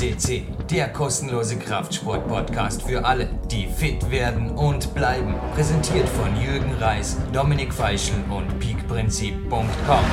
FCC, 0.00 0.44
der 0.70 0.88
kostenlose 0.88 1.58
Kraftsport-Podcast 1.58 2.88
für 2.88 3.04
alle, 3.04 3.28
die 3.50 3.66
fit 3.66 4.10
werden 4.10 4.50
und 4.52 4.94
bleiben. 4.94 5.34
Präsentiert 5.54 6.08
von 6.08 6.34
Jürgen 6.40 6.72
Reis, 6.80 7.18
Dominik 7.34 7.70
Feischl 7.74 8.14
und 8.30 8.58
peakprinzip.com. 8.60 10.04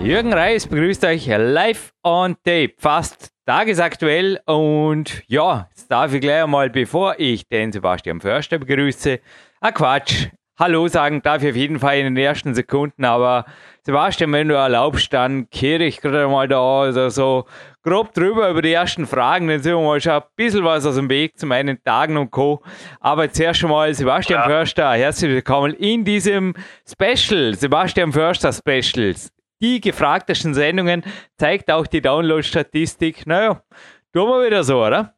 Jürgen 0.00 0.32
Reis 0.32 0.66
begrüßt 0.66 1.04
euch 1.04 1.28
live 1.28 1.92
on 2.02 2.34
tape, 2.44 2.72
fast 2.78 3.30
tagesaktuell. 3.46 4.40
Und 4.46 5.22
ja, 5.28 5.68
jetzt 5.70 5.88
darf 5.88 6.14
ich 6.14 6.20
gleich 6.20 6.42
einmal, 6.42 6.68
bevor 6.70 7.14
ich 7.18 7.46
den 7.46 7.70
Sebastian 7.70 8.20
Förster 8.20 8.58
begrüße, 8.58 9.20
ein 9.60 9.74
Quatsch. 9.74 10.30
Hallo 10.58 10.88
sagen 10.88 11.22
darf 11.22 11.42
ich 11.44 11.50
auf 11.50 11.56
jeden 11.56 11.78
Fall 11.78 11.98
in 11.98 12.06
den 12.06 12.16
ersten 12.16 12.54
Sekunden, 12.54 13.04
aber 13.04 13.44
Sebastian, 13.86 14.32
wenn 14.32 14.48
du 14.48 14.56
erlaubst, 14.56 15.12
dann 15.12 15.48
kehre 15.48 15.84
ich 15.84 16.00
gerade 16.00 16.26
mal 16.26 16.48
da 16.48 16.80
also 16.80 17.08
so 17.08 17.46
grob 17.84 18.12
drüber 18.14 18.50
über 18.50 18.60
die 18.60 18.72
ersten 18.72 19.06
Fragen, 19.06 19.46
dann 19.46 19.60
sehen 19.60 19.76
wir 19.76 19.80
mal 19.80 20.00
schon 20.00 20.14
ein 20.14 20.22
bisschen 20.34 20.64
was 20.64 20.84
aus 20.84 20.96
dem 20.96 21.08
Weg 21.08 21.38
zu 21.38 21.46
meinen 21.46 21.80
Tagen 21.84 22.16
und 22.16 22.32
Co. 22.32 22.64
Aber 22.98 23.30
zuerst 23.30 23.60
schon 23.60 23.70
mal 23.70 23.94
Sebastian 23.94 24.40
ja. 24.40 24.48
Förster, 24.48 24.90
herzlich 24.90 25.30
willkommen 25.30 25.72
in 25.74 26.04
diesem 26.04 26.54
Special, 26.84 27.54
Sebastian 27.54 28.12
Förster 28.12 28.52
Specials. 28.52 29.32
Die 29.62 29.80
gefragtesten 29.80 30.52
Sendungen 30.52 31.04
zeigt 31.38 31.70
auch 31.70 31.86
die 31.86 32.00
Download-Statistik. 32.00 33.24
Naja, 33.24 33.62
tun 34.12 34.28
wir 34.28 34.46
wieder 34.46 34.64
so, 34.64 34.84
oder? 34.84 35.14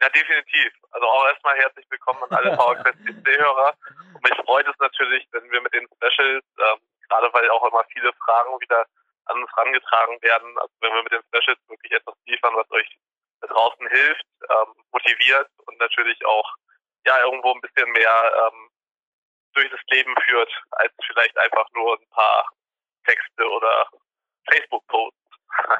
Ja, 0.00 0.08
definitiv. 0.08 0.72
Also 0.90 1.06
auch 1.06 1.26
erstmal 1.26 1.56
herzlich 1.56 1.84
willkommen 1.90 2.22
an 2.30 2.38
alle 2.38 2.56
PC-Hörer. 2.56 3.74
Und 4.14 4.24
mich 4.24 4.38
freut 4.46 4.66
es 4.66 4.78
natürlich, 4.78 5.28
wenn 5.32 5.50
wir 5.50 5.60
mit 5.60 5.74
den 5.74 5.86
Specials, 5.98 6.44
ähm, 6.56 6.80
gerade 7.14 7.32
weil 7.32 7.48
auch 7.50 7.64
immer 7.66 7.84
viele 7.92 8.12
Fragen 8.14 8.60
wieder 8.60 8.86
an 9.26 9.42
uns 9.42 9.50
herangetragen 9.56 10.20
werden, 10.22 10.58
also 10.58 10.74
wenn 10.80 10.94
wir 10.94 11.02
mit 11.02 11.12
den 11.12 11.22
Specials 11.22 11.60
wirklich 11.68 11.92
etwas 11.92 12.14
liefern, 12.26 12.54
was 12.56 12.70
euch 12.70 12.88
da 13.40 13.46
draußen 13.48 13.88
hilft, 13.88 14.26
ähm, 14.50 14.74
motiviert 14.92 15.48
und 15.66 15.78
natürlich 15.78 16.24
auch 16.26 16.54
ja 17.06 17.20
irgendwo 17.20 17.52
ein 17.52 17.60
bisschen 17.60 17.90
mehr 17.92 18.32
ähm, 18.36 18.70
durch 19.54 19.70
das 19.70 19.80
Leben 19.90 20.14
führt, 20.26 20.52
als 20.72 20.92
vielleicht 21.06 21.36
einfach 21.38 21.66
nur 21.72 21.98
ein 21.98 22.08
paar 22.10 22.48
Texte 23.06 23.48
oder 23.48 23.88
Facebook-Posts. 24.50 25.23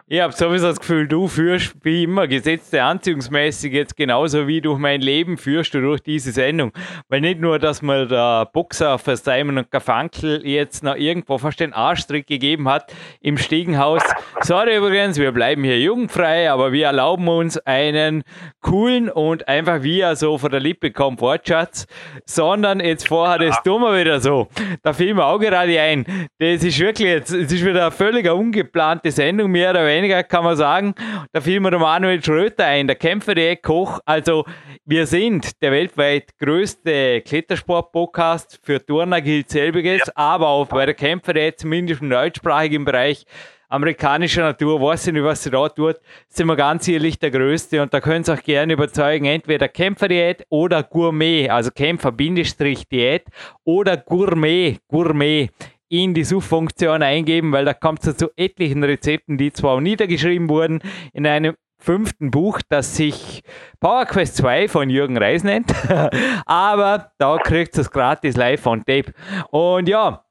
Ich 0.06 0.20
habe 0.20 0.34
sowieso 0.34 0.67
das 0.67 0.80
Gefühl, 0.80 1.08
du 1.08 1.28
führst 1.28 1.77
wie 1.83 2.03
immer 2.03 2.28
gesetzte 2.28 2.83
Anziehungsmäßig 2.83 3.72
jetzt 3.72 3.97
genauso 3.97 4.47
wie 4.47 4.61
durch 4.61 4.78
mein 4.78 5.00
Leben 5.00 5.39
führst 5.39 5.72
du 5.72 5.80
durch 5.80 6.03
diese 6.03 6.30
Sendung. 6.30 6.72
Weil 7.08 7.22
nicht 7.22 7.41
nur, 7.41 7.58
dass 7.58 7.80
mir 7.80 8.05
der 8.05 8.45
Boxer 8.52 8.98
für 8.98 9.17
Simon 9.17 9.56
und 9.56 9.70
Garfunkel 9.70 10.47
jetzt 10.47 10.84
noch 10.84 10.97
irgendwo 10.97 11.39
fast 11.39 11.58
den 11.58 11.72
Arschtrick 11.72 12.27
gegeben 12.27 12.69
hat 12.69 12.92
im 13.22 13.39
Stiegenhaus. 13.39 14.02
Sorry 14.42 14.77
übrigens, 14.77 15.19
wir 15.19 15.33
bleiben 15.33 15.64
hier 15.64 15.80
jugendfrei, 15.80 16.50
aber 16.50 16.70
wir 16.72 16.84
erlauben 16.84 17.27
uns 17.27 17.56
einen 17.58 18.25
coolen 18.61 19.08
und 19.08 19.48
einfach 19.48 19.83
wie 19.83 20.00
er 20.00 20.17
so 20.17 20.36
von 20.36 20.50
der 20.50 20.61
Lippe 20.61 20.91
kommt 20.91 21.22
Wortschatz, 21.22 21.86
sondern 22.27 22.80
jetzt 22.80 23.08
vorher, 23.08 23.39
das 23.39 23.64
wir 23.64 23.98
wieder 23.98 24.20
so. 24.20 24.48
Da 24.83 24.92
fiel 24.92 25.14
mir 25.14 25.25
auch 25.25 25.39
gerade 25.39 25.80
ein. 25.80 26.05
Das 26.39 26.62
ist 26.62 26.78
wirklich 26.78 27.08
jetzt, 27.08 27.30
es 27.30 27.50
ist 27.50 27.64
wieder 27.64 27.86
eine 27.86 27.91
völlig 27.91 28.30
ungeplante 28.30 29.11
Sendung. 29.11 29.50
Mehr 29.65 29.70
oder 29.70 29.87
weniger 29.87 30.23
kann 30.23 30.45
man 30.45 30.59
sagen. 30.59 30.95
Da 31.33 31.41
fiel 31.41 31.59
mir 31.59 31.70
der 31.70 31.81
Manuel 31.81 32.23
Schröter 32.23 32.67
ein, 32.67 32.87
der 32.87 32.97
Kämpfer 32.97 33.34
der 33.34 33.57
Koch. 33.57 33.98
Also, 34.05 34.45
wir 34.84 35.07
sind 35.07 35.62
der 35.62 35.73
weltweit 35.73 36.37
größte 36.37 37.23
Klettersport-Podcast. 37.23 38.61
Für 38.62 38.85
Turner 38.85 39.23
gilt 39.23 39.48
selbiges, 39.48 40.03
ja. 40.07 40.12
aber 40.17 40.48
auch 40.48 40.67
bei 40.67 40.85
der 40.85 40.95
Kämpfer 40.95 41.57
zumindest 41.57 42.03
im 42.03 42.11
deutschsprachigen 42.11 42.85
Bereich 42.85 43.25
amerikanischer 43.70 44.42
Natur, 44.42 44.79
weiß 44.83 45.07
ich 45.07 45.14
nicht, 45.14 45.25
was 45.25 45.42
sie 45.42 45.51
da 45.51 45.67
tut, 45.67 45.96
sind 46.29 46.46
wir 46.46 46.57
ganz 46.57 46.86
ehrlich 46.86 47.19
der 47.19 47.31
Größte 47.31 47.81
und 47.81 47.95
da 47.95 48.01
können 48.01 48.23
Sie 48.23 48.35
auch 48.35 48.42
gerne 48.42 48.75
überzeugen, 48.75 49.25
entweder 49.25 49.69
Kämpferdiät 49.69 50.45
oder 50.51 50.83
Gourmet, 50.83 51.48
also 51.48 51.70
Kämpfer-Diät 51.70 53.25
oder 53.64 53.96
Gourmet, 53.96 54.77
Gourmet 54.89 55.48
in 55.89 56.14
die 56.14 56.24
Suchfunktion 56.24 57.02
eingeben, 57.02 57.52
weil 57.52 57.64
da 57.64 57.74
kommt 57.74 58.06
es 58.06 58.17
zu 58.17 58.30
etlichen 58.36 58.83
Rezepten, 58.83 59.39
die 59.39 59.52
zwar 59.52 59.72
auch 59.72 59.80
niedergeschrieben 59.80 60.48
wurden 60.48 60.80
in 61.12 61.27
einem 61.27 61.55
fünften 61.78 62.30
Buch, 62.30 62.61
das 62.68 62.96
sich 62.96 63.42
Power 63.80 64.06
Quest 64.06 64.36
2 64.36 64.68
von 64.68 64.89
Jürgen 64.89 65.18
Reis 65.18 65.45
nennt, 65.45 65.72
aber 66.46 67.12
da 67.18 67.36
kriegt 67.39 67.77
es 67.77 67.90
gratis 67.90 68.36
live 68.36 68.67
on 68.67 68.84
tape. 68.84 69.12
Und 69.50 69.89
ja, 69.89 70.24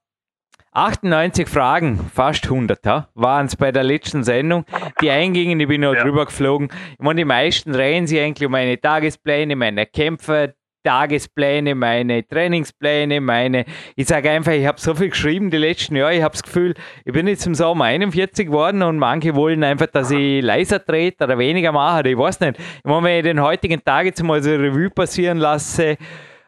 98 0.72 1.48
Fragen, 1.48 2.00
fast 2.12 2.46
100, 2.46 2.84
ja, 2.86 3.08
waren 3.14 3.46
es 3.46 3.56
bei 3.56 3.72
der 3.72 3.84
letzten 3.84 4.24
Sendung. 4.24 4.66
Die 5.02 5.12
eingingen, 5.12 5.60
ich 5.60 5.68
bin 5.68 5.82
noch 5.82 5.94
ja. 5.94 6.02
drüber 6.02 6.26
geflogen. 6.26 6.70
Ich 6.94 7.00
meine, 7.00 7.22
die 7.22 7.26
meisten 7.26 7.74
drehen 7.74 8.08
sich 8.08 8.20
eigentlich 8.20 8.46
um 8.48 8.52
meine 8.52 8.80
Tagespläne, 8.82 9.56
meine 9.56 9.86
Kämpfe, 9.86 10.56
Tagespläne, 10.84 11.76
meine 11.76 12.28
Trainingspläne, 12.28 13.22
meine. 13.22 13.66
Ich 13.96 14.08
sage 14.08 14.30
einfach, 14.30 14.52
ich 14.52 14.66
habe 14.66 14.80
so 14.80 14.94
viel 14.94 15.10
geschrieben 15.10 15.50
die 15.50 15.58
letzten 15.58 15.96
Jahre. 15.96 16.16
Ich 16.16 16.22
habe 16.22 16.34
das 16.34 16.44
Gefühl, 16.44 16.74
ich 17.06 17.14
bin 17.14 17.28
jetzt 17.28 17.46
im 17.48 17.56
Sommer 17.56 17.86
41 17.86 18.48
geworden 18.48 18.84
und 18.84 19.00
manche 19.00 19.36
wollen 19.36 19.64
einfach, 19.64 19.88
dass 19.88 20.12
ich 20.12 20.44
leiser 20.44 20.84
trete 20.84 21.24
oder 21.24 21.38
weniger 21.38 21.72
mache. 21.72 22.10
Ich 22.10 22.18
weiß 22.18 22.40
nicht. 22.42 22.60
Wenn 22.84 23.06
ich 23.06 23.24
den 23.24 23.42
heutigen 23.42 23.84
Tag 23.84 24.06
jetzt 24.06 24.22
mal 24.22 24.44
so 24.44 24.52
Revue 24.52 24.90
passieren 24.90 25.38
lasse, 25.38 25.98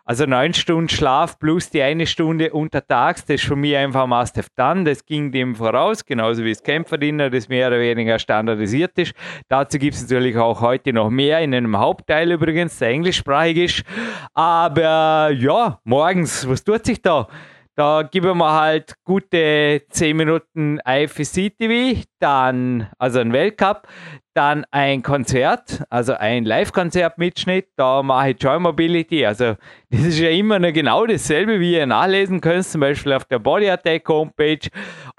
also 0.06 0.26
neun 0.28 0.54
Stunden 0.54 0.88
Schlaf 0.88 1.40
plus 1.40 1.72
die 1.72 1.82
eine 1.82 2.06
Stunde 2.06 2.54
untertags, 2.54 3.26
das 3.26 3.42
ist 3.42 3.46
für 3.46 3.56
mich 3.56 3.76
einfach 3.76 4.06
must 4.06 4.38
have 4.38 4.50
done. 4.56 4.84
Das 4.84 5.04
ging 5.06 5.32
dem 5.32 5.56
voraus, 5.56 6.06
genauso 6.06 6.44
wie 6.44 6.52
das 6.52 6.62
Kämpferdiener, 6.62 7.32
das 7.32 7.50
mehr 7.50 7.68
oder 7.68 7.80
weniger 7.80 8.20
standardisiert 8.20 8.98
ist. 9.00 9.14
Dazu 9.48 9.80
gibt 9.80 9.96
es 9.96 10.04
natürlich 10.04 10.38
auch 10.38 10.62
heute 10.62 10.94
noch 10.94 11.10
mehr, 11.10 11.40
in 11.40 11.56
einem 11.56 11.78
Hauptteil 11.78 12.32
übrigens, 12.32 12.78
der 12.78 12.90
englischsprachig 12.90 13.58
ist. 13.58 13.84
Aber 14.36 15.32
ja, 15.32 15.80
morgens, 15.84 16.48
was 16.48 16.64
tut 16.64 16.86
sich 16.86 17.02
da? 17.02 17.28
Da 17.76 18.04
geben 18.04 18.38
wir 18.38 18.54
halt 18.54 18.94
gute 19.04 19.82
10 19.90 20.16
Minuten 20.16 20.80
IFSC 20.88 21.50
TV, 21.50 22.02
dann 22.20 22.88
also 22.98 23.20
ein 23.20 23.34
Weltcup, 23.34 23.86
dann 24.36 24.66
ein 24.72 25.02
Konzert, 25.02 25.84
also 25.90 26.14
ein 26.14 26.44
Live-Konzert-Mitschnitt. 26.44 27.70
Da 27.78 28.04
mache 28.04 28.32
ich 28.32 28.42
Joy 28.42 28.60
Mobility. 28.60 29.26
Also, 29.26 29.56
das 29.90 30.02
ist 30.02 30.20
ja 30.20 30.30
immer 30.30 30.60
noch 30.60 30.74
genau 30.74 31.06
dasselbe, 31.06 31.60
wie 31.60 31.76
ihr 31.76 31.86
nachlesen 31.86 32.42
könnt, 32.42 32.66
zum 32.66 32.82
Beispiel 32.82 33.14
auf 33.14 33.26
der 33.26 33.40
Body 33.40 33.70
Attack 33.70 34.08
Homepage 34.10 34.68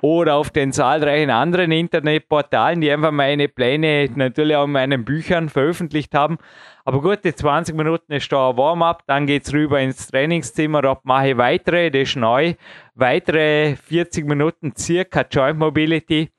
oder 0.03 0.35
auf 0.35 0.51
den 0.51 0.73
zahlreichen 0.73 1.31
anderen 1.31 1.73
Internetportalen, 1.73 2.81
die 2.81 2.91
einfach 2.91 3.11
meine 3.11 3.49
Pläne 3.49 4.11
natürlich 4.15 4.57
auch 4.57 4.65
in 4.65 4.73
meinen 4.73 5.05
Büchern 5.05 5.49
veröffentlicht 5.49 6.15
haben. 6.15 6.39
Aber 6.85 7.01
gut, 7.01 7.25
die 7.25 7.35
20 7.35 7.75
Minuten 7.75 8.13
ist 8.13 8.31
da 8.31 8.51
ein 8.51 8.57
Warm-up, 8.57 9.03
dann 9.09 9.27
geht 9.27 9.45
es 9.45 9.53
rüber 9.53 9.81
ins 9.81 10.07
Trainingszimmer, 10.07 10.83
dort 10.83 11.05
mache 11.05 11.31
ich 11.31 11.37
weitere, 11.37 11.91
das 11.91 12.03
ist 12.03 12.17
neu, 12.17 12.55
weitere 12.95 13.75
40 13.75 14.25
Minuten 14.25 14.73
circa 14.77 15.25
Joint 15.29 15.59
Mobility. 15.59 16.31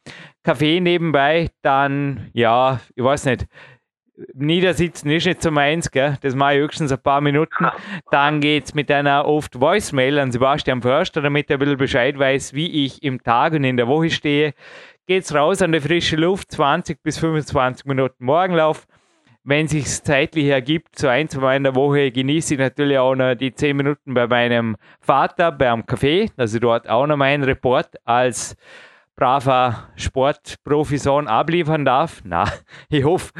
Kaffee 0.48 0.80
nebenbei, 0.80 1.50
dann, 1.62 2.30
ja, 2.32 2.80
ich 2.96 3.04
weiß 3.04 3.26
nicht, 3.26 3.48
Niedersitzen 4.34 5.12
ist 5.12 5.26
nicht 5.26 5.42
so 5.42 5.52
meins, 5.52 5.92
gell? 5.92 6.18
das 6.22 6.36
mache 6.36 6.54
ich 6.54 6.60
höchstens 6.62 6.90
ein 6.90 7.02
paar 7.02 7.20
Minuten. 7.20 7.68
Dann 8.12 8.40
geht 8.40 8.64
es 8.64 8.74
mit 8.74 8.90
einer 8.90 9.26
oft 9.26 9.60
Voicemail 9.60 10.18
an 10.18 10.32
Sebastian 10.32 10.82
Förster, 10.82 11.22
damit 11.22 11.50
er 11.50 11.58
ein 11.58 11.60
bisschen 11.60 11.78
Bescheid 11.78 12.18
weiß, 12.18 12.54
wie 12.54 12.86
ich 12.86 13.04
im 13.04 13.22
Tag 13.22 13.56
und 13.56 13.66
in 13.66 13.76
der 13.76 13.90
Woche 13.90 14.10
stehe. 14.10 14.54
Geht 15.06 15.26
es 15.26 15.36
raus 15.36 15.62
an 15.62 15.74
die 15.74 15.82
frische 15.82 16.16
Luft, 16.16 16.50
20 16.54 17.04
bis 17.04 17.18
25 17.18 17.86
Minuten 17.86 18.24
Morgenlauf. 18.24 18.88
Wenn 19.44 19.66
es 19.66 19.72
sich 19.72 19.86
zeitlich 20.02 20.46
ergibt, 20.46 20.98
so 20.98 21.10
ein, 21.10 21.28
zwei 21.28 21.58
in 21.58 21.64
der 21.64 21.76
Woche, 21.76 22.10
genieße 22.10 22.54
ich 22.54 22.60
natürlich 22.62 22.98
auch 22.98 23.16
noch 23.16 23.36
die 23.36 23.54
10 23.54 23.76
Minuten 23.76 24.14
bei 24.14 24.28
meinem 24.28 24.78
Vater 25.02 25.52
beim 25.52 25.82
Café, 25.82 26.32
dass 26.38 26.54
ich 26.54 26.62
dort 26.62 26.88
auch 26.88 27.06
noch 27.06 27.18
meinen 27.18 27.44
Report 27.44 27.90
als 28.06 28.56
braver 29.18 29.90
Sportprofi-Sohn 29.96 31.28
abliefern 31.28 31.84
darf. 31.84 32.22
Na, 32.24 32.46
ich 32.90 33.04
hoffe, 33.04 33.34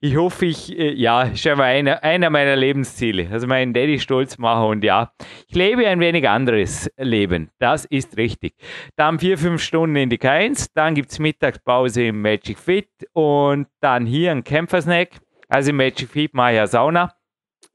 ich 0.00 0.16
hoffe, 0.16 0.46
ich, 0.46 0.78
äh, 0.78 0.92
ja, 0.92 1.22
ist 1.22 1.46
einfach 1.46 1.64
einer, 1.64 2.04
einer 2.04 2.30
meiner 2.30 2.54
Lebensziele. 2.54 3.28
Also 3.32 3.46
meinen 3.46 3.72
Daddy 3.72 3.98
stolz 3.98 4.38
machen 4.38 4.66
und 4.66 4.84
ja, 4.84 5.12
ich 5.48 5.54
lebe 5.56 5.86
ein 5.88 5.98
wenig 5.98 6.28
anderes 6.28 6.90
Leben. 6.98 7.50
Das 7.58 7.86
ist 7.86 8.16
richtig. 8.18 8.54
Dann 8.96 9.18
vier, 9.18 9.38
fünf 9.38 9.62
Stunden 9.62 9.96
in 9.96 10.10
die 10.10 10.18
K1, 10.18 10.68
dann 10.74 10.94
gibt 10.94 11.10
es 11.10 11.18
Mittagspause 11.18 12.04
im 12.04 12.20
Magic 12.20 12.58
Fit 12.58 12.90
und 13.14 13.66
dann 13.80 14.04
hier 14.04 14.30
ein 14.30 14.44
Kämpfersnack. 14.44 15.08
Also 15.48 15.70
im 15.70 15.76
Magic 15.78 16.10
Fit 16.10 16.34
mache 16.34 16.52
ich 16.52 16.58
eine 16.58 16.68
Sauna. 16.68 17.17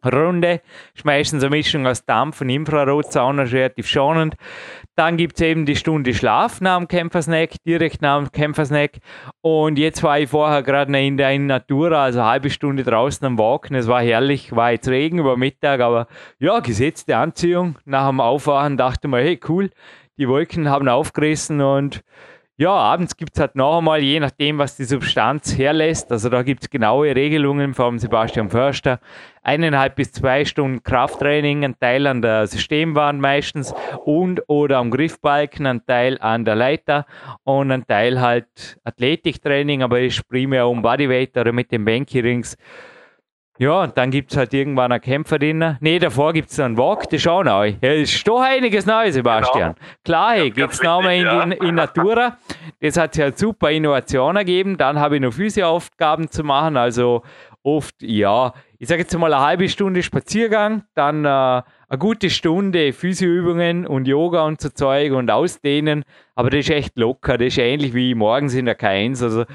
Runde. 0.05 0.61
Ist 0.95 1.05
meistens 1.05 1.43
eine 1.43 1.55
Mischung 1.55 1.87
aus 1.87 2.05
Dampf 2.05 2.41
und 2.41 2.49
Infrarot, 2.49 3.11
Sauna 3.11 3.43
ist 3.43 3.53
relativ 3.53 3.87
schonend. 3.87 4.35
Dann 4.95 5.17
gibt 5.17 5.35
es 5.35 5.41
eben 5.41 5.65
die 5.65 5.75
Stunde 5.75 6.13
Schlaf 6.13 6.61
nach 6.61 6.77
dem 6.77 6.87
Kämpfersnack, 6.87 7.51
direkt 7.65 8.01
nach 8.01 8.19
dem 8.19 8.31
Kämpfersnack. 8.31 8.99
Und 9.41 9.79
jetzt 9.79 10.03
war 10.03 10.19
ich 10.19 10.29
vorher 10.29 10.63
gerade 10.63 10.97
in 10.99 11.17
der 11.17 11.37
Natura, 11.39 12.03
also 12.03 12.19
eine 12.19 12.29
halbe 12.29 12.49
Stunde 12.49 12.83
draußen 12.83 13.25
am 13.25 13.37
Walken. 13.37 13.75
Es 13.75 13.87
war 13.87 14.01
herrlich, 14.01 14.55
war 14.55 14.71
jetzt 14.71 14.87
Regen 14.87 15.19
über 15.19 15.37
Mittag, 15.37 15.81
aber 15.81 16.07
ja, 16.39 16.59
gesetzte 16.59 17.17
Anziehung. 17.17 17.77
Nach 17.85 18.07
dem 18.07 18.19
Aufwachen 18.19 18.77
dachte 18.77 19.07
man, 19.07 19.21
hey, 19.21 19.39
cool, 19.47 19.69
die 20.17 20.27
Wolken 20.27 20.69
haben 20.69 20.87
aufgerissen 20.87 21.61
und 21.61 22.03
ja, 22.57 22.71
abends 22.71 23.17
gibt 23.17 23.31
es 23.33 23.39
halt 23.39 23.55
noch 23.55 23.79
einmal, 23.79 24.01
je 24.01 24.19
nachdem, 24.19 24.59
was 24.59 24.77
die 24.77 24.83
Substanz 24.83 25.57
herlässt, 25.57 26.11
also 26.11 26.29
da 26.29 26.43
gibt 26.43 26.63
es 26.63 26.69
genaue 26.69 27.15
Regelungen 27.15 27.73
vom 27.73 27.97
Sebastian 27.97 28.51
Förster, 28.51 28.99
eineinhalb 29.41 29.95
bis 29.95 30.11
zwei 30.11 30.45
Stunden 30.45 30.83
Krafttraining, 30.83 31.65
ein 31.65 31.79
Teil 31.79 32.05
an 32.05 32.21
der 32.21 32.45
Systemwand 32.45 33.19
meistens 33.19 33.73
und 34.05 34.43
oder 34.47 34.77
am 34.77 34.91
Griffbalken, 34.91 35.65
ein 35.65 35.85
Teil 35.87 36.19
an 36.21 36.45
der 36.45 36.55
Leiter 36.55 37.07
und 37.43 37.71
ein 37.71 37.87
Teil 37.87 38.21
halt 38.21 38.77
Athletiktraining, 38.83 39.81
aber 39.81 40.01
ist 40.01 40.27
primär 40.29 40.67
um 40.67 40.83
Bodyweight 40.83 41.35
oder 41.35 41.53
mit 41.53 41.71
den 41.71 41.85
Banky 41.85 42.19
Rings. 42.19 42.55
Ja, 43.63 43.83
und 43.83 43.97
dann 43.97 44.11
gibt 44.11 44.31
es 44.31 44.37
halt 44.37 44.53
irgendwann 44.53 44.91
einen 44.91 44.99
Kämpfer 44.99 45.39
drin. 45.39 45.77
Ne, 45.79 45.97
davor 45.97 46.33
gibt 46.33 46.49
es 46.49 46.59
einen 46.59 46.77
Walk, 46.77 47.03
das 47.03 47.21
ist 47.21 47.27
auch 47.29 47.45
neu. 47.45 47.75
Ja, 47.81 47.93
ist 47.93 48.27
doch 48.27 48.41
einiges 48.41 48.85
neu, 48.85 49.09
Sebastian. 49.09 49.75
Genau. 49.75 49.87
Klar, 50.03 50.33
hey, 50.33 50.51
geht 50.51 50.71
es 50.71 50.83
nochmal 50.83 51.15
in, 51.15 51.23
ja. 51.23 51.43
in, 51.43 51.51
in 51.53 51.75
Natura. 51.75 52.35
Das 52.81 52.97
hat 52.97 53.15
ja 53.15 53.23
halt 53.23 53.39
super 53.39 53.71
Innovationen 53.71 54.45
gegeben. 54.45 54.75
Dann 54.75 54.99
habe 54.99 55.15
ich 55.15 55.21
noch 55.21 55.31
Physioaufgaben 55.31 56.29
zu 56.29 56.43
machen, 56.43 56.75
also 56.75 57.23
oft, 57.63 57.95
ja, 58.01 58.51
ich 58.79 58.89
sage 58.89 59.03
jetzt 59.03 59.17
mal 59.17 59.33
eine 59.33 59.41
halbe 59.41 59.69
Stunde 59.69 60.03
Spaziergang, 60.03 60.83
dann 60.93 61.23
äh, 61.23 61.29
eine 61.29 61.63
gute 61.99 62.29
Stunde 62.29 62.91
Physioübungen 62.91 63.87
und 63.87 64.09
Yoga 64.09 64.43
und 64.43 64.59
so 64.59 64.71
Zeug 64.71 65.13
und 65.13 65.31
Ausdehnen. 65.31 66.03
Aber 66.35 66.49
das 66.49 66.59
ist 66.61 66.69
echt 66.69 66.97
locker, 66.97 67.37
das 67.37 67.47
ist 67.47 67.59
ähnlich 67.59 67.93
wie 67.93 68.13
morgens 68.13 68.55
in 68.55 68.65
der 68.65 68.77
K1. 68.77 69.23
Also, 69.23 69.45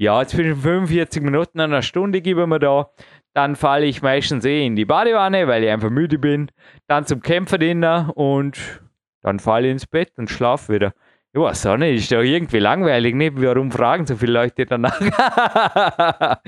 ja, 0.00 0.24
zwischen 0.24 0.56
45 0.56 1.22
Minuten 1.22 1.60
und 1.60 1.64
einer 1.66 1.82
Stunde 1.82 2.22
geben 2.22 2.48
wir 2.48 2.58
da. 2.58 2.88
Dann 3.32 3.54
falle 3.54 3.86
ich 3.86 4.02
meistens 4.02 4.44
eh 4.44 4.66
in 4.66 4.74
die 4.76 4.84
Badewanne, 4.84 5.46
weil 5.46 5.62
ich 5.62 5.70
einfach 5.70 5.90
müde 5.90 6.18
bin. 6.18 6.50
Dann 6.88 7.06
zum 7.06 7.22
Kämpferdiener 7.22 8.12
und 8.16 8.82
dann 9.22 9.38
falle 9.38 9.68
ich 9.68 9.72
ins 9.72 9.86
Bett 9.86 10.12
und 10.16 10.30
schlafe 10.30 10.72
wieder. 10.72 10.92
Ja, 11.32 11.52
nicht, 11.76 12.00
ist 12.00 12.10
doch 12.10 12.22
irgendwie 12.22 12.58
langweilig, 12.58 13.14
nicht? 13.14 13.40
Warum 13.40 13.70
fragen 13.70 14.04
so 14.04 14.16
viele 14.16 14.32
Leute 14.32 14.66
danach? 14.66 15.00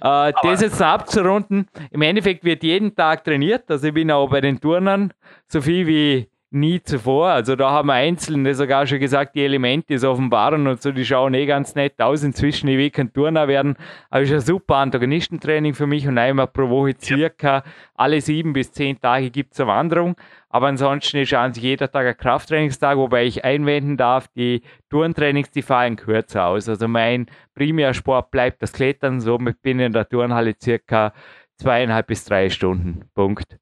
äh, 0.00 0.32
das 0.42 0.60
jetzt 0.60 0.78
noch 0.78 0.86
abzurunden. 0.86 1.66
Im 1.90 2.02
Endeffekt 2.02 2.44
wird 2.44 2.62
jeden 2.62 2.94
Tag 2.94 3.24
trainiert. 3.24 3.68
Also 3.68 3.88
ich 3.88 3.94
bin 3.94 4.12
auch 4.12 4.30
bei 4.30 4.40
den 4.40 4.60
Turnern 4.60 5.12
so 5.48 5.60
viel 5.60 5.84
wie 5.88 6.28
nie 6.54 6.82
zuvor. 6.82 7.28
Also 7.28 7.56
da 7.56 7.70
haben 7.70 7.90
Einzelne 7.90 8.54
sogar 8.54 8.86
schon 8.86 9.00
gesagt, 9.00 9.34
die 9.34 9.44
Elemente 9.44 9.98
so 9.98 10.10
offenbaren 10.10 10.66
und 10.66 10.80
so, 10.80 10.92
die 10.92 11.04
schauen 11.04 11.34
eh 11.34 11.46
ganz 11.46 11.74
nett 11.74 12.00
aus. 12.00 12.22
Inzwischen, 12.22 12.68
ich 12.68 12.78
will 12.78 12.90
kein 12.90 13.12
Turner 13.12 13.48
werden, 13.48 13.76
aber 14.10 14.22
ist 14.22 14.32
ein 14.32 14.40
super 14.40 14.76
Antagonistentraining 14.76 15.74
für 15.74 15.86
mich 15.86 16.06
und 16.06 16.16
einmal 16.16 16.46
pro 16.46 16.68
Woche 16.68 16.94
circa 17.00 17.64
alle 17.94 18.20
sieben 18.20 18.52
bis 18.52 18.72
zehn 18.72 19.00
Tage 19.00 19.30
gibt 19.30 19.54
es 19.54 19.60
eine 19.60 19.68
Wanderung. 19.68 20.16
Aber 20.48 20.68
ansonsten 20.68 21.18
ist 21.18 21.34
an 21.34 21.52
sich 21.52 21.64
jeder 21.64 21.90
Tag 21.90 22.06
ein 22.06 22.16
Krafttrainingstag, 22.16 22.96
wobei 22.96 23.24
ich 23.24 23.44
einwenden 23.44 23.96
darf, 23.96 24.28
die 24.36 24.62
Turntrainings, 24.88 25.50
die 25.50 25.62
fallen 25.62 25.96
kürzer 25.96 26.46
aus. 26.46 26.68
Also 26.68 26.86
mein 26.86 27.26
Primärsport 27.54 28.30
bleibt 28.30 28.62
das 28.62 28.72
Klettern, 28.72 29.20
somit 29.20 29.60
bin 29.62 29.80
ich 29.80 29.86
in 29.86 29.92
der 29.92 30.08
Turnhalle 30.08 30.54
circa 30.62 31.12
zweieinhalb 31.58 32.06
bis 32.06 32.24
drei 32.24 32.50
Stunden. 32.50 33.04
Punkt. 33.14 33.58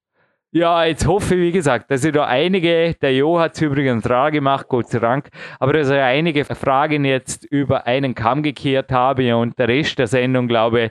Ja, 0.54 0.84
jetzt 0.84 1.06
hoffe 1.06 1.34
ich, 1.34 1.40
wie 1.40 1.52
gesagt, 1.52 1.90
dass 1.90 2.04
ich 2.04 2.12
da 2.12 2.26
einige, 2.26 2.94
der 3.00 3.14
Jo 3.14 3.40
hat 3.40 3.54
es 3.54 3.62
übrigens 3.62 4.08
rar 4.10 4.30
gemacht, 4.30 4.68
Gott 4.68 4.88
sei 4.88 4.98
Dank, 4.98 5.30
aber 5.58 5.72
dass 5.72 5.88
ich 5.88 5.96
einige 5.96 6.44
Fragen 6.44 7.06
jetzt 7.06 7.46
über 7.46 7.86
einen 7.86 8.14
Kamm 8.14 8.42
gekehrt 8.42 8.92
habe 8.92 9.34
und 9.34 9.58
der 9.58 9.68
Rest 9.68 9.98
der 9.98 10.08
Sendung, 10.08 10.48
glaube 10.48 10.90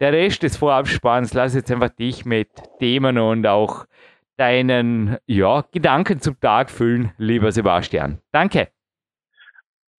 der 0.00 0.14
Rest 0.14 0.42
des 0.42 0.56
Vorabspanns, 0.56 1.34
lass 1.34 1.54
jetzt 1.54 1.70
einfach 1.70 1.90
dich 1.90 2.24
mit 2.24 2.48
Themen 2.78 3.18
und 3.18 3.46
auch 3.46 3.84
deinen 4.38 5.18
ja, 5.26 5.64
Gedanken 5.70 6.20
zum 6.20 6.40
Tag 6.40 6.70
füllen, 6.70 7.12
lieber 7.18 7.52
Sebastian. 7.52 8.22
Danke. 8.32 8.72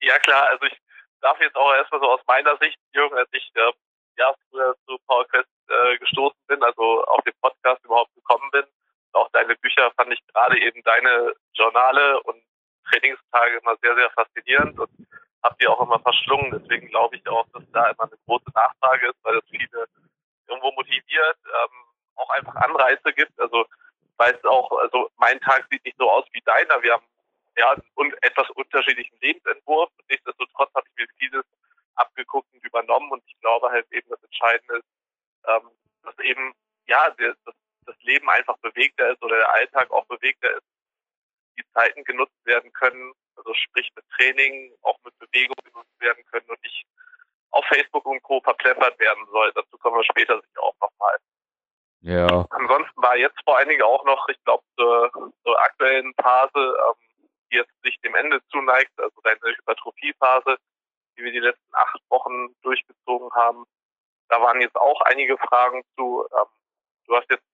Ja 0.02 0.18
klar, 0.18 0.50
also 0.50 0.66
ich 0.66 0.82
darf 1.22 1.40
jetzt 1.42 1.56
auch 1.56 1.72
erstmal 1.76 2.02
so 2.02 2.08
aus 2.10 2.22
meiner 2.26 2.58
Sicht, 2.58 2.80
Jürgen, 2.96 3.16
als 3.16 3.30
ich 3.34 3.52
äh, 3.54 3.72
ja, 4.18 4.34
früher 4.50 4.76
zu 4.88 4.98
PowerQuest 5.06 5.48
äh, 5.68 5.98
gestoßen 6.00 6.40
bin, 6.48 6.64
also 6.64 7.04
auf 7.06 7.24
den 7.24 7.34
Podcast 7.40 7.86
überhaupt 7.86 8.14
gekommen 8.16 8.50
bin, 8.52 8.64
auch 9.16 9.30
deine 9.32 9.56
Bücher 9.56 9.92
fand 9.98 10.14
ich 10.14 10.26
gerade 10.28 10.60
eben 10.60 10.82
deine 10.84 11.34
Journale 11.54 12.22
und 12.24 12.42
Trainingstage 12.90 13.58
immer 13.58 13.76
sehr, 13.82 13.96
sehr 13.96 14.10
faszinierend 14.12 14.80
und 14.80 14.90
habe 15.44 15.56
die 15.60 15.68
auch 15.68 15.82
immer 15.82 16.00
verschlungen. 16.00 16.52
Deswegen 16.52 16.88
glaube 16.90 17.16
ich 17.16 17.28
auch, 17.28 17.48
dass 17.54 17.64
da 17.72 17.90
immer 17.90 18.04
eine 18.04 18.18
große 18.26 18.52
Nachfrage 18.54 19.10
ist, 19.10 19.24
weil 19.24 19.36
das 19.36 19.50
viele 19.50 19.88
irgendwo 20.48 20.72
motiviert, 20.74 21.38
ähm, 21.46 21.76
auch 22.16 22.30
einfach 22.32 22.56
Anreize 22.56 23.14
gibt. 23.14 23.40
Also 23.40 23.66
weiß 24.18 24.44
auch, 24.46 24.72
also 24.80 25.10
mein 25.18 25.40
Tag 25.42 25.68
sieht 25.70 25.84
nicht 25.86 25.98
so 25.98 26.10
aus 26.10 26.26
wie 26.32 26.42
deiner. 26.42 26.82
Wir 26.84 26.94
haben 26.94 27.06
ja 27.58 27.72
einen 27.72 28.14
etwas 28.22 28.50
unterschiedlichen 28.52 29.18
Lebensentwurf. 29.22 29.90
Nichtsdestotrotz 30.10 30.74
habe 30.76 30.88
ich 30.90 30.96
mir 30.98 31.08
vieles 31.18 31.46
abgeguckt 31.96 32.54
und 32.54 32.64
übernommen 32.64 33.12
und 33.12 33.24
ich 33.26 33.40
glaube 33.40 33.70
halt 33.70 33.90
eben 33.92 34.10
das 34.10 34.22
Entscheidende 34.24 34.78
ist, 34.78 34.86
ähm, 35.48 35.70
dass 36.04 36.18
eben 36.20 36.54
ja 36.88 37.10
das 37.12 37.56
das 37.86 37.96
Leben 38.02 38.30
einfach 38.30 38.58
bewegter 38.58 39.12
ist 39.12 39.22
oder 39.24 39.38
der 39.38 39.54
Alltag 39.54 39.92
auch 39.92 40.06
bewegter 40.06 40.52
ist, 40.52 40.66
die 41.58 41.64
Zeiten 41.74 42.04
genutzt 42.04 42.46
werden 42.46 42.72
können, 42.74 43.14
also 43.36 43.54
sprich 43.54 43.90
mit 43.96 44.06
Training, 44.18 44.74
auch 44.82 44.98
mit 45.04 45.18
Bewegung 45.20 45.56
genutzt 45.64 46.00
werden 46.00 46.24
können 46.26 46.50
und 46.50 46.62
nicht 46.62 46.86
auf 47.52 47.66
Facebook 47.68 48.06
und 48.06 48.22
Co. 48.24 48.42
verplempert 48.42 49.00
werden 49.00 49.26
soll. 49.32 49.52
Dazu 49.54 49.78
kommen 49.78 49.98
wir 49.98 50.04
später 50.04 50.40
sicher 50.42 50.62
auch 50.62 50.76
nochmal. 50.82 51.18
Ja. 52.02 52.46
Ansonsten 52.52 53.02
war 53.02 53.16
jetzt 53.18 53.40
vor 53.46 53.58
allen 53.58 53.70
Dingen 53.70 53.82
auch 53.82 54.04
noch, 54.06 54.28
ich 54.30 54.38
glaube, 54.44 54.64
zur, 54.78 55.12
zur, 55.44 55.60
aktuellen 55.60 56.14
Phase, 56.22 56.52
ähm, 56.56 57.28
die 57.52 57.56
jetzt 57.56 57.72
sich 57.84 58.00
dem 58.02 58.14
Ende 58.16 58.42
zuneigt, 58.52 58.92
also 58.98 59.20
deine 59.24 59.40
Hypertrophiephase, 59.42 60.58
die 61.18 61.24
wir 61.24 61.32
die 61.32 61.40
letzten 61.40 61.74
acht 61.74 62.00
Wochen 62.10 62.54
durchgezogen 62.62 63.32
haben. 63.34 63.66
Da 64.30 64.42
waren 64.42 64.62
jetzt 64.62 64.76
auch 64.76 65.02
einige 65.02 65.38
Fragen 65.38 65.84
zu. 65.96 66.28
Ähm, 66.32 66.48
du 67.08 67.16
hast 67.16 67.30
jetzt 67.32 67.46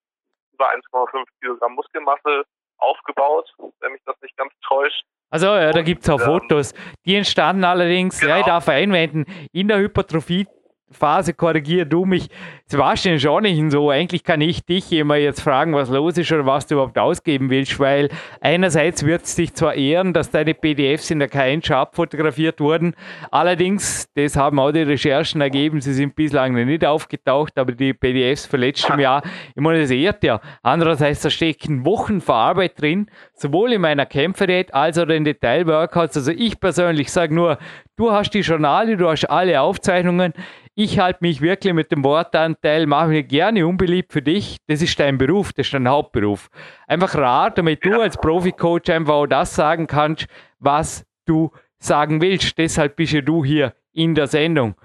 über 0.61 0.69
1,5 0.71 1.25
Kilogramm 1.39 1.73
Muskelmasse 1.73 2.43
aufgebaut, 2.77 3.49
wenn 3.79 3.91
mich 3.91 4.01
das 4.05 4.15
nicht 4.21 4.35
ganz 4.37 4.51
täuscht. 4.67 5.03
Also 5.29 5.47
ja, 5.47 5.71
da 5.71 5.81
gibt 5.81 6.03
es 6.03 6.09
auch 6.09 6.19
ähm, 6.19 6.25
Fotos. 6.25 6.73
Die 7.05 7.15
entstanden 7.15 7.63
allerdings, 7.63 8.19
genau. 8.19 8.33
ja, 8.33 8.39
ich 8.39 8.45
genau. 8.45 8.55
darf 8.55 8.69
einwenden, 8.69 9.25
in 9.51 9.67
der 9.67 9.77
Hypertrophie 9.77 10.47
Phase 10.91 11.33
korrigier 11.33 11.85
du 11.85 12.05
mich. 12.05 12.29
Sebastian 12.65 13.15
ist 13.15 13.27
auch 13.27 13.41
nicht 13.41 13.71
so. 13.71 13.89
Eigentlich 13.89 14.23
kann 14.23 14.39
ich 14.41 14.65
dich 14.65 14.91
immer 14.93 15.15
jetzt 15.15 15.41
fragen, 15.41 15.73
was 15.73 15.89
los 15.89 16.17
ist 16.17 16.31
oder 16.31 16.45
was 16.45 16.67
du 16.67 16.75
überhaupt 16.75 16.97
ausgeben 16.97 17.49
willst, 17.49 17.79
weil 17.79 18.09
einerseits 18.39 19.05
wird 19.05 19.23
es 19.23 19.35
dich 19.35 19.53
zwar 19.53 19.73
ehren, 19.75 20.13
dass 20.13 20.31
deine 20.31 20.53
PDFs 20.53 21.11
in 21.11 21.19
der 21.19 21.29
K1 21.29 21.65
schon 21.65 21.75
abfotografiert 21.75 22.59
wurden. 22.59 22.95
Allerdings, 23.29 24.07
das 24.15 24.35
haben 24.37 24.59
auch 24.59 24.71
die 24.71 24.83
Recherchen 24.83 25.41
ergeben, 25.41 25.81
sie 25.81 25.93
sind 25.93 26.15
bislang 26.15 26.53
noch 26.53 26.65
nicht 26.65 26.85
aufgetaucht, 26.85 27.57
aber 27.57 27.73
die 27.73 27.93
PDFs 27.93 28.45
von 28.45 28.59
letztem 28.59 28.99
Jahr, 28.99 29.21
ich 29.55 29.61
meine, 29.61 29.81
das 29.81 29.91
ehrt 29.91 30.23
ja. 30.23 30.39
Andererseits, 30.63 31.21
da 31.21 31.29
stecken 31.29 31.85
Wochen 31.85 32.21
Verarbeit 32.21 32.79
drin, 32.79 33.09
sowohl 33.33 33.73
in 33.73 33.81
meiner 33.81 34.05
Kämpferdiät 34.05 34.73
als 34.73 34.97
auch 34.97 35.07
in 35.07 35.25
Detail-Workouts. 35.25 36.17
Also 36.17 36.31
ich 36.31 36.59
persönlich 36.59 37.11
sage 37.11 37.33
nur, 37.33 37.57
du 37.95 38.11
hast 38.11 38.31
die 38.31 38.39
Journale, 38.39 38.97
du 38.97 39.09
hast 39.09 39.25
alle 39.25 39.61
Aufzeichnungen. 39.61 40.33
Ich 40.73 40.99
halte 40.99 41.19
mich 41.21 41.41
wirklich 41.41 41.73
mit 41.73 41.91
dem 41.91 42.03
Wortanteil, 42.03 42.85
mache 42.85 43.09
mich 43.09 43.27
gerne 43.27 43.67
unbeliebt 43.67 44.13
für 44.13 44.21
dich. 44.21 44.57
Das 44.67 44.81
ist 44.81 44.97
dein 44.99 45.17
Beruf, 45.17 45.51
das 45.51 45.67
ist 45.67 45.73
dein 45.73 45.89
Hauptberuf. 45.89 46.49
Einfach 46.87 47.13
rar, 47.15 47.51
damit 47.51 47.83
du 47.83 47.99
als 47.99 48.17
Profi-Coach 48.17 48.89
einfach 48.89 49.13
auch 49.15 49.27
das 49.27 49.53
sagen 49.53 49.85
kannst, 49.85 50.27
was 50.59 51.05
du 51.25 51.51
sagen 51.77 52.21
willst. 52.21 52.57
Deshalb 52.57 52.95
bist 52.95 53.11
ja 53.11 53.19
du 53.19 53.43
hier 53.43 53.73
in 53.91 54.15
der 54.15 54.27
Sendung. 54.27 54.75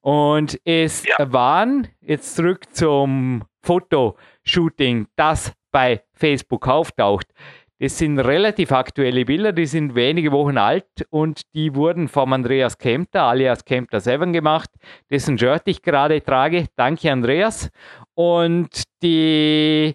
Und 0.00 0.58
es 0.64 1.04
ja. 1.04 1.30
waren, 1.30 1.88
jetzt 2.00 2.34
zurück 2.34 2.74
zum 2.74 3.44
Fotoshooting, 3.60 5.06
das 5.16 5.52
bei 5.70 6.02
Facebook 6.14 6.66
auftaucht. 6.66 7.26
Das 7.78 7.98
sind 7.98 8.18
relativ 8.18 8.72
aktuelle 8.72 9.26
Bilder, 9.26 9.52
die 9.52 9.66
sind 9.66 9.94
wenige 9.94 10.32
Wochen 10.32 10.56
alt 10.56 10.86
und 11.10 11.42
die 11.54 11.74
wurden 11.74 12.08
vom 12.08 12.32
Andreas 12.32 12.78
Kempter, 12.78 13.24
alias 13.24 13.66
Kempter 13.66 14.00
7 14.00 14.32
gemacht, 14.32 14.70
dessen 15.10 15.36
Shirt 15.36 15.62
ich 15.66 15.82
gerade 15.82 16.22
trage. 16.22 16.68
Danke, 16.74 17.12
Andreas. 17.12 17.70
Und 18.14 18.82
die 19.02 19.94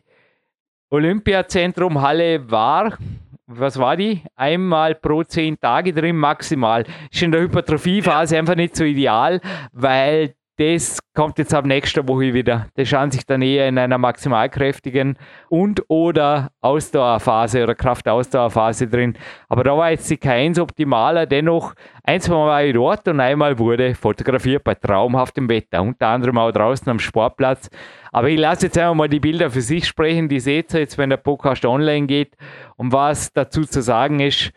Olympiazentrum 0.92 2.00
Halle 2.02 2.52
war, 2.52 3.00
was 3.48 3.80
war 3.80 3.98
die? 3.98 4.22
Einmal 4.36 4.94
pro 4.94 5.24
zehn 5.24 5.60
Tage 5.60 5.92
drin 5.92 6.18
maximal. 6.18 6.86
Ist 7.12 7.24
in 7.24 7.32
der 7.32 7.42
Hypertrophiephase 7.42 8.38
einfach 8.38 8.56
nicht 8.56 8.76
so 8.76 8.84
ideal, 8.84 9.42
weil 9.72 10.36
das 10.58 11.00
kommt 11.14 11.40
jetzt 11.40 11.54
ab 11.54 11.66
nächster 11.66 12.08
Woche 12.08 12.34
wieder. 12.34 12.68
Das 12.76 12.88
schauen 12.88 13.10
sich 13.10 13.26
dann 13.26 13.42
eher 13.42 13.68
in 13.68 13.78
einer 13.78 13.98
maximalkräftigen 13.98 15.18
und 15.50 15.84
oder 15.88 16.52
Ausdauerphase 16.62 17.64
oder 17.64 17.74
Kraftausdauerphase 17.74 18.88
drin. 18.88 19.18
Aber 19.50 19.64
da 19.64 19.76
war 19.76 19.92
jetzt 19.92 20.10
die 20.10 20.18
K1 20.18 20.62
optimaler. 20.62 21.26
Dennoch, 21.26 21.74
ein, 22.04 22.22
zwei 22.22 22.36
Mal 22.36 22.48
war 22.48 22.64
ich 22.64 22.74
dort 22.74 23.08
und 23.08 23.20
einmal 23.20 23.58
wurde 23.58 23.96
fotografiert 23.96 24.64
bei 24.64 24.76
traumhaftem 24.76 25.50
Wetter. 25.50 25.82
Unter 25.82 26.08
anderem 26.08 26.38
auch 26.38 26.52
draußen 26.52 26.90
am 26.90 27.00
Sportplatz. 27.00 27.70
Aber 28.12 28.30
ich 28.30 28.40
lasse 28.40 28.68
jetzt 28.68 28.78
einfach 28.78 28.94
mal 28.94 29.10
die 29.10 29.20
Bilder 29.20 29.50
für 29.50 29.62
sich 29.62 29.88
sprechen. 29.88 30.30
Die 30.30 30.40
seht 30.40 30.74
ihr 30.74 30.82
jetzt, 30.82 30.98
wenn 30.98 31.10
der 31.10 31.18
Podcast 31.18 31.66
online 31.66 32.08
geht. 32.08 32.36
Und 32.76 32.92
was 32.92 33.34
dazu 33.34 33.66
zu 33.66 33.82
sagen 33.82 34.20
ist, 34.20 34.52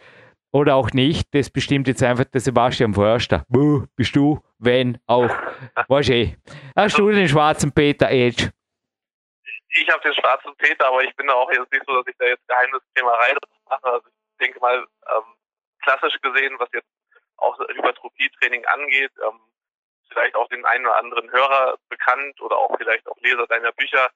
oder 0.54 0.76
auch 0.76 0.90
nicht, 0.92 1.34
das 1.34 1.50
bestimmt 1.50 1.88
jetzt 1.88 2.02
einfach 2.02 2.26
der 2.26 2.40
Sebastian 2.40 2.94
Förster. 2.94 3.44
Buh, 3.49 3.87
bist 3.96 4.14
du, 4.14 4.40
wenn 4.58 5.00
auch. 5.08 5.28
Weißt 5.88 6.11
du. 6.11 6.37
Hast 6.76 6.96
du 6.96 7.11
den 7.11 7.28
schwarzen 7.28 7.75
Peter 7.75 8.08
Edge? 8.08 8.52
Ich 9.70 9.88
habe 9.90 10.00
den 10.02 10.14
schwarzen 10.14 10.54
Peter, 10.56 10.87
aber 10.87 11.02
ich 11.02 11.14
bin 11.16 11.26
da 11.26 11.32
auch 11.34 11.50
jetzt 11.50 11.73
nicht 11.73 11.84
so, 11.84 11.96
dass 11.96 12.06
ich 12.06 12.16
da 12.18 12.26
jetzt 12.26 12.46
Geheimniskrämerei 12.46 13.34
mache. 13.68 13.84
Also 13.84 14.06
ich 14.06 14.46
denke 14.46 14.61
mal, 14.61 14.78
ähm, 14.78 15.34
klassisch 15.82 16.20
gesehen, 16.23 16.54
was 16.61 16.68
jetzt 16.73 16.88
auch 17.38 17.58
Hypertrophie-Training 17.58 18.64
angeht, 18.66 19.11
ähm, 19.26 19.40
vielleicht 20.08 20.37
auch 20.37 20.49
den 20.50 20.64
einen 20.64 20.87
oder 20.87 20.99
anderen 20.99 21.32
Hörer 21.32 21.76
bekannt 21.88 22.40
oder 22.40 22.56
auch 22.56 22.76
vielleicht 22.78 23.08
auch 23.08 23.16
Leser 23.23 23.49
deiner 23.49 23.73
Bücher, 23.73 24.08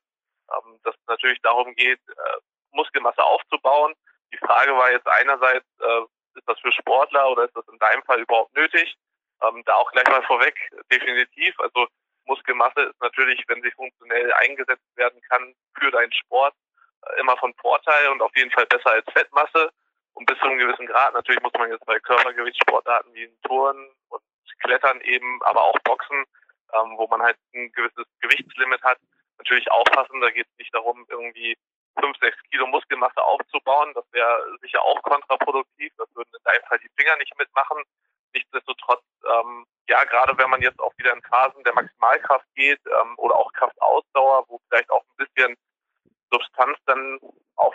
ähm, 0.54 0.78
dass 0.84 0.94
es 0.94 1.06
natürlich 1.08 1.42
darum 1.42 1.74
geht, 1.74 1.98
äh, 2.08 2.38
Muskelmasse 2.70 3.24
aufzubauen. 3.24 3.94
Die 4.32 4.38
Frage 4.38 4.76
war 4.76 4.92
jetzt 4.92 5.08
einerseits, 5.08 5.66
äh, 5.80 6.02
ist 6.38 6.48
das 6.48 6.58
für 6.60 6.72
Sportler 6.72 7.30
oder 7.30 7.44
ist 7.44 7.56
das 7.56 7.66
in 7.68 7.78
deinem 7.78 8.02
Fall 8.04 8.20
überhaupt 8.20 8.54
nötig? 8.56 8.96
Ähm, 9.42 9.62
da 9.66 9.74
auch 9.74 9.90
gleich 9.92 10.08
mal 10.08 10.22
vorweg, 10.22 10.54
definitiv. 10.90 11.58
Also 11.60 11.86
Muskelmasse 12.24 12.82
ist 12.82 13.00
natürlich, 13.00 13.42
wenn 13.48 13.62
sie 13.62 13.70
funktionell 13.72 14.32
eingesetzt 14.34 14.96
werden 14.96 15.20
kann, 15.28 15.54
für 15.78 15.90
deinen 15.90 16.12
Sport 16.12 16.54
äh, 17.02 17.20
immer 17.20 17.36
von 17.36 17.54
Vorteil 17.54 18.08
und 18.08 18.22
auf 18.22 18.34
jeden 18.36 18.50
Fall 18.50 18.66
besser 18.66 18.92
als 18.92 19.06
Fettmasse. 19.12 19.70
Und 20.14 20.26
bis 20.26 20.38
zu 20.38 20.46
einem 20.46 20.58
gewissen 20.58 20.86
Grad, 20.86 21.14
natürlich 21.14 21.42
muss 21.42 21.52
man 21.56 21.70
jetzt 21.70 21.86
bei 21.86 21.98
Körpergewichtssportarten 22.00 23.14
wie 23.14 23.30
Touren 23.46 23.88
und 24.08 24.22
Klettern 24.60 25.00
eben, 25.02 25.40
aber 25.44 25.62
auch 25.62 25.78
Boxen, 25.84 26.24
ähm, 26.74 26.94
wo 26.96 27.06
man 27.06 27.22
halt 27.22 27.36
ein 27.54 27.70
gewisses 27.72 28.04
Gewichtslimit 28.20 28.82
hat, 28.82 28.98
natürlich 29.38 29.70
aufpassen. 29.70 30.20
Da 30.20 30.30
geht 30.30 30.46
es 30.46 30.58
nicht 30.58 30.74
darum, 30.74 31.06
irgendwie 31.08 31.56
fünf, 32.00 32.16
sechs 32.20 32.36
Kilo 32.50 32.66
Muskelmasse 32.66 33.22
aufzubauen. 33.22 33.92
Das 33.94 34.04
wäre 34.12 34.58
sicher 34.60 34.82
auch 34.82 35.00
kontraproduktiv. 35.02 35.92
Das 35.96 36.08
würden 36.14 36.30
in 36.32 36.44
deinem 36.44 36.62
Fall 36.68 36.78
die 36.78 36.90
Finger 36.96 37.16
nicht 37.16 37.36
mitmachen. 37.38 37.82
Nichtsdestotrotz, 38.34 39.02
ähm, 39.24 39.66
ja, 39.88 40.04
gerade 40.04 40.36
wenn 40.36 40.50
man 40.50 40.62
jetzt 40.62 40.78
auch 40.80 40.92
wieder 40.98 41.12
in 41.12 41.22
Phasen 41.22 41.64
der 41.64 41.74
Maximalkraft 41.74 42.46
geht 42.54 42.80
ähm, 42.86 43.14
oder 43.16 43.36
auch 43.36 43.52
Kraftausdauer, 43.52 44.44
wo 44.48 44.60
vielleicht 44.68 44.90
auch 44.90 45.02
ein 45.02 45.16
bisschen 45.24 45.56
Substanz 46.30 46.78
dann 46.86 47.18
auf 47.56 47.74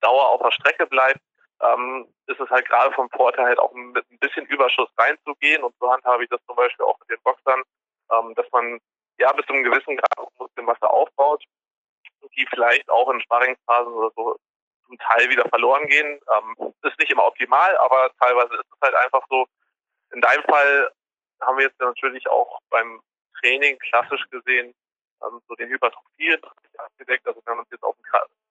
Dauer 0.00 0.28
auf 0.30 0.42
der 0.42 0.50
Strecke 0.50 0.86
bleibt, 0.86 1.20
ähm, 1.60 2.12
ist 2.26 2.40
es 2.40 2.50
halt 2.50 2.68
gerade 2.68 2.92
vom 2.94 3.08
Vorteil 3.10 3.46
halt 3.46 3.58
auch 3.60 3.72
mit 3.72 4.04
ein 4.10 4.18
bisschen 4.18 4.46
Überschuss 4.46 4.90
reinzugehen. 4.98 5.62
Und 5.62 5.74
so 5.78 5.90
handhabe 5.90 6.24
ich 6.24 6.30
das 6.30 6.44
zum 6.46 6.56
Beispiel 6.56 6.84
auch 6.84 6.98
mit 6.98 7.10
den 7.10 7.22
Boxern, 7.22 7.62
ähm, 8.10 8.34
dass 8.34 8.46
man 8.50 8.80
ja 9.18 9.32
bis 9.32 9.46
zu 9.46 9.52
einem 9.52 9.62
gewissen 9.62 9.96
Grad 9.96 10.30
Muskelmasse 10.38 10.90
aufbaut 10.90 11.44
die 12.36 12.46
vielleicht 12.50 12.88
auch 12.90 13.10
in 13.10 13.20
Sparringsphasen 13.20 13.92
oder 13.92 14.10
so 14.16 14.36
zum 14.86 14.98
Teil 14.98 15.28
wieder 15.30 15.48
verloren 15.48 15.86
gehen. 15.86 16.20
Ähm, 16.36 16.74
ist 16.82 16.98
nicht 16.98 17.10
immer 17.10 17.26
optimal, 17.26 17.76
aber 17.78 18.10
teilweise 18.20 18.54
ist 18.54 18.72
es 18.72 18.80
halt 18.80 18.94
einfach 18.94 19.24
so. 19.28 19.46
In 20.12 20.20
deinem 20.20 20.42
Fall 20.44 20.92
haben 21.40 21.56
wir 21.56 21.64
jetzt 21.64 21.80
natürlich 21.80 22.28
auch 22.28 22.60
beim 22.70 23.00
Training 23.40 23.78
klassisch 23.78 24.24
gesehen 24.30 24.74
ähm, 25.24 25.40
so 25.48 25.54
den 25.54 25.70
Hypertrophie 25.70 26.38
abgedeckt. 26.76 27.26
Also 27.26 27.40
wenn 27.44 27.56
man 27.56 27.64
es 27.64 27.70
jetzt 27.72 27.82
auf, 27.82 27.96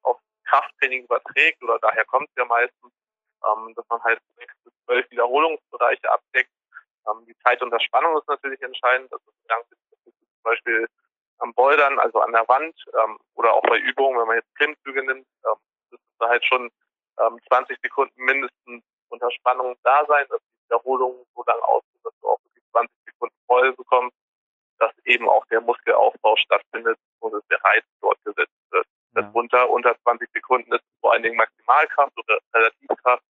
auf 0.04 0.18
Krafttraining 0.46 1.04
überträgt 1.04 1.62
oder 1.64 1.80
daher 1.80 2.06
kommt 2.06 2.30
es 2.30 2.36
ja 2.36 2.46
meistens, 2.46 2.92
ähm, 3.46 3.74
dass 3.76 3.86
man 3.90 4.04
halt 4.04 4.20
sechs 4.38 4.54
bis 4.64 4.74
zwölf 4.86 5.10
Wiederholungsbereiche 5.12 6.10
abdeckt. 6.12 6.52
Ähm, 7.08 7.26
die 7.26 7.38
Zeit 7.40 7.62
unter 7.62 7.80
Spannung 7.80 8.18
ist 8.18 8.28
natürlich 8.28 8.62
entscheidend. 8.62 9.12
Also 9.12 9.26
zum 10.04 10.44
Beispiel 10.44 10.88
am 11.42 11.54
Bouldern, 11.54 12.00
also 12.00 12.20
an 12.20 12.32
der 12.32 12.48
Wand 12.48 12.76
ähm, 13.04 13.18
oder 13.36 13.54
auch 13.54 13.64
bei 13.64 13.78
Übungen, 13.78 14.20
wenn 14.20 14.28
man 14.28 14.38
jetzt 14.38 14.56
Klimmzüge 14.56 15.04
nimmt, 15.04 15.28
ähm, 15.46 15.58
müssen 15.90 16.16
da 16.20 16.30
halt 16.30 16.46
schon 16.46 16.70
ähm, 17.20 17.40
20 17.48 17.78
Sekunden 17.82 18.24
mindestens 18.24 18.84
unter 19.10 19.30
Spannung 19.32 19.76
da 19.84 20.06
sein, 20.08 20.26
dass 20.30 20.40
die 20.40 20.66
Wiederholung 20.66 21.26
so 21.36 21.44
lang 21.46 21.60
aussieht, 21.62 22.00
dass 22.04 22.14
du 22.22 22.28
auch 22.28 22.40
wirklich 22.44 22.64
20 22.72 22.92
Sekunden 23.06 23.36
voll 23.48 23.74
bekommst, 23.74 24.16
dass 24.80 24.92
eben 25.06 25.28
auch 25.30 25.46
der 25.48 25.62
Muskelaufbau 25.62 26.36
stattfindet 26.38 26.98
und 27.20 27.34
dass 27.34 27.46
der 27.48 27.64
Reiz 27.64 27.84
dort 28.02 28.18
gesetzt 28.24 28.54
wird. 28.72 28.86
Ja. 29.16 29.22
Das 29.22 29.34
unter, 29.34 29.70
unter 29.70 29.96
20 30.04 30.30
Sekunden 30.32 30.72
ist 30.74 30.84
vor 31.02 31.14
allen 31.14 31.24
Dingen 31.24 31.38
Maximalkraft 31.38 32.18
oder 32.18 32.40
Relativkraft. 32.54 33.24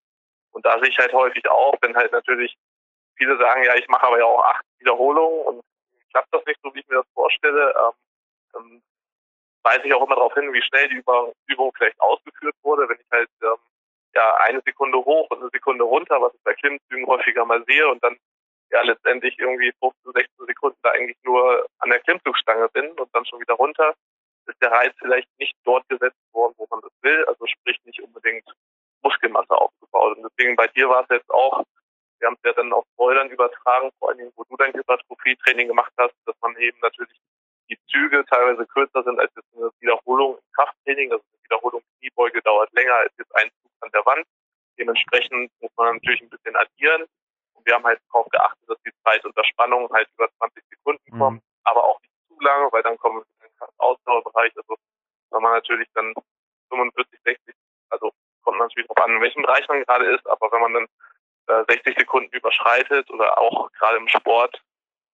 Und 0.52 0.66
da 0.66 0.80
sehe 0.80 0.90
ich 0.90 0.98
halt 0.98 1.14
häufig 1.14 1.48
auch, 1.50 1.76
wenn 1.82 1.96
halt 1.96 2.12
natürlich 2.12 2.58
viele 3.16 3.38
sagen, 3.38 3.64
ja, 3.64 3.76
ich 3.76 3.88
mache 3.88 4.08
aber 4.08 4.18
ja 4.18 4.26
auch 4.26 4.44
acht 4.44 4.66
Wiederholungen 4.80 5.46
und 5.46 5.62
klappt 6.10 6.34
das 6.34 6.46
nicht 6.46 6.60
so, 6.64 6.74
wie 6.74 6.80
ich 6.80 6.88
mir 6.88 6.98
das 6.98 7.14
vorstelle, 7.14 7.74
ähm, 7.78 7.94
ähm, 8.56 8.82
weise 9.64 9.88
ich 9.88 9.94
auch 9.94 10.06
immer 10.06 10.16
darauf 10.16 10.34
hin, 10.34 10.54
wie 10.54 10.62
schnell 10.62 10.88
die 10.90 11.04
Übung 11.48 11.74
vielleicht 11.78 12.00
ausgeführt 12.00 12.56
wurde. 12.64 12.88
Wenn 12.88 13.00
ich 13.00 13.12
halt 13.12 13.30
ähm, 13.44 13.58
ja 14.16 14.36
eine 14.48 14.62
Sekunde 14.66 14.98
hoch 14.98 15.30
und 15.30 15.42
eine 15.42 15.50
Sekunde 15.52 15.84
runter, 15.84 16.22
was 16.22 16.34
ich 16.34 16.44
bei 16.44 16.54
Klimmzügen 16.54 17.08
häufiger 17.08 17.46
mal 17.46 17.64
sehe 17.66 17.88
und 17.88 18.04
dann 18.04 18.18
ja 18.72 18.82
letztendlich 18.82 19.38
irgendwie 19.40 19.72
15, 19.80 20.12
16 20.14 20.46
Sekunden 20.46 20.78
da 20.84 20.92
eigentlich 20.92 21.18
nur 21.24 21.66
an 21.80 21.90
der 21.90 22.00
Klimmzugstange 22.00 22.70
bin 22.70 22.92
und 22.92 23.14
dann 23.14 23.26
schon 23.26 23.40
wieder 23.40 23.56
runter, 23.56 23.94
ist 24.46 24.62
der 24.62 24.72
Reiz 24.72 24.94
vielleicht 25.00 25.28
nicht 25.40 25.56
dort 25.64 25.88
gesetzt 25.90 26.18
worden, 26.34 26.54
wo 26.58 26.68
man 26.70 26.82
das 26.82 26.92
will, 27.02 27.26
also 27.26 27.46
sprich 27.48 27.78
nicht 27.86 28.02
unbedingt 28.02 28.46
Muskelmasse 29.02 29.52
aufgebaut. 29.52 30.18
Und 30.18 30.24
deswegen 30.24 30.56
bei 30.56 30.68
dir 30.68 30.90
war 30.90 31.04
es 31.04 31.10
jetzt 31.10 31.30
auch 31.30 31.64
wir 32.20 32.28
haben 32.28 32.38
es 32.42 32.44
ja 32.44 32.54
dann 32.54 32.74
auf 32.74 32.86
Bouldern 32.98 33.30
übertragen, 33.30 33.92
vor 34.00 34.10
allen 34.10 34.18
Dingen, 34.18 34.34
wo 34.36 34.44
du 34.44 34.56
dein 34.58 34.74
Hypertrophie-Training 34.74 35.68
gemacht 35.68 35.94
hast, 35.98 36.14
dass 36.26 36.36
man 36.42 36.56
eben 36.58 36.78
natürlich 36.82 37.18
die 37.70 37.80
Züge 37.90 38.26
teilweise 38.26 38.66
kürzer 38.66 39.04
sind 39.04 39.20
als 39.20 39.32
jetzt 39.36 39.48
eine 39.56 39.72
Wiederholung 39.80 40.38
im 40.38 40.52
Krafttraining. 40.54 41.12
Also 41.12 41.24
eine 41.32 41.44
Wiederholung 41.44 41.82
Kniebeuge 42.00 42.42
dauert 42.42 42.72
länger 42.74 42.96
als 42.96 43.14
jetzt 43.18 43.34
ein 43.36 43.50
Zug 43.62 43.72
an 43.82 43.90
der 43.94 44.06
Wand. 44.06 44.26
Dementsprechend 44.78 45.52
muss 45.60 45.72
man 45.78 45.96
natürlich 45.96 46.22
ein 46.22 46.30
bisschen 46.30 46.56
addieren. 46.56 47.06
Und 47.54 47.66
wir 47.66 47.76
haben 47.76 47.84
halt 47.84 48.00
darauf 48.12 48.28
geachtet, 48.30 48.64
dass 48.68 48.82
die 48.82 48.94
Zeit 49.04 49.24
unter 49.26 49.44
Spannung 49.44 49.90
halt 49.92 50.08
über 50.16 50.30
20 50.38 50.64
Sekunden 50.70 51.16
mhm. 51.16 51.20
kommt, 51.20 51.44
aber 51.64 51.84
auch 51.84 52.00
nicht 52.02 52.14
zu 52.28 52.40
lange, 52.40 52.72
weil 52.72 52.84
dann 52.84 52.98
kommen 52.98 53.18
wir 53.18 53.46
in 53.46 53.52
den 53.52 53.70
Ausdauerbereich. 53.78 54.52
Also 54.56 54.76
wenn 55.32 55.42
man 55.42 55.54
natürlich 55.54 55.88
dann 55.94 56.14
45, 56.70 57.20
60, 57.24 57.56
also 57.90 58.12
kommt 58.44 58.60
natürlich 58.60 58.88
darauf 58.88 59.06
an, 59.06 59.16
in 59.16 59.22
welchem 59.22 59.44
Bereich 59.44 59.68
man 59.68 59.84
gerade 59.84 60.06
ist, 60.06 60.26
aber 60.28 60.52
wenn 60.52 60.62
man 60.62 60.74
dann 60.74 60.88
60 61.68 61.86
äh, 61.86 62.00
Sekunden 62.00 62.32
überschreitet 62.36 63.10
oder 63.10 63.38
auch 63.38 63.72
gerade 63.74 63.98
im 63.98 64.08
Sport 64.08 64.62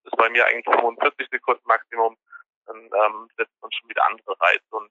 ist 0.04 0.16
bei 0.16 0.28
mir 0.28 0.46
eigentlich 0.46 0.64
45 0.64 1.28
Sekunden 1.30 1.62
Maximum, 1.66 2.16
dann 2.66 2.76
ähm, 2.76 3.28
setzt 3.36 3.60
man 3.60 3.70
schon 3.72 3.88
wieder 3.88 4.06
andere 4.06 4.36
Reize. 4.40 4.64
Und 4.70 4.90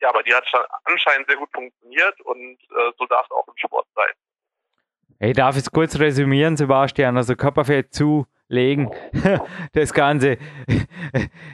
ja, 0.00 0.08
aber 0.08 0.22
die 0.22 0.34
hat 0.34 0.46
anscheinend 0.84 1.26
sehr 1.28 1.36
gut 1.36 1.50
funktioniert 1.52 2.20
und 2.22 2.58
äh, 2.70 2.92
so 2.98 3.06
darf 3.06 3.26
es 3.26 3.30
auch 3.30 3.46
im 3.48 3.56
Sport 3.56 3.86
sein. 3.94 4.12
Ich 5.18 5.34
darf 5.34 5.56
jetzt 5.56 5.72
kurz 5.72 5.98
resümieren, 5.98 6.56
Sebastian. 6.56 7.16
Also 7.16 7.36
Körperfett 7.36 7.94
zu 7.94 8.26
legen. 8.48 8.90
Das 9.72 9.92
Ganze 9.92 10.38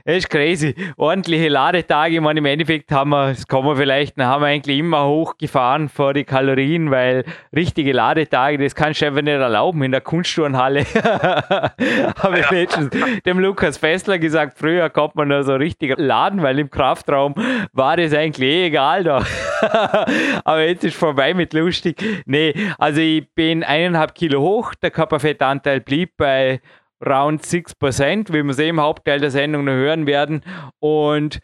das 0.04 0.16
ist 0.16 0.30
crazy. 0.30 0.74
Ordentliche 0.96 1.48
Ladetage. 1.48 2.14
Ich 2.16 2.20
meine, 2.20 2.38
im 2.38 2.46
Endeffekt 2.46 2.90
haben 2.92 3.10
wir, 3.10 3.28
das 3.28 3.46
kommen 3.46 3.68
wir 3.68 3.76
vielleicht, 3.76 4.16
haben 4.18 4.42
wir 4.42 4.48
eigentlich 4.48 4.78
immer 4.78 5.06
hochgefahren 5.06 5.88
vor 5.88 6.14
die 6.14 6.24
Kalorien, 6.24 6.90
weil 6.90 7.24
richtige 7.54 7.92
Ladetage, 7.92 8.58
das 8.58 8.74
kannst 8.74 9.00
du 9.00 9.06
einfach 9.06 9.22
nicht 9.22 9.32
erlauben 9.32 9.82
in 9.82 9.92
der 9.92 10.00
Kunstturnhalle. 10.00 10.84
Habe 10.94 12.40
ich 12.40 12.50
letztens 12.50 12.90
dem 13.24 13.38
Lukas 13.38 13.78
Fessler 13.78 14.18
gesagt, 14.18 14.58
früher 14.58 14.90
kommt 14.90 15.14
man 15.16 15.28
da 15.28 15.42
so 15.42 15.54
richtig 15.54 15.94
laden, 15.98 16.42
weil 16.42 16.58
im 16.58 16.70
Kraftraum 16.70 17.34
war 17.72 17.96
das 17.96 18.12
eigentlich 18.12 18.48
eh 18.48 18.66
egal 18.66 19.04
da. 19.04 19.24
Aber 20.44 20.62
jetzt 20.62 20.84
ist 20.84 20.96
vorbei 20.96 21.34
mit 21.34 21.52
lustig. 21.52 22.02
Nee, 22.26 22.54
also 22.78 23.00
ich 23.00 23.28
bin 23.34 23.62
eineinhalb 23.62 24.14
Kilo 24.14 24.40
hoch, 24.40 24.74
der 24.74 24.90
Körperfettanteil 24.90 25.80
blieb 25.80 26.16
bei 26.16 26.60
round 27.04 27.44
6%, 27.44 28.32
wie 28.32 28.42
wir 28.42 28.54
sehen 28.54 28.70
im 28.70 28.80
Hauptteil 28.80 29.20
der 29.20 29.30
Sendung 29.30 29.64
noch 29.64 29.72
hören 29.72 30.06
werden. 30.06 30.42
Und 30.78 31.40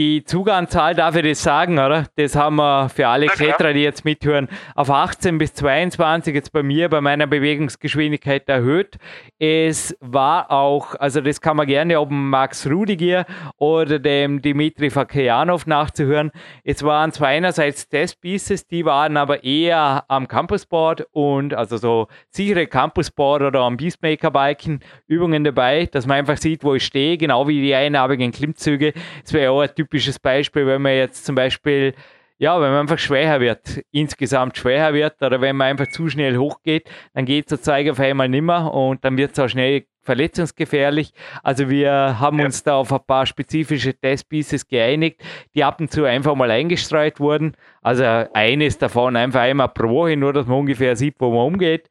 die 0.00 0.24
Zuganzahl, 0.24 0.94
darf 0.94 1.14
ich 1.14 1.28
das 1.28 1.42
sagen, 1.42 1.78
oder? 1.78 2.06
Das 2.16 2.34
haben 2.34 2.56
wir 2.56 2.88
für 2.88 3.06
alle 3.06 3.26
Kletterer, 3.26 3.74
die 3.74 3.82
jetzt 3.82 4.06
mithören, 4.06 4.48
auf 4.74 4.88
18 4.88 5.36
bis 5.36 5.52
22 5.52 6.34
jetzt 6.34 6.54
bei 6.54 6.62
mir, 6.62 6.88
bei 6.88 7.02
meiner 7.02 7.26
Bewegungsgeschwindigkeit 7.26 8.48
erhöht. 8.48 8.96
Es 9.38 9.94
war 10.00 10.50
auch, 10.50 10.94
also 10.94 11.20
das 11.20 11.42
kann 11.42 11.58
man 11.58 11.66
gerne 11.66 12.00
ob 12.00 12.10
Max 12.10 12.66
Rudiger 12.66 13.26
oder 13.58 13.98
dem 13.98 14.40
Dimitri 14.40 14.88
Fakianov 14.88 15.66
nachzuhören. 15.66 16.30
Es 16.64 16.82
waren 16.82 17.12
zwar 17.12 17.28
einerseits 17.28 17.86
Testpieces, 17.86 18.66
die 18.66 18.86
waren 18.86 19.18
aber 19.18 19.44
eher 19.44 20.04
am 20.08 20.28
Campusboard 20.28 21.08
und 21.12 21.52
also 21.52 21.76
so 21.76 22.08
sichere 22.30 22.66
Campusboard 22.66 23.42
oder 23.42 23.60
am 23.60 23.76
Beastmaker-Balken 23.76 24.80
Übungen 25.08 25.44
dabei, 25.44 25.90
dass 25.92 26.06
man 26.06 26.16
einfach 26.16 26.38
sieht, 26.38 26.64
wo 26.64 26.74
ich 26.74 26.86
stehe, 26.86 27.18
genau 27.18 27.46
wie 27.48 27.60
die 27.60 27.74
einarmigen 27.74 28.32
Klimmzüge. 28.32 28.94
Es 29.22 29.34
wäre 29.34 29.52
auch 29.52 29.60
ein 29.60 29.74
Typ 29.74 29.89
typisches 29.90 30.20
Beispiel, 30.20 30.66
wenn 30.66 30.82
man 30.82 30.92
jetzt 30.92 31.26
zum 31.26 31.34
Beispiel, 31.34 31.94
ja, 32.38 32.60
wenn 32.60 32.70
man 32.70 32.80
einfach 32.80 32.98
schwächer 32.98 33.40
wird, 33.40 33.82
insgesamt 33.90 34.56
schwächer 34.56 34.94
wird 34.94 35.20
oder 35.20 35.40
wenn 35.40 35.56
man 35.56 35.68
einfach 35.68 35.88
zu 35.88 36.08
schnell 36.08 36.36
hochgeht, 36.38 36.88
dann 37.12 37.24
geht 37.24 37.50
der 37.50 37.60
Zeig 37.60 37.90
auf 37.90 37.98
einmal 37.98 38.28
nimmer 38.28 38.72
und 38.72 39.04
dann 39.04 39.16
wird 39.16 39.32
es 39.32 39.38
auch 39.40 39.48
schnell 39.48 39.84
verletzungsgefährlich. 40.02 41.12
Also 41.42 41.68
wir 41.68 42.20
haben 42.20 42.38
ja. 42.38 42.46
uns 42.46 42.62
da 42.62 42.76
auf 42.76 42.92
ein 42.92 43.00
paar 43.06 43.26
spezifische 43.26 43.92
Testpieces 43.92 44.66
geeinigt, 44.66 45.20
die 45.54 45.64
ab 45.64 45.80
und 45.80 45.90
zu 45.90 46.04
einfach 46.04 46.34
mal 46.36 46.50
eingestreut 46.50 47.18
wurden. 47.20 47.54
Also 47.82 48.04
eines 48.04 48.78
davon 48.78 49.16
einfach 49.16 49.40
einmal 49.40 49.68
pro 49.68 49.88
Woche, 49.88 50.16
nur 50.16 50.32
dass 50.32 50.46
man 50.46 50.60
ungefähr 50.60 50.96
sieht, 50.96 51.16
wo 51.18 51.30
man 51.30 51.46
umgeht. 51.54 51.90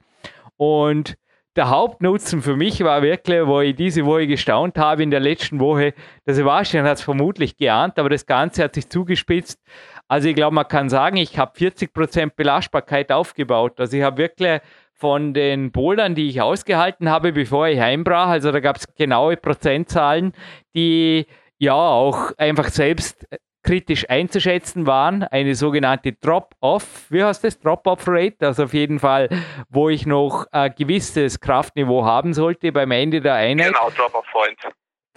Und 0.57 1.17
der 1.59 1.69
Hauptnutzen 1.69 2.41
für 2.41 2.55
mich 2.55 2.81
war 2.85 3.01
wirklich, 3.01 3.45
wo 3.45 3.59
ich 3.59 3.75
diese 3.75 4.05
Woche 4.05 4.27
gestaunt 4.27 4.77
habe 4.77 5.03
in 5.03 5.11
der 5.11 5.19
letzten 5.19 5.59
Woche, 5.59 5.93
der 6.25 6.33
Sebastian 6.33 6.85
hat 6.85 6.99
es 6.99 7.03
vermutlich 7.03 7.57
geahnt, 7.57 7.99
aber 7.99 8.07
das 8.07 8.25
Ganze 8.25 8.63
hat 8.63 8.75
sich 8.75 8.87
zugespitzt. 8.87 9.59
Also 10.07 10.29
ich 10.29 10.35
glaube, 10.35 10.55
man 10.55 10.69
kann 10.69 10.87
sagen, 10.87 11.17
ich 11.17 11.37
habe 11.37 11.51
40% 11.59 12.31
Belastbarkeit 12.37 13.11
aufgebaut. 13.11 13.77
Also 13.81 13.97
ich 13.97 14.03
habe 14.03 14.19
wirklich 14.19 14.61
von 14.93 15.33
den 15.33 15.73
Bouldern, 15.73 16.15
die 16.15 16.29
ich 16.29 16.41
ausgehalten 16.41 17.09
habe, 17.09 17.33
bevor 17.33 17.67
ich 17.67 17.77
heimbrach, 17.77 18.29
also 18.29 18.53
da 18.53 18.61
gab 18.61 18.77
es 18.77 18.85
genaue 18.95 19.35
Prozentzahlen, 19.35 20.31
die 20.73 21.25
ja 21.57 21.73
auch 21.73 22.31
einfach 22.37 22.69
selbst 22.69 23.27
kritisch 23.63 24.09
einzuschätzen 24.09 24.85
waren. 24.85 25.23
Eine 25.23 25.55
sogenannte 25.55 26.13
Drop-Off, 26.13 27.07
wie 27.09 27.23
heißt 27.23 27.43
das? 27.43 27.59
Drop-Off-Rate, 27.59 28.47
also 28.47 28.63
auf 28.63 28.73
jeden 28.73 28.99
Fall, 28.99 29.29
wo 29.69 29.89
ich 29.89 30.05
noch 30.05 30.45
ein 30.51 30.73
gewisses 30.77 31.39
Kraftniveau 31.39 32.05
haben 32.05 32.33
sollte 32.33 32.71
beim 32.71 32.91
Ende 32.91 33.21
der 33.21 33.35
Einheit. 33.35 33.73
Genau, 33.73 33.89
Drop-Off-Point. 33.89 34.57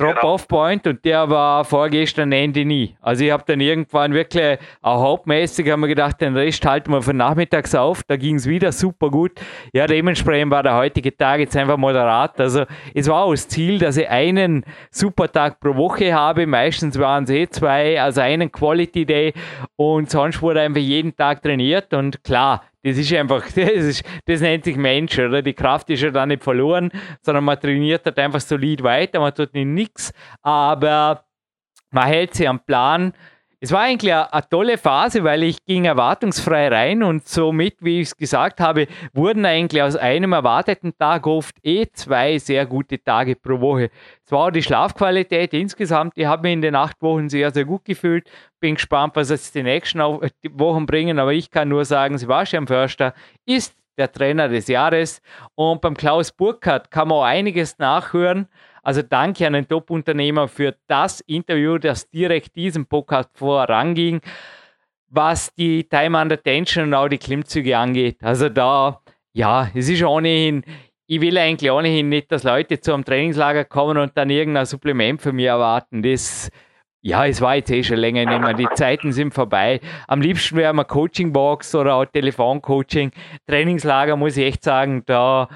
Drop-Off-Point 0.02 0.86
und 0.86 1.04
der 1.04 1.28
war 1.30 1.64
vorgestern 1.64 2.32
Ende 2.32 2.64
nie. 2.64 2.96
Also 3.00 3.24
ich 3.24 3.30
habe 3.30 3.44
dann 3.46 3.60
irgendwann 3.60 4.12
wirklich 4.12 4.58
auch 4.80 5.00
hauptmäßig 5.00 5.70
haben 5.70 5.80
wir 5.80 5.88
gedacht, 5.88 6.20
den 6.20 6.36
Rest 6.36 6.64
halten 6.66 6.92
wir 6.92 7.02
von 7.02 7.16
nachmittags 7.16 7.74
auf. 7.74 8.02
Da 8.02 8.16
ging 8.16 8.36
es 8.36 8.46
wieder 8.46 8.72
super 8.72 9.10
gut. 9.10 9.32
Ja, 9.72 9.86
dementsprechend 9.86 10.50
war 10.50 10.62
der 10.62 10.76
heutige 10.76 11.16
Tag 11.16 11.40
jetzt 11.40 11.56
einfach 11.56 11.76
moderat. 11.76 12.40
Also 12.40 12.64
es 12.94 13.08
war 13.08 13.22
auch 13.24 13.32
das 13.32 13.48
Ziel, 13.48 13.78
dass 13.78 13.96
ich 13.96 14.08
einen 14.08 14.64
super 14.90 15.30
Tag 15.30 15.60
pro 15.60 15.76
Woche 15.76 16.12
habe. 16.12 16.46
Meistens 16.46 16.98
waren 16.98 17.24
es 17.24 17.30
eh 17.30 17.48
zwei, 17.48 18.00
also 18.00 18.20
einen 18.20 18.50
Quality 18.50 19.06
Day 19.06 19.32
und 19.76 20.10
sonst 20.10 20.42
wurde 20.42 20.60
einfach 20.60 20.80
jeden 20.80 21.16
Tag 21.16 21.42
trainiert 21.42 21.94
und 21.94 22.24
klar, 22.24 22.62
das 22.82 22.98
ist 22.98 23.12
einfach, 23.12 23.44
das, 23.54 23.56
ist, 23.56 24.04
das 24.26 24.40
nennt 24.40 24.64
sich 24.64 24.76
Mensch, 24.76 25.18
oder? 25.18 25.42
Die 25.42 25.54
Kraft 25.54 25.90
ist 25.90 26.02
ja 26.02 26.10
da 26.10 26.26
nicht 26.26 26.42
verloren, 26.42 26.90
sondern 27.20 27.44
man 27.44 27.58
trainiert 27.58 28.04
halt 28.04 28.18
einfach 28.18 28.40
solid 28.40 28.82
weiter, 28.82 29.20
man 29.20 29.34
tut 29.34 29.54
nichts, 29.54 30.12
aber 30.42 31.24
man 31.90 32.06
hält 32.06 32.34
sich 32.34 32.48
am 32.48 32.64
Plan, 32.64 33.12
es 33.64 33.70
war 33.70 33.82
eigentlich 33.82 34.12
eine, 34.12 34.32
eine, 34.32 34.48
tolle 34.48 34.76
Phase, 34.76 35.22
weil 35.22 35.44
ich 35.44 35.64
ging 35.64 35.84
erwartungsfrei 35.84 36.66
rein 36.66 37.04
und 37.04 37.28
somit, 37.28 37.76
wie 37.78 38.00
ich 38.00 38.08
es 38.08 38.16
gesagt 38.16 38.58
habe, 38.58 38.88
wurden 39.12 39.46
eigentlich 39.46 39.80
aus 39.80 39.94
einem 39.94 40.32
erwarteten 40.32 40.98
Tag 40.98 41.28
oft 41.28 41.54
eh 41.62 41.86
zwei 41.92 42.38
sehr 42.38 42.66
gute 42.66 43.00
Tage 43.00 43.36
pro 43.36 43.60
Woche. 43.60 43.90
Es 44.26 44.32
war 44.32 44.48
auch 44.48 44.50
die 44.50 44.64
Schlafqualität 44.64 45.54
insgesamt, 45.54 46.14
ich 46.16 46.26
habe 46.26 46.42
mich 46.42 46.54
in 46.54 46.62
den 46.62 46.74
acht 46.74 47.00
Wochen 47.02 47.28
sehr, 47.28 47.52
sehr 47.52 47.64
gut 47.64 47.84
gefühlt. 47.84 48.28
Bin 48.58 48.74
gespannt, 48.74 49.14
was 49.14 49.30
jetzt 49.30 49.54
die 49.54 49.62
nächsten 49.62 50.00
Wochen 50.00 50.84
bringen, 50.84 51.20
aber 51.20 51.32
ich 51.32 51.48
kann 51.48 51.68
nur 51.68 51.84
sagen, 51.84 52.18
Sebastian 52.18 52.66
Förster 52.66 53.14
ist 53.46 53.76
der 53.96 54.10
Trainer 54.10 54.48
des 54.48 54.66
Jahres 54.66 55.22
und 55.54 55.80
beim 55.80 55.96
Klaus 55.96 56.32
Burkhardt 56.32 56.90
kann 56.90 57.06
man 57.06 57.18
auch 57.18 57.24
einiges 57.24 57.78
nachhören. 57.78 58.48
Also 58.82 59.02
danke 59.02 59.46
an 59.46 59.52
den 59.52 59.68
Top-Unternehmer 59.68 60.48
für 60.48 60.74
das 60.88 61.20
Interview, 61.20 61.78
das 61.78 62.10
direkt 62.10 62.56
diesem 62.56 62.86
Podcast 62.86 63.30
voranging, 63.34 64.20
was 65.08 65.54
die 65.54 65.84
Time 65.84 66.20
Under 66.20 66.42
Tension 66.42 66.86
und 66.86 66.94
auch 66.94 67.08
die 67.08 67.18
Klimmzüge 67.18 67.78
angeht. 67.78 68.18
Also 68.22 68.48
da, 68.48 69.00
ja, 69.32 69.70
es 69.72 69.88
ist 69.88 70.02
ohnehin, 70.02 70.64
ich 71.06 71.20
will 71.20 71.38
eigentlich 71.38 71.70
ohnehin 71.70 72.08
nicht, 72.08 72.32
dass 72.32 72.42
Leute 72.42 72.80
zu 72.80 72.92
einem 72.92 73.04
Trainingslager 73.04 73.64
kommen 73.64 73.98
und 73.98 74.16
dann 74.16 74.30
irgendein 74.30 74.66
Supplement 74.66 75.22
von 75.22 75.36
mir 75.36 75.50
erwarten. 75.50 76.02
Das, 76.02 76.50
ja, 77.02 77.26
es 77.26 77.40
war 77.40 77.56
jetzt 77.56 77.70
eh 77.70 77.84
schon 77.84 77.98
länger 77.98 78.24
nicht 78.24 78.40
mehr. 78.40 78.54
Die 78.54 78.68
Zeiten 78.74 79.12
sind 79.12 79.34
vorbei. 79.34 79.80
Am 80.08 80.20
liebsten 80.20 80.56
wäre 80.56 80.72
mal 80.72 80.84
Coaching-Box 80.84 81.74
oder 81.76 81.94
auch 81.94 82.06
Telefoncoaching. 82.06 83.12
Trainingslager 83.46 84.16
muss 84.16 84.36
ich 84.36 84.46
echt 84.46 84.64
sagen, 84.64 85.02
da 85.06 85.48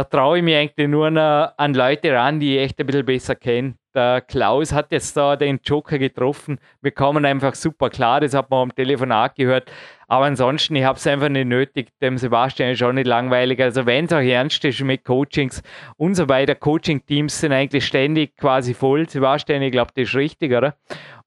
da 0.00 0.04
traue 0.04 0.38
ich 0.38 0.42
mich 0.42 0.56
eigentlich 0.56 0.88
nur 0.88 1.08
an 1.14 1.74
Leute 1.74 2.14
ran, 2.14 2.40
die 2.40 2.56
ich 2.56 2.62
echt 2.62 2.80
ein 2.80 2.86
bisschen 2.86 3.04
besser 3.04 3.34
kenne. 3.34 3.74
Der 3.94 4.22
Klaus 4.22 4.72
hat 4.72 4.92
jetzt 4.92 5.14
da 5.14 5.36
den 5.36 5.60
Joker 5.62 5.98
getroffen. 5.98 6.58
Wir 6.80 6.92
kommen 6.92 7.26
einfach 7.26 7.54
super 7.54 7.90
klar, 7.90 8.20
das 8.20 8.32
hat 8.32 8.48
man 8.48 8.62
am 8.62 8.74
Telefonat 8.74 9.34
gehört. 9.34 9.70
Aber 10.08 10.24
ansonsten, 10.24 10.76
ich 10.76 10.84
habe 10.84 10.96
es 10.96 11.06
einfach 11.06 11.28
nicht 11.28 11.48
nötig. 11.48 11.88
Dem 12.00 12.16
Sebastian 12.16 12.70
ist 12.70 12.82
auch 12.82 12.92
nicht 12.92 13.06
langweilig. 13.06 13.60
Also, 13.60 13.84
wenn 13.84 14.06
es 14.06 14.12
auch 14.12 14.20
ernst 14.20 14.64
ist 14.64 14.80
mit 14.80 15.04
Coachings 15.04 15.62
und 15.98 16.14
so 16.14 16.30
weiter, 16.30 16.54
Coaching-Teams 16.54 17.38
sind 17.38 17.52
eigentlich 17.52 17.84
ständig 17.84 18.36
quasi 18.38 18.72
voll. 18.72 19.06
Sebastian, 19.06 19.60
ich 19.60 19.72
glaube, 19.72 19.90
das 19.94 20.04
ist 20.04 20.14
richtig, 20.14 20.52
oder? 20.52 20.76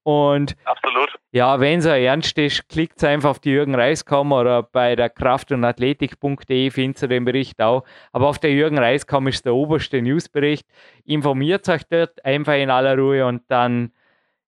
Und 0.02 0.56
Absolut. 0.66 1.12
Ja, 1.36 1.60
wenn 1.60 1.80
es 1.80 1.86
ernst 1.86 2.38
ist, 2.38 2.70
klickt 2.70 3.04
einfach 3.04 3.32
auf 3.32 3.40
die 3.40 3.50
Jürgen 3.50 3.74
Reiskammer 3.74 4.42
oder 4.42 4.62
bei 4.62 4.96
der 4.96 5.10
Kraft- 5.10 5.52
und 5.52 5.64
Athletik.de 5.64 6.70
findet 6.70 7.02
ihr 7.02 7.08
den 7.08 7.26
Bericht 7.26 7.60
auch. 7.60 7.86
Aber 8.12 8.28
auf 8.28 8.38
der 8.38 8.52
Jürgen 8.52 8.78
Reiskammer 8.78 9.30
ist 9.30 9.44
der 9.44 9.56
oberste 9.56 10.00
Newsbericht. 10.00 10.68
Informiert 11.06 11.68
euch 11.70 11.82
dort 11.90 12.24
einfach 12.24 12.54
in 12.54 12.70
aller 12.70 12.96
Ruhe 12.96 13.26
und 13.26 13.42
dann 13.48 13.92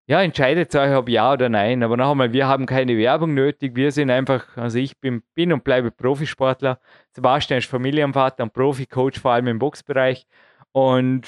ja, 0.05 0.21
entscheidet 0.21 0.75
euch, 0.75 0.95
ob 0.95 1.09
ja 1.09 1.33
oder 1.33 1.49
nein. 1.49 1.81
Aber 1.81 1.97
noch 1.97 2.11
einmal, 2.11 2.33
wir 2.33 2.47
haben 2.47 2.67
keine 2.67 2.95
Werbung 2.99 3.33
nötig. 3.33 3.75
Wir 3.75 3.91
sind 3.91 4.11
einfach, 4.11 4.55
also 4.55 4.77
ich 4.77 4.95
bin, 4.99 5.23
bin 5.33 5.51
und 5.53 5.63
bleibe 5.63 5.89
Profisportler. 5.89 6.79
Sebastian 7.13 7.57
ist 7.57 7.67
Familienvater 7.67 8.43
und 8.43 8.53
Profi-Coach, 8.53 9.19
vor 9.19 9.31
allem 9.31 9.47
im 9.47 9.57
Boxbereich. 9.57 10.27
Und 10.71 11.23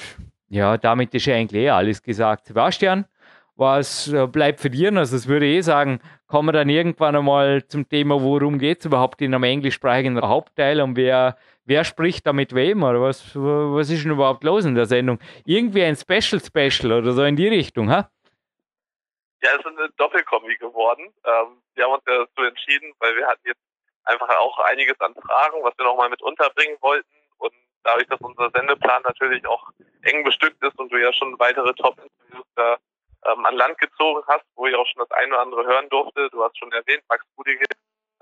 ja, 0.50 0.78
damit 0.78 1.12
ist 1.14 1.26
ja 1.26 1.34
eigentlich 1.34 1.64
eh 1.64 1.70
alles 1.70 2.00
gesagt. 2.00 2.46
Sebastian, 2.46 3.06
was 3.58 4.08
äh, 4.12 4.26
bleibt 4.26 4.62
dir? 4.62 4.92
Also, 4.96 5.16
das 5.16 5.26
würde 5.26 5.46
ich 5.46 5.56
eh 5.56 5.60
sagen, 5.62 6.00
kommen 6.28 6.48
wir 6.48 6.52
dann 6.52 6.68
irgendwann 6.68 7.16
einmal 7.16 7.66
zum 7.66 7.88
Thema, 7.88 8.22
worum 8.22 8.58
geht 8.58 8.78
es 8.78 8.86
überhaupt 8.86 9.20
in 9.20 9.34
einem 9.34 9.42
englischsprachigen 9.42 10.20
Hauptteil 10.20 10.80
und 10.80 10.96
wer, 10.96 11.36
wer 11.64 11.82
spricht 11.82 12.24
da 12.26 12.32
mit 12.32 12.54
wem 12.54 12.84
oder 12.84 13.02
was, 13.02 13.34
was 13.34 13.90
ist 13.90 14.04
denn 14.04 14.12
überhaupt 14.12 14.44
los 14.44 14.64
in 14.64 14.76
der 14.76 14.86
Sendung? 14.86 15.18
Irgendwie 15.44 15.82
ein 15.82 15.96
Special 15.96 16.40
Special 16.40 16.92
oder 16.92 17.10
so 17.12 17.24
in 17.24 17.34
die 17.34 17.48
Richtung, 17.48 17.90
ha? 17.90 18.08
Ja, 19.42 19.50
es 19.52 19.58
ist 19.58 19.66
eine 19.66 19.88
Doppelkombi 19.96 20.56
geworden. 20.56 21.12
Ähm, 21.24 21.60
wir 21.74 21.84
haben 21.84 21.94
uns 21.94 22.04
dazu 22.04 22.42
entschieden, 22.42 22.92
weil 23.00 23.16
wir 23.16 23.26
hatten 23.26 23.42
jetzt 23.44 23.60
einfach 24.04 24.28
auch 24.38 24.58
einiges 24.70 25.00
an 25.00 25.14
Fragen, 25.14 25.58
was 25.62 25.76
wir 25.76 25.84
nochmal 25.84 26.08
mit 26.08 26.22
unterbringen 26.22 26.76
wollten. 26.80 27.08
Und 27.38 27.52
dadurch, 27.82 28.06
dass 28.06 28.20
unser 28.20 28.50
Sendeplan 28.50 29.02
natürlich 29.02 29.44
auch 29.46 29.68
eng 30.02 30.22
bestückt 30.22 30.62
ist 30.62 30.78
und 30.78 30.92
du 30.92 30.96
ja 30.96 31.12
schon 31.12 31.38
weitere 31.38 31.72
Top-Interviews 31.74 32.46
da 32.54 32.78
ähm, 33.24 33.44
an 33.46 33.56
Land 33.56 33.78
gezogen 33.78 34.22
hast, 34.26 34.44
wo 34.54 34.66
ich 34.66 34.74
auch 34.74 34.86
schon 34.86 35.00
das 35.00 35.10
eine 35.12 35.32
oder 35.32 35.42
andere 35.42 35.66
hören 35.66 35.88
durfte. 35.88 36.28
Du 36.30 36.42
hast 36.42 36.58
schon 36.58 36.72
erwähnt, 36.72 37.02
Max 37.08 37.24
Budige, 37.36 37.66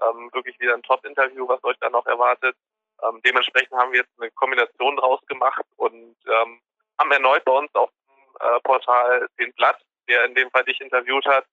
ähm, 0.02 0.30
wirklich 0.32 0.58
wieder 0.60 0.74
ein 0.74 0.82
Top-Interview, 0.82 1.46
was 1.48 1.62
euch 1.64 1.76
da 1.80 1.90
noch 1.90 2.06
erwartet. 2.06 2.56
Ähm, 3.02 3.20
dementsprechend 3.24 3.72
haben 3.72 3.92
wir 3.92 4.00
jetzt 4.00 4.12
eine 4.18 4.30
Kombination 4.32 4.96
draus 4.96 5.20
gemacht 5.26 5.64
und 5.76 6.16
ähm, 6.26 6.60
haben 6.98 7.12
erneut 7.12 7.44
bei 7.44 7.52
uns 7.52 7.74
auf 7.74 7.90
dem 7.90 8.36
äh, 8.40 8.60
Portal 8.60 9.28
den 9.38 9.52
Blatt, 9.54 9.80
der 10.08 10.24
in 10.24 10.34
dem 10.34 10.50
Fall 10.50 10.64
dich 10.64 10.80
interviewt 10.80 11.26
hat, 11.26 11.44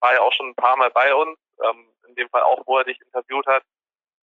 war 0.00 0.14
ja 0.14 0.20
auch 0.20 0.32
schon 0.32 0.48
ein 0.48 0.54
paar 0.54 0.76
Mal 0.76 0.90
bei 0.90 1.14
uns, 1.14 1.38
ähm, 1.62 1.88
in 2.08 2.14
dem 2.16 2.28
Fall 2.30 2.42
auch, 2.42 2.62
wo 2.66 2.78
er 2.78 2.84
dich 2.84 3.00
interviewt 3.00 3.46
hat 3.46 3.62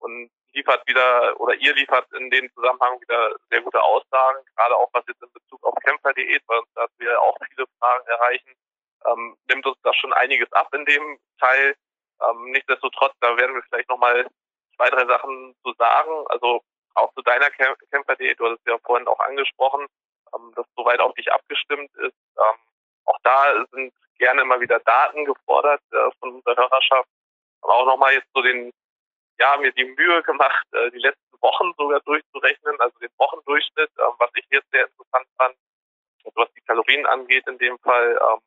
und 0.01 0.31
liefert 0.55 0.87
wieder 0.87 1.39
oder 1.41 1.55
ihr 1.55 1.75
liefert 1.75 2.11
in 2.13 2.31
dem 2.31 2.51
Zusammenhang 2.55 3.01
wieder 3.01 3.37
sehr 3.51 3.61
gute 3.61 3.83
Aussagen, 3.83 4.45
gerade 4.57 4.77
auch 4.77 4.89
was 4.93 5.05
jetzt 5.07 5.23
in 5.23 5.33
Bezug 5.33 5.63
auf 5.65 5.75
Kämpferdiät, 5.85 6.43
weil 6.47 6.61
uns 6.61 6.73
da 6.75 6.87
wir 6.99 7.21
auch 7.21 7.37
viele 7.49 7.67
Fragen 7.79 8.07
erreichen, 8.07 8.55
ähm, 9.07 9.37
nimmt 9.49 9.67
uns 9.67 9.79
das 9.83 9.97
schon 9.97 10.13
einiges 10.13 10.51
ab 10.53 10.73
in 10.73 10.85
dem 10.85 11.19
Teil. 11.39 11.77
Ähm, 12.23 12.51
nichtsdestotrotz, 12.53 13.15
da 13.21 13.37
werden 13.37 13.55
wir 13.55 13.63
vielleicht 13.69 13.89
nochmal 13.89 14.27
zwei, 14.77 14.91
drei 14.91 15.07
Sachen 15.07 15.55
zu 15.63 15.73
sagen. 15.79 16.25
Also 16.29 16.63
auch 16.95 17.13
zu 17.15 17.23
deiner 17.23 17.51
Kämpferdiät, 17.51 18.39
du 18.39 18.47
hast 18.47 18.59
es 18.61 18.73
ja 18.73 18.79
vorhin 18.85 19.09
auch 19.09 19.21
angesprochen, 19.21 19.87
ähm, 20.35 20.53
dass 20.55 20.67
soweit 20.77 21.01
auf 21.01 21.15
dich 21.15 21.31
abgestimmt 21.33 21.91
ist. 21.97 22.17
Ähm, 22.39 22.59
auch 23.07 23.19
da 23.23 23.65
sind 23.73 23.93
gerne 24.19 24.43
immer 24.43 24.61
wieder 24.61 24.81
Daten 24.81 25.25
gefordert 25.25 25.83
äh, 25.93 26.11
von 26.21 26.35
unserer 26.35 26.57
Hörerschaft. 26.57 27.09
Aber 27.63 27.75
auch 27.75 27.87
nochmal 27.87 28.15
jetzt 28.15 28.29
so 28.35 28.43
den, 28.43 28.73
ja, 29.39 29.57
mir 29.57 29.73
die 29.73 29.85
Mühe 29.85 30.23
gemacht, 30.23 30.67
äh, 30.73 30.91
die 30.91 30.99
letzten 30.99 31.41
Wochen 31.41 31.73
sogar 31.77 32.01
durchzurechnen, 32.01 32.81
also 32.81 32.99
den 32.99 33.11
Wochendurchschnitt, 33.19 33.91
äh, 33.97 34.03
was 34.19 34.31
ich 34.35 34.47
jetzt 34.51 34.71
sehr 34.71 34.87
interessant 34.87 35.27
fand, 35.37 35.57
also 36.25 36.41
was 36.41 36.53
die 36.53 36.63
Kalorien 36.63 37.07
angeht 37.07 37.47
in 37.47 37.59
dem 37.59 37.79
Fall, 37.79 38.19
ähm, 38.21 38.41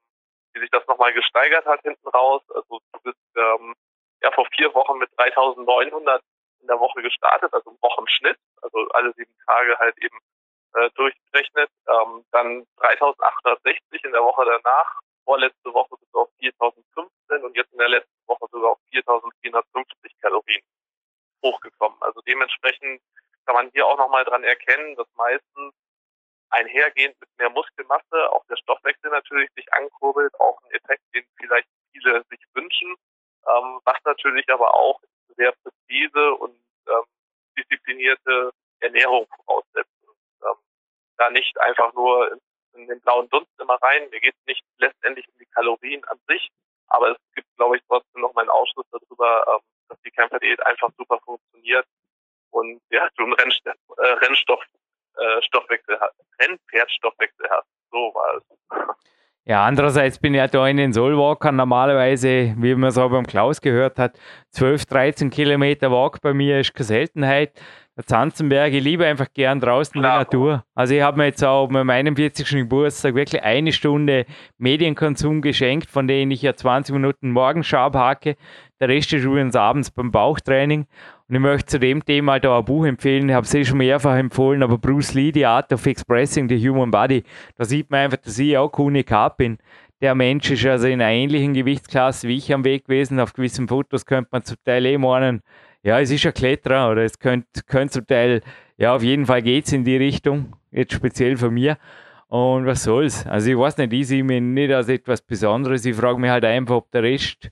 wie 0.54 0.62
sich 0.62 0.69
das 0.71 0.86
nochmal 0.88 1.13
gesteigert 1.13 1.65
hat 1.65 1.82
hinten 1.82 2.08
raus. 2.10 2.41
Also 2.54 2.80
du 2.93 3.00
bist 3.04 3.17
ähm, 3.36 3.76
ja 4.21 4.32
vor 4.32 4.47
vier 4.56 4.73
Wochen 4.73 4.97
mit 4.97 5.10
3.900 5.17 6.21
in 6.62 6.67
der 6.67 6.80
Woche 6.80 7.02
gestartet, 7.02 7.54
also 7.54 7.69
im 7.69 7.78
Wochenschnitt, 7.82 8.38
also 8.62 8.88
alle 8.89 9.13
sieben 9.13 9.36
Tage 9.45 9.78
halt 9.78 9.95
eben 10.00 10.17
äh, 10.73 10.89
durchgerechnet. 10.95 11.69
Ähm, 11.88 12.26
dann 12.32 12.65
3.860 12.78 14.06
in 14.06 14.12
der 14.12 14.23
Woche 14.23 14.45
danach. 14.45 15.00
Vorletzte 15.28 15.74
Woche 15.74 15.98
bist 16.00 16.13
du 16.13 16.20
auf 16.20 16.30
4.015 16.40 17.44
und 17.44 17.58
jetzt 17.58 17.74
in 17.74 17.80
der 17.80 17.90
letzten 17.90 18.28
Woche 18.28 18.48
sogar 18.50 18.72
auf 18.72 18.80
4.450 18.94 20.22
Kalorien 20.22 20.63
hochgekommen. 21.44 22.02
Also 22.02 22.22
dementsprechend 22.22 23.02
kann 23.46 23.56
man 23.56 23.70
hier 23.74 23.86
auch 23.86 23.98
nochmal 23.98 24.24
dran 24.24 24.46
erkennen, 24.46 24.96
dass 24.96 25.08
meistens 25.16 25.74
ein 26.52 26.66
einhergehend 26.66 27.20
mit 27.20 27.30
mehr 27.38 27.50
Muskelmasse 27.50 28.32
auch 28.32 28.46
der 28.50 28.56
Stoffwechsel 28.56 29.12
natürlich 29.12 29.50
sich 29.54 29.66
ankurbelt, 29.74 30.34
auch 30.40 30.62
ein 30.63 30.72
Effekt, 30.72 31.04
den 31.13 31.26
vielleicht 31.36 31.68
viele 31.92 32.24
sich 32.30 32.40
wünschen, 32.54 32.96
ähm, 33.48 33.82
was 33.84 33.98
natürlich 34.06 34.48
aber 34.50 34.74
auch 34.74 35.02
sehr 35.36 35.52
präzise 35.62 36.36
und 36.36 36.58
ähm, 36.88 37.04
disziplinierte 37.58 38.52
Ernährung 38.80 39.28
voraussetzt. 39.36 39.92
Ähm, 40.42 40.56
da 41.18 41.30
nicht 41.32 41.60
einfach 41.60 41.94
nur 41.96 42.32
in, 42.32 42.40
in 42.88 42.95
den 42.95 43.02
blauen 43.02 43.30
Dunst 43.30 43.52
immer 43.60 43.78
rein. 43.82 44.10
Mir 44.10 44.19
geht 44.19 44.34
es 44.34 44.45
nicht 44.45 44.63
letztendlich 44.78 45.28
um 45.28 45.38
die 45.39 45.45
Kalorien 45.47 46.04
an 46.06 46.19
sich, 46.28 46.50
aber 46.88 47.12
es 47.12 47.17
gibt, 47.36 47.47
glaube 47.58 47.78
ich, 47.78 47.84
trotzdem 47.88 48.21
noch 48.21 48.34
meinen 48.34 48.50
Ausschluss 48.50 48.86
darüber, 48.91 49.45
ähm, 49.47 49.60
dass 49.89 50.02
die 50.02 50.12
Kämpferdiät 50.12 50.65
einfach 50.65 50.89
super 50.97 51.19
funktioniert 51.23 51.86
und 52.52 52.82
ja, 52.89 53.10
du 53.17 53.23
einen 53.23 53.34
Renn, 53.34 53.52
äh, 53.65 54.02
Rennstoff, 54.02 54.63
äh, 55.17 55.41
Stoffwechsel 55.41 56.00
hast, 56.00 56.15
Rennpferdstoffwechsel 56.39 57.50
hast. 57.50 57.67
So 57.91 58.13
war 58.13 58.38
es. 58.38 58.43
Ja, 59.50 59.64
andererseits 59.64 60.20
bin 60.20 60.34
ich 60.34 60.40
ja 60.40 60.48
da 60.50 60.68
in 60.68 60.76
den 60.76 60.92
Soulwalkern 60.92 61.56
normalerweise, 61.56 62.54
wie 62.58 62.76
man 62.76 62.90
es 62.90 62.98
auch 62.98 63.10
beim 63.10 63.26
Klaus 63.26 63.62
gehört 63.62 63.98
hat, 63.98 64.20
12, 64.52 64.86
13 64.86 65.30
Kilometer 65.30 65.90
Walk 65.90 66.20
bei 66.20 66.34
mir 66.34 66.60
ist 66.60 66.74
keine 66.74 66.84
Seltenheit. 66.84 67.54
Der 67.96 68.06
Zanzenberg, 68.06 68.74
ich 68.74 68.84
liebe 68.84 69.06
einfach 69.06 69.28
gern 69.34 69.62
draußen 69.62 70.02
Klar. 70.02 70.18
die 70.18 70.24
Natur. 70.26 70.66
Also 70.76 70.96
ich 70.96 71.02
habe 71.02 71.18
mir 71.18 71.28
jetzt 71.28 71.44
auch 71.46 71.68
bei 71.70 71.86
meinem 71.86 72.18
40. 72.18 72.48
Geburtstag 72.50 73.16
wirklich 73.16 73.42
eine 73.42 73.72
Stunde 73.72 74.26
Medienkonsum 74.58 75.42
geschenkt, 75.42 75.90
von 75.90 76.10
denen 76.10 76.32
ich 76.32 76.42
ja 76.42 76.54
20 76.54 76.94
Minuten 76.94 77.32
morgens 77.32 77.68
scharf 77.68 77.94
hake. 77.96 78.36
Der 78.82 78.90
Rest 78.90 79.14
ist 79.14 79.24
übrigens 79.24 79.56
abends 79.56 79.92
beim 79.92 80.12
Bauchtraining. 80.12 80.88
Und 81.30 81.36
ich 81.36 81.42
möchte 81.42 81.66
zu 81.66 81.80
dem 81.80 82.06
Thema 82.06 82.40
da 82.40 82.58
ein 82.58 82.63
Buch 82.63 82.86
empfehlen. 82.86 83.28
Ich 83.28 83.36
habe 83.36 83.46
es 83.46 83.54
eh 83.54 83.66
schon 83.66 83.80
mehrfach 83.80 84.16
empfohlen, 84.16 84.63
aber 84.63 84.78
Bruce 84.78 85.13
Lee, 85.13 85.32
The 85.34 85.46
Art 85.46 85.74
of 85.74 85.86
Expressing 85.86 86.48
the 86.48 86.58
Human 86.58 86.90
Body. 86.90 87.24
Da 87.58 87.66
sieht 87.66 87.92
man 87.92 88.02
einfach, 88.02 88.18
dass 88.18 88.40
ich 88.40 88.58
auch 88.58 88.72
Unikat 88.80 89.36
bin. 89.36 89.58
Der 90.00 90.16
Mensch 90.16 90.50
ist 90.50 90.66
also 90.66 90.88
in 90.88 91.02
einer 91.02 91.12
ähnlichen 91.12 91.54
Gewichtsklasse 91.54 92.30
wie 92.30 92.38
ich 92.38 92.54
am 92.54 92.63
Weg 92.63 92.86
gewesen. 92.86 93.20
Auf 93.20 93.34
gewissen 93.34 93.68
Fotos 93.68 94.06
könnte 94.06 94.30
man 94.32 94.44
zum 94.44 94.56
Teil 94.63 94.86
eh 94.86 94.98
meinen, 94.98 95.42
ja, 95.84 96.00
es 96.00 96.12
ist 96.12 96.26
ein 96.26 96.34
Kletterer 96.34 96.92
oder 96.92 97.04
es 97.04 97.20
könnte, 97.20 97.62
könnte 97.66 97.96
zum 97.96 98.08
Teil, 98.08 98.42
ja, 98.78 98.96
auf 98.96 99.04
jeden 99.04 99.26
Fall 99.26 99.42
geht 99.42 99.66
es 99.66 99.74
in 99.74 99.84
die 99.84 99.98
Richtung, 99.98 100.56
jetzt 100.72 100.94
speziell 100.94 101.36
von 101.36 101.54
mir. 101.54 101.78
Und 102.30 102.66
was 102.66 102.84
soll's? 102.84 103.26
Also 103.26 103.50
ich 103.50 103.58
weiß 103.58 103.78
nicht, 103.78 103.92
ich 103.92 104.08
sehe 104.08 104.24
mich 104.24 104.42
nicht 104.42 104.72
als 104.72 104.88
etwas 104.88 105.22
Besonderes. 105.22 105.86
Ich 105.86 105.96
frage 105.96 106.20
mich 106.20 106.30
halt 106.30 106.46
einfach, 106.46 106.76
ob 106.76 106.92
der 106.92 107.04
Rest 107.04 107.50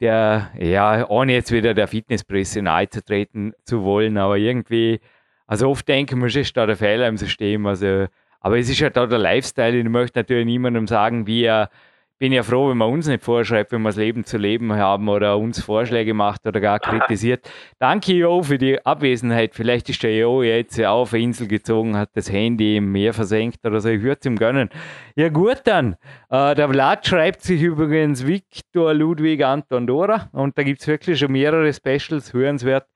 der, 0.00 0.50
ja, 0.58 1.08
ohne 1.08 1.34
jetzt 1.34 1.52
wieder 1.52 1.74
der 1.74 1.88
Fitnesspresse 1.88 2.62
nahe 2.62 2.88
zu 2.88 3.04
treten 3.04 3.52
zu 3.64 3.82
wollen, 3.82 4.16
aber 4.16 4.38
irgendwie, 4.38 5.00
also 5.46 5.68
oft 5.68 5.86
denken 5.88 6.20
wir, 6.20 6.34
ist 6.34 6.56
da 6.56 6.66
der 6.66 6.76
Fehler 6.76 7.08
im 7.08 7.16
System, 7.16 7.66
also, 7.66 8.06
aber 8.40 8.58
es 8.58 8.70
ist 8.70 8.80
ja 8.80 8.90
da 8.90 9.06
der 9.06 9.18
Lifestyle, 9.18 9.76
ich 9.76 9.84
möchte 9.88 10.18
natürlich 10.18 10.46
niemandem 10.46 10.86
sagen, 10.86 11.26
wie 11.26 11.44
er 11.44 11.70
bin 12.20 12.32
ja 12.32 12.42
froh, 12.42 12.68
wenn 12.68 12.76
man 12.76 12.90
uns 12.90 13.06
nicht 13.08 13.24
vorschreibt, 13.24 13.72
wenn 13.72 13.80
wir 13.80 13.88
das 13.88 13.96
Leben 13.96 14.24
zu 14.24 14.36
leben 14.36 14.74
haben 14.74 15.08
oder 15.08 15.38
uns 15.38 15.62
Vorschläge 15.62 16.12
macht 16.12 16.46
oder 16.46 16.60
gar 16.60 16.78
kritisiert. 16.78 17.50
Danke, 17.78 18.12
Jo, 18.12 18.42
für 18.42 18.58
die 18.58 18.84
Abwesenheit. 18.84 19.54
Vielleicht 19.54 19.88
ist 19.88 20.02
der 20.02 20.14
Jo 20.14 20.42
jetzt 20.42 20.78
auf 20.84 21.14
eine 21.14 21.22
Insel 21.22 21.48
gezogen, 21.48 21.96
hat 21.96 22.10
das 22.12 22.30
Handy 22.30 22.76
im 22.76 22.92
Meer 22.92 23.14
versenkt 23.14 23.64
oder 23.66 23.80
so. 23.80 23.88
Ich 23.88 24.02
würde 24.02 24.18
es 24.20 24.26
ihm 24.26 24.36
gönnen. 24.36 24.68
Ja, 25.16 25.30
gut 25.30 25.62
dann. 25.64 25.96
Äh, 26.28 26.54
der 26.54 26.68
Vlad 26.68 27.06
schreibt 27.06 27.40
sich 27.40 27.62
übrigens 27.62 28.26
Viktor 28.26 28.92
Ludwig 28.92 29.42
Anton 29.42 29.86
Dora 29.86 30.28
und 30.32 30.58
da 30.58 30.62
gibt 30.62 30.82
es 30.82 30.88
wirklich 30.88 31.18
schon 31.18 31.32
mehrere 31.32 31.72
Specials, 31.72 32.34
hörenswert. 32.34 32.86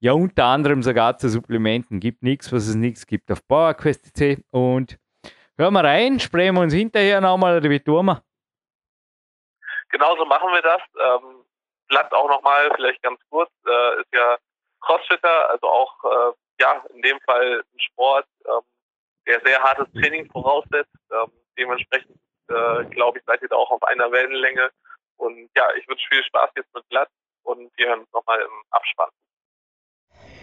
Ja, 0.00 0.10
unter 0.14 0.46
anderem 0.46 0.82
sogar 0.82 1.16
zu 1.18 1.28
Supplementen. 1.28 2.00
Gibt 2.00 2.24
nichts, 2.24 2.52
was 2.52 2.66
es 2.66 2.74
nichts 2.74 3.06
gibt 3.06 3.30
auf 3.30 3.46
PowerQuest.c. 3.46 4.38
Und 4.50 4.98
hören 5.56 5.72
wir 5.72 5.84
rein, 5.84 6.18
sprechen 6.18 6.56
wir 6.56 6.62
uns 6.62 6.74
hinterher 6.74 7.20
nochmal 7.20 7.58
oder 7.58 7.70
wie 7.70 7.78
tun 7.78 8.06
wir? 8.06 8.22
Genauso 9.92 10.24
machen 10.24 10.52
wir 10.52 10.62
das. 10.62 10.82
Ähm, 10.98 11.44
Blatt 11.88 12.12
auch 12.12 12.28
nochmal, 12.28 12.70
vielleicht 12.74 13.02
ganz 13.02 13.20
kurz, 13.30 13.50
äh, 13.66 14.00
ist 14.00 14.12
ja 14.12 14.36
Crossfitter, 14.80 15.50
also 15.50 15.68
auch 15.68 15.94
äh, 16.04 16.32
ja 16.60 16.82
in 16.94 17.02
dem 17.02 17.20
Fall 17.20 17.60
ein 17.60 17.80
Sport, 17.80 18.26
ähm, 18.46 18.62
der 19.26 19.40
sehr 19.44 19.62
hartes 19.62 19.86
Training 19.92 20.28
voraussetzt. 20.30 20.90
Ähm, 21.12 21.30
dementsprechend 21.56 22.18
äh, 22.48 22.84
glaube 22.86 23.18
ich, 23.18 23.24
seid 23.26 23.42
ihr 23.42 23.48
da 23.48 23.56
auch 23.56 23.70
auf 23.70 23.82
einer 23.84 24.10
Wellenlänge. 24.10 24.70
Und 25.16 25.50
ja, 25.56 25.64
ich 25.78 25.86
wünsche 25.86 26.06
viel 26.08 26.24
Spaß 26.24 26.50
jetzt 26.56 26.74
mit 26.74 26.88
Blatt 26.88 27.08
und 27.44 27.70
wir 27.76 27.88
hören 27.88 28.00
uns 28.00 28.12
nochmal 28.12 28.40
im 28.40 28.62
Abspann. 28.70 29.10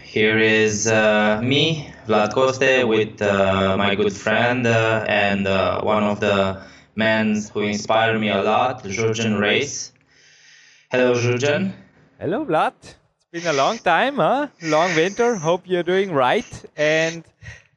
Here 0.02 0.40
is 0.40 0.86
uh, 0.86 1.40
me, 1.40 1.92
Vlad 2.06 2.32
Koste, 2.32 2.84
with 2.88 3.20
uh, 3.22 3.76
my 3.76 3.94
good 3.94 4.12
friend 4.12 4.66
uh, 4.66 5.04
and 5.06 5.46
uh, 5.46 5.80
one 5.82 6.02
of 6.02 6.18
the 6.20 6.58
men 6.94 7.42
who 7.52 7.60
inspire 7.60 8.18
me 8.18 8.28
a 8.30 8.42
lot, 8.42 8.84
Jurgen 8.84 9.38
Race. 9.38 9.92
Hello, 10.90 11.14
Jurgen. 11.14 11.72
Hello, 12.18 12.44
Vlad. 12.44 12.74
It's 12.82 13.26
been 13.32 13.46
a 13.46 13.56
long 13.56 13.78
time, 13.78 14.16
huh? 14.16 14.48
Long 14.62 14.94
winter. 14.96 15.36
Hope 15.36 15.62
you're 15.64 15.82
doing 15.82 16.12
right. 16.12 16.64
And 16.76 17.24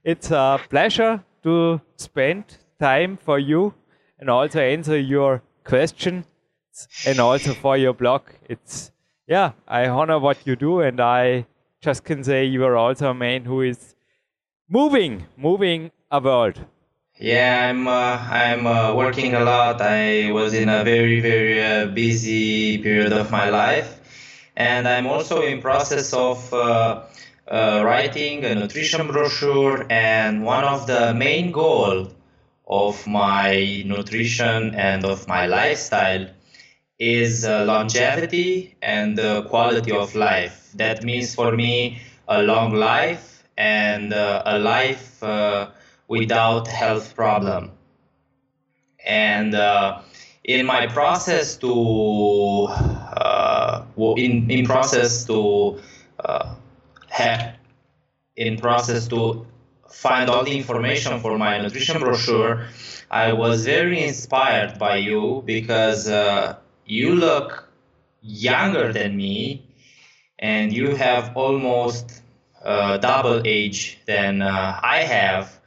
it's 0.03 0.31
a 0.31 0.59
pleasure 0.69 1.23
to 1.43 1.79
spend 1.95 2.57
time 2.79 3.17
for 3.17 3.39
you 3.39 3.73
and 4.19 4.29
also 4.29 4.59
answer 4.59 4.97
your 4.97 5.41
question 5.63 6.25
and 7.05 7.19
also 7.19 7.53
for 7.53 7.77
your 7.77 7.93
blog. 7.93 8.23
It's, 8.49 8.91
yeah, 9.27 9.51
I 9.67 9.87
honor 9.87 10.19
what 10.19 10.45
you 10.45 10.55
do 10.55 10.81
and 10.81 10.99
I 10.99 11.45
just 11.81 12.03
can 12.03 12.23
say 12.23 12.45
you 12.45 12.63
are 12.65 12.75
also 12.75 13.11
a 13.11 13.13
man 13.13 13.45
who 13.45 13.61
is 13.61 13.95
moving, 14.69 15.25
moving 15.37 15.91
a 16.09 16.19
world. 16.19 16.65
Yeah, 17.19 17.69
I'm 17.69 17.87
uh, 17.87 18.17
I'm 18.43 18.67
uh, 18.67 18.93
working 18.95 19.33
a 19.33 19.43
lot. 19.43 19.81
I 19.81 20.31
was 20.31 20.53
in 20.53 20.69
a 20.69 20.83
very 20.83 21.21
very 21.21 21.63
uh, 21.63 21.87
busy 21.87 22.77
period 22.79 23.13
of 23.13 23.31
my 23.31 23.49
life, 23.49 23.89
and 24.55 24.87
I'm 24.87 25.07
also 25.07 25.41
in 25.41 25.61
process 25.61 26.13
of 26.13 26.53
uh, 26.53 27.03
uh, 27.47 27.81
writing 27.85 28.43
a 28.45 28.55
nutrition 28.55 29.07
brochure. 29.07 29.85
And 29.89 30.43
one 30.43 30.63
of 30.65 30.85
the 30.87 31.13
main 31.13 31.51
goal 31.51 32.09
of 32.67 33.07
my 33.07 33.83
nutrition 33.85 34.75
and 34.75 35.05
of 35.05 35.27
my 35.27 35.45
lifestyle 35.47 36.27
is 36.99 37.45
uh, 37.45 37.63
longevity 37.65 38.75
and 38.81 39.19
quality 39.49 39.91
of 39.91 40.15
life. 40.15 40.71
That 40.75 41.03
means 41.03 41.33
for 41.35 41.51
me 41.55 42.01
a 42.27 42.41
long 42.43 42.73
life 42.73 43.43
and 43.57 44.13
a 44.13 44.57
life 44.59 45.21
without 46.07 46.67
health 46.67 47.15
problem. 47.15 47.71
And 49.05 49.55
uh, 49.55 50.01
in 50.43 50.65
my 50.65 50.87
process 50.87 51.57
to 51.57 52.67
uh, 52.69 53.85
in 54.17 54.49
in 54.49 54.65
process 54.65 55.25
to 55.25 55.79
uh, 56.23 56.55
have 57.09 57.55
in 58.35 58.57
process 58.57 59.07
to 59.07 59.45
find 59.89 60.29
all 60.29 60.43
the 60.43 60.57
information 60.57 61.19
for 61.19 61.37
my 61.37 61.61
nutrition 61.61 61.99
brochure, 61.99 62.67
I 63.11 63.33
was 63.33 63.65
very 63.65 64.03
inspired 64.03 64.79
by 64.79 64.97
you 64.97 65.43
because 65.45 66.09
uh, 66.09 66.57
you 66.85 67.15
look 67.15 67.69
younger 68.21 68.91
than 68.91 69.15
me 69.15 69.69
and 70.39 70.73
you 70.73 70.95
have 70.95 71.35
almost 71.37 72.21
uh, 72.63 72.97
double 72.97 73.41
age 73.45 73.99
than 74.05 74.41
uh, 74.41 74.79
I 74.81 75.03
have 75.03 75.59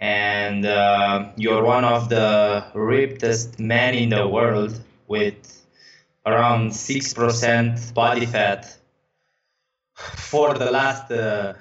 and 0.00 0.66
uh, 0.66 1.30
you're 1.36 1.62
one 1.64 1.84
of 1.84 2.08
the 2.08 2.64
rippedest 2.74 3.58
men 3.58 3.94
in 3.94 4.10
the 4.10 4.26
world 4.28 4.78
with 5.08 5.64
around 6.26 6.70
6% 6.70 7.94
body 7.94 8.26
fat 8.26 8.76
for 9.94 10.54
the 10.54 10.70
last 10.70 11.10
uh, 11.10 11.54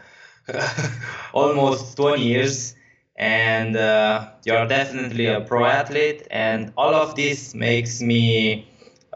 almost 1.33 1.95
20 1.97 2.21
years. 2.23 2.75
And 3.17 3.77
uh, 3.77 4.31
you're 4.43 4.67
definitely 4.67 5.27
a 5.27 5.41
pro 5.41 5.65
athlete. 5.65 6.27
And 6.31 6.73
all 6.77 6.93
of 6.93 7.15
this 7.15 7.55
makes 7.55 8.01
me 8.01 8.67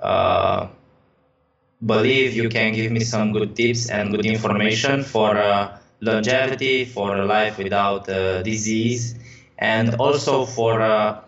uh, 0.01 0.67
believe 1.85 2.33
you 2.33 2.49
can 2.49 2.73
give 2.73 2.91
me 2.91 3.01
some 3.01 3.33
good 3.33 3.55
tips 3.55 3.89
and 3.89 4.11
good 4.11 4.25
information 4.25 5.03
for 5.03 5.37
uh, 5.37 5.78
longevity, 6.01 6.85
for 6.85 7.17
a 7.17 7.25
life 7.25 7.57
without 7.57 8.07
uh, 8.09 8.41
disease, 8.43 9.15
and 9.57 9.95
also 9.95 10.45
for 10.45 10.79
a, 10.79 11.23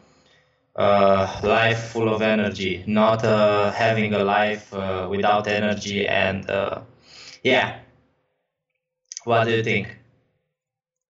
a, 0.75 1.39
life 1.43 1.91
full 1.91 2.13
of 2.13 2.21
energy, 2.21 2.83
not 2.87 3.23
uh, 3.23 3.71
having 3.71 4.13
a 4.13 4.23
life 4.23 4.73
uh, 4.73 5.07
without 5.09 5.47
energy. 5.47 6.07
And 6.07 6.49
uh, 6.49 6.81
yeah, 7.43 7.79
what 9.25 9.45
do 9.45 9.51
you 9.51 9.63
think? 9.63 9.97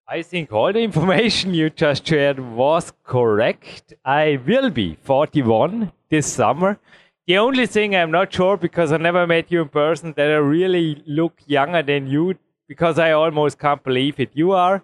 I 0.07 0.23
think 0.23 0.51
all 0.51 0.73
the 0.73 0.81
information 0.81 1.53
you 1.53 1.69
just 1.69 2.05
shared 2.05 2.39
was 2.39 2.91
correct. 3.03 3.93
I 4.03 4.39
will 4.45 4.69
be 4.69 4.97
41 5.03 5.91
this 6.09 6.27
summer. 6.27 6.79
The 7.27 7.37
only 7.37 7.65
thing 7.65 7.95
I'm 7.95 8.11
not 8.11 8.33
sure 8.33 8.57
because 8.57 8.91
I 8.91 8.97
never 8.97 9.25
met 9.25 9.51
you 9.51 9.61
in 9.61 9.69
person 9.69 10.13
that 10.17 10.29
I 10.29 10.35
really 10.35 11.01
look 11.05 11.39
younger 11.45 11.81
than 11.81 12.07
you 12.07 12.35
because 12.71 12.97
I 12.97 13.11
almost 13.11 13.59
can't 13.59 13.83
believe 13.83 14.17
it. 14.17 14.29
You 14.33 14.53
are, 14.53 14.81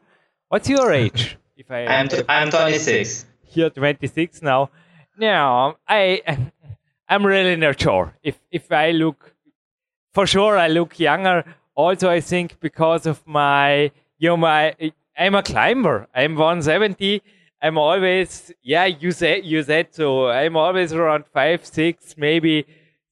what's 0.49 0.67
your 0.67 0.91
age? 0.91 1.37
If 1.57 1.71
I 1.71 1.85
I'm 1.87 2.07
t- 2.07 2.21
I'm 2.29 2.51
26. 2.51 3.25
You're 3.53 3.71
26 3.71 4.43
now. 4.43 4.69
Now 5.17 5.77
I 5.87 6.21
I'm 7.09 7.25
really 7.25 7.55
not 7.55 7.81
sure 7.81 8.13
if 8.21 8.35
if 8.51 8.71
I 8.71 8.91
look 8.91 9.33
for 10.13 10.27
sure 10.27 10.55
I 10.55 10.67
look 10.67 10.99
younger. 10.99 11.37
Also, 11.73 12.09
I 12.11 12.21
think 12.21 12.59
because 12.59 13.07
of 13.07 13.25
my 13.25 13.91
you 14.19 14.29
know 14.29 14.37
my 14.37 14.75
I'm 15.17 15.33
a 15.33 15.41
climber. 15.41 16.07
I'm 16.13 16.35
170. 16.35 17.23
I'm 17.63 17.77
always 17.79 18.51
yeah. 18.61 18.85
You 18.85 19.11
said 19.11 19.45
you 19.45 19.63
said 19.63 19.87
so. 19.99 20.29
I'm 20.29 20.55
always 20.55 20.93
around 20.93 21.23
five, 21.33 21.65
six, 21.65 22.15
maybe 22.17 22.65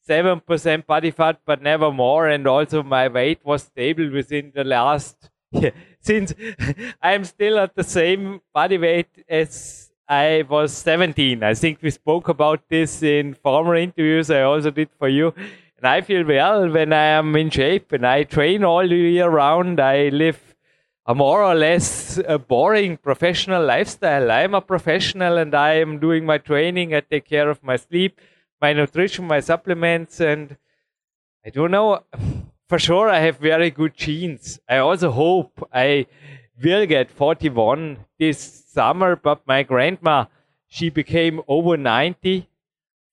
seven 0.06 0.40
percent 0.40 0.86
body 0.86 1.12
fat, 1.12 1.40
but 1.46 1.62
never 1.62 1.92
more. 1.92 2.28
And 2.28 2.48
also 2.48 2.84
my 2.84 3.08
weight 3.08 3.40
was 3.44 3.64
stable 3.64 4.10
within 4.12 4.52
the 4.54 4.64
last 4.64 5.30
yeah, 5.52 5.72
since 6.00 6.34
I'm 7.02 7.26
still 7.26 7.60
at 7.60 7.76
the 7.76 7.84
same 7.84 8.42
body 8.54 8.78
weight 8.78 9.24
as 9.28 9.92
I 10.08 10.44
was 10.48 10.72
17. 10.74 11.42
I 11.44 11.54
think 11.56 11.80
we 11.82 11.90
spoke 11.90 12.28
about 12.30 12.62
this 12.70 13.02
in 13.02 13.34
former 13.34 13.76
interviews. 13.76 14.30
I 14.30 14.42
also 14.42 14.70
did 14.70 14.90
for 15.00 15.08
you. 15.08 15.34
And 15.78 15.88
I 15.88 16.02
feel 16.02 16.26
well 16.26 16.70
when 16.70 16.94
I 16.94 17.06
am 17.20 17.36
in 17.36 17.50
shape 17.50 17.92
and 17.92 18.06
I 18.06 18.24
train 18.24 18.64
all 18.64 18.90
year 18.90 19.28
round. 19.28 19.80
I 19.80 20.10
live 20.10 20.56
a 21.08 21.16
more 21.16 21.44
or 21.44 21.56
less 21.56 22.20
a 22.28 22.38
boring 22.40 22.98
professional 22.98 23.64
lifestyle. 23.66 24.32
I'm 24.32 24.54
a 24.54 24.62
professional 24.62 25.38
and 25.38 25.54
I 25.54 25.74
am 25.74 26.00
doing 26.00 26.26
my 26.26 26.38
training. 26.38 26.94
I 26.94 27.02
take 27.02 27.26
care 27.26 27.50
of 27.50 27.64
my 27.64 27.76
sleep, 27.76 28.20
my 28.62 28.74
nutrition, 28.74 29.28
my 29.28 29.40
supplements, 29.40 30.20
and 30.20 30.58
I 31.46 31.50
don't 31.50 31.72
know. 31.72 32.04
For 32.68 32.80
sure, 32.80 33.10
I 33.10 33.20
have 33.20 33.38
very 33.38 33.70
good 33.70 33.96
genes. 33.96 34.60
I 34.68 34.78
also 34.78 35.12
hope 35.12 35.70
I 35.72 36.08
will 36.64 36.88
get 36.88 37.12
41 37.12 38.00
this 38.18 38.64
summer, 38.68 39.16
but 39.16 39.46
my 39.46 39.62
grandma, 39.62 40.26
she 40.66 40.90
became 40.90 41.42
over 41.48 41.78
90, 41.78 42.50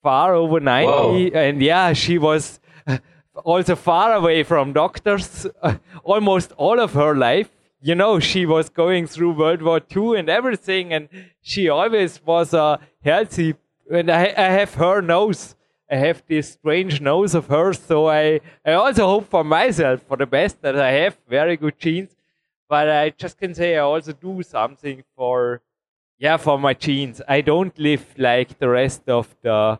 far 0.02 0.34
over 0.34 0.58
90. 0.58 0.86
Whoa. 0.86 1.38
And 1.38 1.60
yeah, 1.60 1.92
she 1.92 2.16
was 2.16 2.60
also 3.44 3.76
far 3.76 4.14
away 4.14 4.42
from 4.42 4.72
doctors 4.72 5.46
almost 6.02 6.52
all 6.52 6.80
of 6.80 6.94
her 6.94 7.14
life 7.14 7.50
you 7.82 7.96
know, 7.96 8.20
she 8.20 8.46
was 8.46 8.68
going 8.68 9.08
through 9.08 9.32
World 9.32 9.60
War 9.60 9.80
II 9.94 10.16
and 10.16 10.28
everything, 10.28 10.92
and 10.92 11.08
she 11.42 11.68
always 11.68 12.24
was 12.24 12.54
a 12.54 12.78
healthy. 13.04 13.54
And 13.92 14.10
I, 14.10 14.32
I 14.36 14.48
have 14.58 14.74
her 14.74 15.00
nose. 15.02 15.54
I 15.90 15.96
have 15.96 16.22
this 16.26 16.52
strange 16.52 17.00
nose 17.00 17.34
of 17.34 17.46
hers, 17.48 17.78
so 17.78 18.08
I, 18.08 18.40
I 18.64 18.72
also 18.72 19.06
hope 19.06 19.28
for 19.28 19.44
myself 19.44 20.00
for 20.08 20.16
the 20.16 20.26
best 20.26 20.62
that 20.62 20.78
I 20.78 20.90
have 20.92 21.18
very 21.28 21.56
good 21.56 21.78
genes. 21.78 22.16
But 22.68 22.88
I 22.88 23.10
just 23.10 23.36
can 23.36 23.54
say 23.54 23.76
I 23.76 23.80
also 23.80 24.12
do 24.12 24.42
something 24.42 25.04
for, 25.14 25.60
yeah, 26.18 26.38
for 26.38 26.58
my 26.58 26.72
genes. 26.72 27.20
I 27.28 27.42
don't 27.42 27.78
live 27.78 28.06
like 28.16 28.58
the 28.58 28.70
rest 28.70 29.02
of 29.08 29.36
the, 29.42 29.78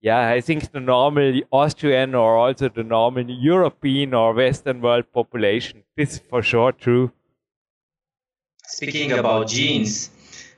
yeah, 0.00 0.28
I 0.28 0.40
think 0.40 0.70
the 0.70 0.78
normal 0.78 1.40
Austrian 1.50 2.14
or 2.14 2.36
also 2.36 2.68
the 2.68 2.84
normal 2.84 3.28
European 3.28 4.14
or 4.14 4.32
Western 4.32 4.80
world 4.80 5.12
population. 5.12 5.82
This 5.96 6.12
is 6.12 6.18
for 6.20 6.40
sure 6.40 6.70
true 6.70 7.10
speaking 8.68 9.12
about 9.12 9.48
genes, 9.48 10.10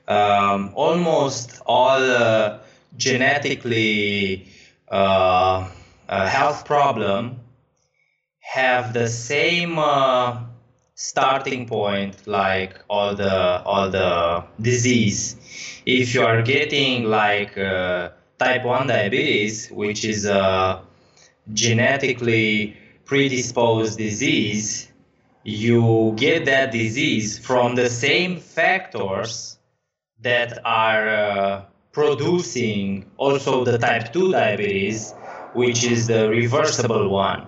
um, 0.07 0.71
almost 0.75 1.61
all 1.65 2.01
uh, 2.01 2.59
genetically 2.97 4.47
uh, 4.89 5.69
health 6.09 6.65
problem 6.65 7.39
have 8.39 8.93
the 8.93 9.07
same 9.07 9.79
uh, 9.79 10.43
starting 10.95 11.65
point 11.65 12.27
like 12.27 12.75
all 12.89 13.15
the 13.15 13.63
all 13.63 13.89
the 13.89 14.43
disease. 14.61 15.35
If 15.85 16.13
you 16.13 16.23
are 16.23 16.41
getting 16.41 17.05
like 17.05 17.57
uh, 17.57 18.09
type 18.37 18.63
1 18.65 18.87
diabetes, 18.87 19.69
which 19.69 20.03
is 20.05 20.25
a 20.25 20.83
genetically 21.53 22.77
predisposed 23.05 23.97
disease, 23.97 24.91
you 25.43 26.13
get 26.17 26.45
that 26.45 26.71
disease 26.71 27.39
from 27.39 27.75
the 27.75 27.89
same 27.89 28.37
factors 28.37 29.57
that 30.19 30.59
are 30.65 31.09
uh, 31.09 31.65
producing 31.91 33.05
also 33.17 33.63
the 33.65 33.77
type 33.77 34.13
2 34.13 34.31
diabetes, 34.31 35.13
which 35.53 35.83
is 35.83 36.07
the 36.07 36.29
reversible 36.29 37.09
one. 37.09 37.47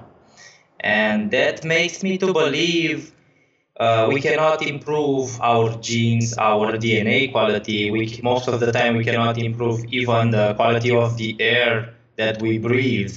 And 0.79 1.31
that 1.31 1.63
makes 1.63 2.03
me 2.03 2.17
to 2.19 2.33
believe 2.33 3.13
uh, 3.79 4.09
we 4.11 4.21
cannot 4.21 4.61
improve 4.61 5.39
our 5.41 5.75
genes, 5.77 6.33
our 6.37 6.73
DNA 6.77 7.31
quality. 7.31 7.89
We, 7.89 8.19
most 8.23 8.47
of 8.47 8.59
the 8.59 8.71
time, 8.71 8.97
we 8.97 9.03
cannot 9.03 9.37
improve 9.37 9.83
even 9.91 10.31
the 10.31 10.53
quality 10.55 10.91
of 10.95 11.17
the 11.17 11.35
air 11.39 11.93
that 12.17 12.41
we 12.41 12.57
breathe. 12.59 13.15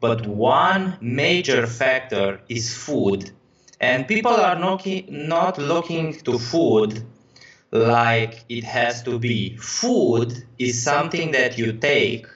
But 0.00 0.26
one 0.26 0.98
major 1.00 1.66
factor 1.66 2.40
is 2.48 2.76
food 2.76 3.30
and 3.80 4.06
people 4.06 4.32
are 4.32 4.58
not, 4.58 4.86
not 5.08 5.58
looking 5.58 6.14
to 6.20 6.38
food 6.38 7.02
like 7.72 8.44
it 8.48 8.64
has 8.64 9.02
to 9.04 9.18
be. 9.18 9.56
Food 9.56 10.44
is 10.58 10.82
something 10.82 11.32
that 11.32 11.58
you 11.58 11.72
take, 11.72 12.26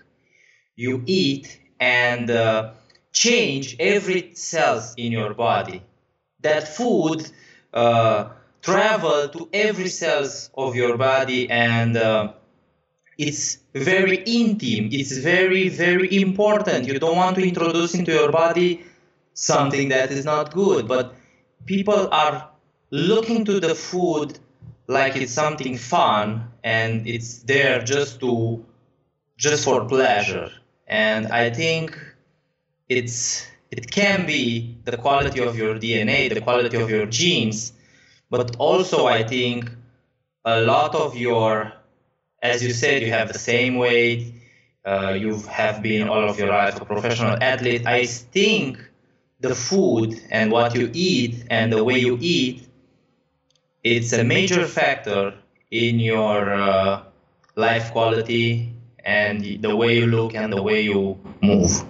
you 0.76 1.02
eat, 1.06 1.60
and 1.78 2.30
uh, 2.30 2.72
change 3.12 3.76
every 3.80 4.34
cells 4.34 4.94
in 4.96 5.12
your 5.12 5.34
body. 5.34 5.82
That 6.40 6.68
food 6.68 7.30
uh, 7.72 8.30
travel 8.62 9.28
to 9.28 9.48
every 9.52 9.88
cells 9.88 10.50
of 10.56 10.74
your 10.74 10.96
body 10.96 11.50
and 11.50 11.96
uh, 11.96 12.32
it's 13.18 13.58
very 13.74 14.16
intimate. 14.24 14.92
It's 14.94 15.16
very, 15.18 15.68
very 15.68 16.20
important. 16.20 16.86
You 16.86 16.98
don't 16.98 17.16
want 17.16 17.36
to 17.36 17.46
introduce 17.46 17.94
into 17.94 18.12
your 18.12 18.32
body 18.32 18.82
something 19.34 19.88
that 19.90 20.10
is 20.10 20.24
not 20.24 20.52
good, 20.52 20.88
but 20.88 21.14
people 21.66 22.08
are 22.10 22.50
looking 22.90 23.44
to 23.44 23.60
the 23.60 23.74
food 23.74 24.38
like 24.90 25.16
it's 25.16 25.32
something 25.32 25.76
fun 25.76 26.24
and 26.64 27.06
it's 27.06 27.30
there 27.44 27.82
just 27.82 28.20
to 28.20 28.64
just 29.36 29.64
for 29.64 29.84
pleasure. 29.86 30.50
And 30.86 31.28
i 31.28 31.50
think 31.50 31.86
it's 32.88 33.46
it 33.70 33.90
can 33.90 34.26
be 34.26 34.76
the 34.84 34.96
quality 34.96 35.40
of 35.40 35.56
your 35.56 35.74
dna 35.76 36.28
the 36.34 36.40
quality 36.40 36.76
of 36.82 36.90
your 36.90 37.06
genes 37.06 37.72
but 38.28 38.56
also 38.56 39.06
i 39.06 39.22
think 39.22 39.70
a 40.44 40.60
lot 40.72 40.92
of 40.96 41.16
your 41.16 41.72
as 42.42 42.64
you 42.64 42.72
said 42.72 43.02
you 43.02 43.12
have 43.12 43.28
the 43.32 43.38
same 43.38 43.76
weight 43.76 44.34
uh, 44.84 45.14
you 45.18 45.36
have 45.42 45.82
been 45.82 46.08
all 46.08 46.28
of 46.28 46.38
your 46.38 46.48
life 46.48 46.80
a 46.80 46.84
professional 46.84 47.36
athlete. 47.40 47.86
I 47.86 48.06
think 48.06 48.78
the 49.40 49.54
food 49.54 50.20
and 50.30 50.50
what 50.50 50.74
you 50.74 50.90
eat 50.92 51.44
and 51.50 51.72
the 51.72 51.84
way 51.84 51.98
you 51.98 52.18
eat, 52.20 52.66
it's 53.82 54.12
a 54.12 54.24
major 54.24 54.66
factor 54.66 55.34
in 55.70 55.98
your 55.98 56.52
uh, 56.52 57.02
life 57.56 57.90
quality 57.92 58.74
and 59.04 59.62
the 59.62 59.74
way 59.74 59.98
you 59.98 60.06
look 60.06 60.34
and 60.34 60.52
the 60.52 60.62
way 60.62 60.82
you 60.82 61.18
move. 61.42 61.82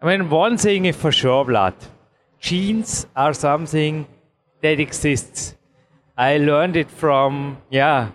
I 0.00 0.06
mean, 0.06 0.30
one 0.30 0.56
thing 0.56 0.86
is 0.86 0.96
for 0.96 1.12
sure, 1.12 1.44
Vlad. 1.44 1.74
Genes 2.40 3.06
are 3.14 3.34
something 3.34 4.06
that 4.62 4.80
exists. 4.80 5.54
I 6.16 6.38
learned 6.38 6.76
it 6.76 6.90
from, 6.90 7.58
yeah, 7.70 8.10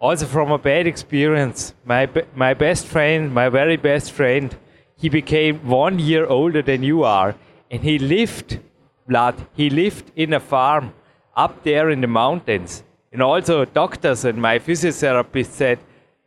also 0.00 0.26
from 0.26 0.50
a 0.50 0.58
bad 0.58 0.86
experience. 0.86 1.74
My, 1.84 2.08
my 2.34 2.54
best 2.54 2.86
friend, 2.86 3.32
my 3.32 3.48
very 3.48 3.76
best 3.76 4.12
friend, 4.12 4.54
he 4.96 5.08
became 5.08 5.66
one 5.66 5.98
year 5.98 6.26
older 6.26 6.60
than 6.60 6.82
you 6.82 7.04
are 7.04 7.34
and 7.70 7.82
he 7.82 7.98
lived, 7.98 8.58
blood, 9.06 9.46
he 9.54 9.70
lived 9.70 10.10
in 10.16 10.32
a 10.32 10.40
farm 10.40 10.92
up 11.38 11.62
there 11.62 11.88
in 11.90 12.00
the 12.00 12.06
mountains. 12.06 12.82
And 13.12 13.22
also 13.22 13.64
doctors 13.64 14.24
and 14.24 14.42
my 14.42 14.58
physiotherapist 14.58 15.46
said 15.46 15.78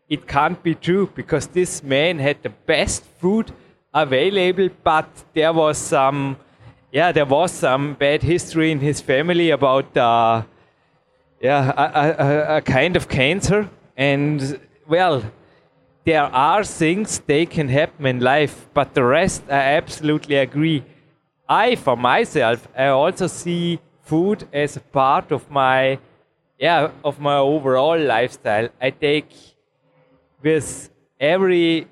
it 0.09 0.27
can't 0.27 0.61
be 0.63 0.73
true 0.73 1.11
because 1.13 1.47
this 1.47 1.83
man 1.83 2.17
had 2.19 2.41
the 2.41 2.49
best 2.49 3.03
food 3.19 3.51
available, 3.93 4.69
but 4.83 5.07
there 5.33 5.53
was 5.53 5.77
some, 5.77 6.37
yeah, 6.91 7.11
there 7.11 7.25
was 7.25 7.51
some 7.51 7.93
bad 7.93 8.23
history 8.23 8.71
in 8.71 8.79
his 8.79 9.01
family 9.01 9.51
about, 9.51 9.95
uh, 9.95 10.43
yeah, 11.41 11.71
a, 11.77 12.55
a, 12.55 12.57
a 12.57 12.61
kind 12.61 12.95
of 12.95 13.07
cancer. 13.07 13.69
And 13.97 14.59
well, 14.87 15.23
there 16.05 16.23
are 16.23 16.63
things 16.63 17.19
they 17.19 17.45
can 17.45 17.67
happen 17.67 18.05
in 18.05 18.19
life, 18.19 18.67
but 18.73 18.93
the 18.93 19.03
rest 19.03 19.43
I 19.49 19.75
absolutely 19.75 20.37
agree. 20.37 20.83
I, 21.47 21.75
for 21.75 21.95
myself, 21.97 22.67
I 22.77 22.87
also 22.87 23.27
see 23.27 23.79
food 24.03 24.47
as 24.51 24.77
a 24.77 24.79
part 24.79 25.31
of 25.31 25.49
my, 25.49 25.99
yeah, 26.59 26.91
of 27.03 27.19
my 27.19 27.37
overall 27.37 27.99
lifestyle. 27.99 28.69
I 28.81 28.89
take 28.91 29.29
with 30.41 30.89
every 31.19 31.87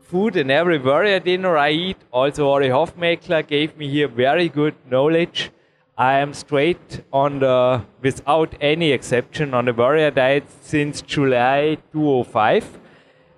food 0.00 0.36
and 0.36 0.50
every 0.50 0.78
warrior 0.78 1.20
dinner 1.20 1.56
I 1.56 1.70
eat. 1.70 1.96
Also, 2.12 2.48
Ori 2.48 2.68
Hofmeckler 2.68 3.46
gave 3.46 3.76
me 3.76 3.88
here 3.88 4.08
very 4.08 4.48
good 4.48 4.74
knowledge. 4.90 5.50
I 5.98 6.18
am 6.18 6.34
straight 6.34 7.02
on 7.12 7.38
the, 7.40 7.82
without 8.02 8.54
any 8.60 8.92
exception, 8.92 9.54
on 9.54 9.64
the 9.64 9.72
warrior 9.72 10.10
diet 10.10 10.44
since 10.60 11.00
July 11.00 11.78
2005. 11.92 12.78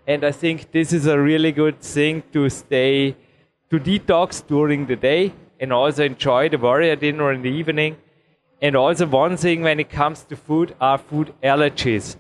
And 0.07 0.25
I 0.25 0.33
think 0.33 0.73
this 0.73 0.93
is 0.93 1.07
a 1.07 1.21
really 1.21 1.53
good 1.53 1.81
thing 1.81 2.23
to 2.33 2.49
stay, 2.51 3.17
to 3.71 3.79
detox 3.79 4.45
during 4.47 4.87
the 4.87 4.97
day 4.97 5.33
and 5.61 5.73
also 5.73 6.05
enjoy 6.05 6.49
the 6.49 6.59
warrior 6.59 6.97
dinner 6.97 7.33
in 7.33 7.43
the 7.43 7.51
evening. 7.51 7.97
And 8.61 8.75
also, 8.77 9.07
one 9.07 9.37
thing 9.37 9.63
when 9.63 9.79
it 9.81 9.91
comes 9.91 10.23
to 10.25 10.37
food 10.37 10.75
are 10.81 10.99
food 10.99 11.33
allergies. 11.43 12.17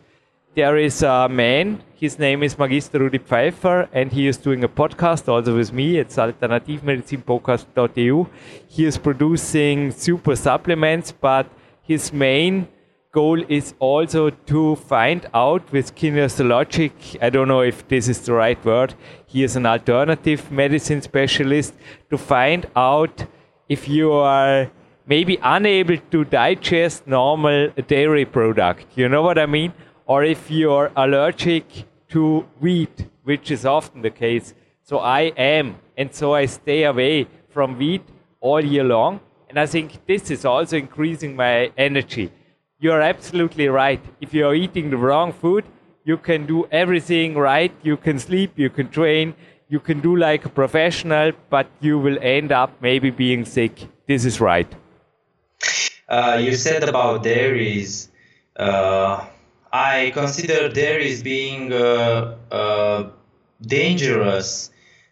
There 0.54 0.76
is 0.76 1.02
a 1.02 1.28
man, 1.28 1.82
his 1.94 2.18
name 2.18 2.42
is 2.42 2.58
Magister 2.58 2.98
Rudi 2.98 3.18
Pfeiffer, 3.18 3.88
and 3.92 4.10
he 4.10 4.26
is 4.26 4.36
doing 4.36 4.64
a 4.64 4.68
podcast 4.68 5.28
also 5.28 5.56
with 5.56 5.72
me. 5.72 5.98
It's 5.98 6.16
alternativmedizinpodcast.eu. 6.16 8.26
He 8.68 8.84
is 8.84 8.98
producing 8.98 9.92
super 9.92 10.34
supplements, 10.34 11.12
but 11.12 11.46
his 11.82 12.12
main 12.12 12.66
goal 13.12 13.40
is 13.48 13.74
also 13.78 14.30
to 14.30 14.76
find 14.76 15.26
out 15.32 15.70
with 15.72 15.94
kinesiologic, 15.94 17.16
I 17.22 17.30
don't 17.30 17.48
know 17.48 17.60
if 17.60 17.86
this 17.88 18.08
is 18.08 18.20
the 18.20 18.32
right 18.32 18.62
word, 18.64 18.94
he 19.28 19.44
is 19.44 19.54
an 19.54 19.66
alternative 19.66 20.50
medicine 20.50 21.00
specialist, 21.02 21.74
to 22.10 22.18
find 22.18 22.66
out 22.74 23.26
if 23.68 23.88
you 23.88 24.12
are 24.12 24.70
maybe 25.06 25.38
unable 25.42 25.98
to 26.10 26.24
digest 26.24 27.06
normal 27.06 27.68
dairy 27.86 28.24
product. 28.24 28.86
You 28.96 29.08
know 29.08 29.22
what 29.22 29.38
I 29.38 29.46
mean? 29.46 29.72
Or 30.06 30.24
if 30.24 30.50
you're 30.50 30.90
allergic 30.96 31.64
to 32.08 32.46
wheat, 32.58 33.06
which 33.22 33.50
is 33.50 33.64
often 33.64 34.02
the 34.02 34.10
case. 34.10 34.54
So 34.82 34.98
I 34.98 35.32
am, 35.36 35.76
and 35.96 36.12
so 36.12 36.34
I 36.34 36.46
stay 36.46 36.84
away 36.84 37.28
from 37.50 37.78
wheat 37.78 38.02
all 38.40 38.64
year 38.64 38.84
long. 38.84 39.20
And 39.48 39.60
I 39.60 39.66
think 39.66 40.06
this 40.06 40.30
is 40.30 40.44
also 40.44 40.76
increasing 40.76 41.36
my 41.36 41.70
energy 41.76 42.32
you're 42.80 43.00
absolutely 43.00 43.68
right. 43.68 44.00
If 44.20 44.32
you're 44.32 44.54
eating 44.54 44.90
the 44.90 44.96
wrong 44.96 45.32
food, 45.32 45.64
you 46.08 46.16
can 46.16 46.46
do 46.46 46.66
everything 46.72 47.34
right. 47.34 47.72
You 47.82 47.96
can 47.98 48.18
sleep, 48.18 48.52
you 48.56 48.70
can 48.70 48.88
train, 48.88 49.34
you 49.68 49.78
can 49.78 50.00
do 50.00 50.16
like 50.16 50.46
a 50.46 50.48
professional, 50.48 51.32
but 51.50 51.66
you 51.80 51.98
will 51.98 52.18
end 52.22 52.50
up 52.50 52.70
maybe 52.80 53.10
being 53.10 53.44
sick. 53.44 53.86
This 54.06 54.24
is 54.24 54.40
right. 54.40 54.70
Uh, 56.08 56.38
you 56.40 56.54
said 56.54 56.88
about 56.88 57.24
dairies. 57.24 58.08
Uh, 58.56 59.26
I 59.70 60.10
consider 60.14 60.70
dairies 60.70 61.22
being 61.22 61.72
uh, 61.74 62.36
uh 62.50 63.10
dangerous. 63.60 64.70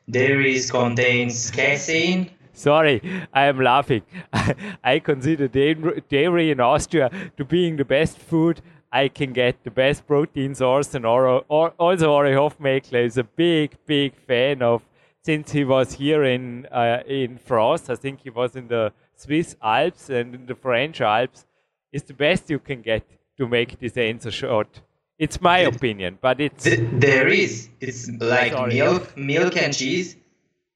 Dairies 0.08 0.70
contains 0.70 1.50
casein, 1.50 2.30
Sorry, 2.56 3.02
I 3.34 3.46
am 3.48 3.60
laughing. 3.60 4.00
I 4.82 4.98
consider 4.98 5.46
dairy 5.46 6.50
in 6.50 6.58
Austria 6.58 7.10
to 7.36 7.44
being 7.44 7.76
the 7.76 7.84
best 7.84 8.16
food 8.16 8.62
I 8.92 9.08
can 9.08 9.32
get, 9.32 9.62
the 9.64 9.70
best 9.70 10.06
protein 10.06 10.54
source, 10.54 10.94
and 10.94 11.04
also 11.04 11.44
Ori 11.48 12.32
Hofmeckler 12.32 13.04
is 13.04 13.18
a 13.18 13.24
big, 13.24 13.76
big 13.86 14.14
fan 14.14 14.62
of. 14.62 14.82
Since 15.24 15.50
he 15.50 15.64
was 15.64 15.94
here 15.94 16.22
in 16.22 16.66
uh, 16.66 17.02
in 17.04 17.38
France, 17.38 17.90
I 17.90 17.96
think 17.96 18.20
he 18.22 18.30
was 18.30 18.54
in 18.54 18.68
the 18.68 18.92
Swiss 19.16 19.56
Alps 19.60 20.08
and 20.08 20.36
in 20.36 20.46
the 20.46 20.54
French 20.54 21.00
Alps. 21.00 21.46
Is 21.90 22.04
the 22.04 22.14
best 22.14 22.48
you 22.48 22.60
can 22.60 22.80
get 22.80 23.04
to 23.36 23.48
make 23.48 23.80
this 23.80 23.96
answer 23.96 24.30
short. 24.30 24.82
It's 25.18 25.40
my 25.40 25.58
opinion, 25.58 26.18
but 26.20 26.40
it's 26.40 26.62
there 26.62 27.26
is. 27.26 27.68
It's 27.80 28.08
like 28.08 28.52
Sorry. 28.52 28.74
milk, 28.74 29.16
milk 29.16 29.56
and 29.56 29.74
cheese. 29.74 30.14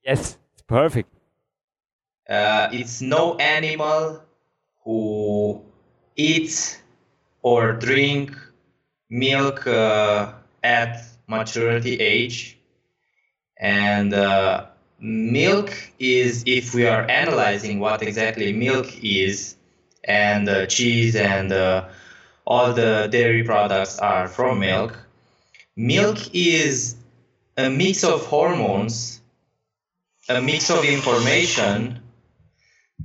Yes, 0.04 0.36
it's 0.52 0.62
perfect. 0.62 1.14
Uh, 2.28 2.68
it's 2.72 3.00
no 3.00 3.36
animal 3.36 4.22
who 4.84 5.62
eats 6.16 6.79
or 7.42 7.72
drink 7.72 8.36
milk 9.08 9.66
uh, 9.66 10.32
at 10.62 11.04
maturity 11.26 11.96
age. 11.96 12.58
And 13.58 14.14
uh, 14.14 14.66
milk 15.00 15.72
is 15.98 16.44
if 16.46 16.74
we 16.74 16.86
are 16.86 17.02
analyzing 17.02 17.80
what 17.80 18.02
exactly 18.02 18.52
milk 18.52 18.86
is 19.02 19.56
and 20.04 20.48
uh, 20.48 20.66
cheese 20.66 21.16
and 21.16 21.52
uh, 21.52 21.88
all 22.46 22.72
the 22.72 23.08
dairy 23.10 23.44
products 23.44 23.98
are 23.98 24.28
from 24.28 24.60
milk 24.60 24.98
milk 25.76 26.18
is 26.34 26.96
a 27.56 27.70
mix 27.70 28.04
of 28.04 28.24
hormones 28.26 29.20
a 30.28 30.40
mix 30.40 30.70
of 30.70 30.84
information 30.84 32.00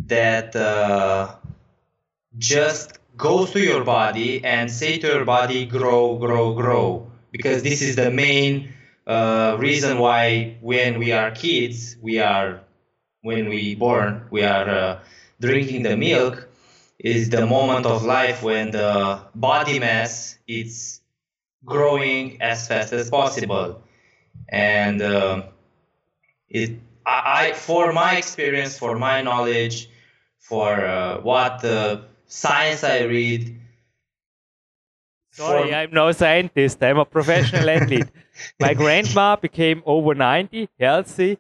that 0.06 0.56
uh, 0.56 1.36
just 2.38 3.00
goes 3.18 3.52
to 3.52 3.60
your 3.60 3.84
body 3.84 4.44
and 4.44 4.70
say 4.70 4.98
to 5.00 5.08
your 5.08 5.26
body 5.26 5.66
grow 5.66 6.18
grow 6.18 6.54
grow. 6.54 7.12
Because 7.32 7.64
this 7.64 7.82
is 7.82 7.96
the 7.96 8.12
main 8.12 8.74
uh, 9.08 9.58
reason 9.60 10.00
why 10.00 10.58
when 10.62 11.00
we 11.00 11.12
are 11.12 11.32
kids 11.32 11.98
we 12.02 12.20
are 12.20 12.62
when 13.22 13.50
we 13.50 13.76
born 13.76 14.28
we 14.32 14.44
are 14.44 14.70
uh, 14.70 15.00
drinking 15.40 15.84
the 15.84 15.98
milk 15.98 16.48
is 17.00 17.30
the 17.30 17.46
moment 17.46 17.86
of 17.86 18.04
life 18.04 18.42
when 18.42 18.72
the 18.72 19.22
body 19.36 19.80
mass 19.80 20.38
is 20.48 21.02
growing 21.66 22.42
as 22.42 22.68
fast 22.68 22.94
as 22.94 23.10
possible. 23.10 23.82
And 24.50 25.02
uh, 25.02 25.44
it 26.50 26.80
I, 27.06 27.54
for 27.54 27.94
my 27.94 28.18
experience, 28.18 28.78
for 28.78 28.98
my 28.98 29.22
knowledge, 29.22 29.90
for 30.40 30.74
uh, 30.86 31.22
what 31.22 31.60
the 31.62 32.06
science 32.28 32.84
I 32.84 33.04
read. 33.04 33.60
Sorry. 35.32 35.74
I'm 35.74 35.92
no 35.92 36.12
scientist. 36.12 36.82
I'm 36.82 36.98
a 36.98 37.06
professional 37.06 37.70
athlete. 37.70 38.08
My 38.60 38.74
grandma 38.74 39.36
became 39.36 39.84
over 39.86 40.16
90, 40.16 40.70
healthy, 40.80 41.38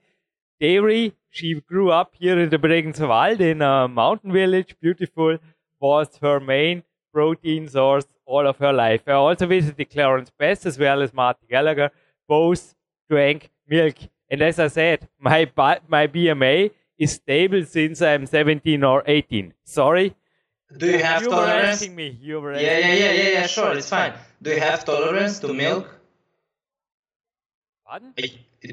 dairy. 0.59 1.13
She 1.29 1.61
grew 1.61 1.91
up 1.91 2.13
here 2.17 2.39
in 2.39 2.49
the 2.49 2.57
Bregenzerwald 2.57 3.39
in 3.39 3.61
a 3.61 3.87
mountain 3.87 4.31
village, 4.31 4.75
beautiful, 4.81 5.37
was 5.79 6.17
her 6.21 6.39
main 6.39 6.83
protein 7.13 7.67
source 7.69 8.05
all 8.25 8.47
of 8.47 8.57
her 8.57 8.73
life. 8.73 9.01
I 9.07 9.13
also 9.13 9.45
visited 9.45 9.89
Clarence 9.89 10.31
Bass 10.37 10.65
as 10.65 10.77
well 10.77 11.01
as 11.01 11.13
Marty 11.13 11.45
Gallagher. 11.49 11.91
Both 12.27 12.75
drank 13.09 13.49
milk 13.67 13.95
and 14.29 14.41
as 14.41 14.59
I 14.59 14.67
said, 14.67 15.07
my 15.19 15.49
my 15.87 16.07
BMA 16.07 16.71
is 16.97 17.13
stable 17.13 17.63
since 17.65 18.01
I'm 18.01 18.25
17 18.25 18.83
or 18.83 19.03
18. 19.05 19.53
Sorry. 19.63 20.15
Do 20.77 20.89
you 20.89 20.99
have 20.99 21.21
you 21.21 21.29
tolerance? 21.29 21.85
Were 21.87 21.93
me. 21.93 22.17
You 22.21 22.41
were 22.41 22.53
yeah, 22.53 22.77
yeah, 22.77 22.93
yeah, 22.93 23.11
yeah, 23.11 23.29
yeah. 23.29 23.47
Sure, 23.47 23.73
it's 23.77 23.89
fine. 23.89 24.13
Do 24.41 24.51
you 24.51 24.59
have 24.59 24.83
tolerance 24.83 25.39
to 25.39 25.53
milk? 25.53 25.95
Pardon? 27.85 28.13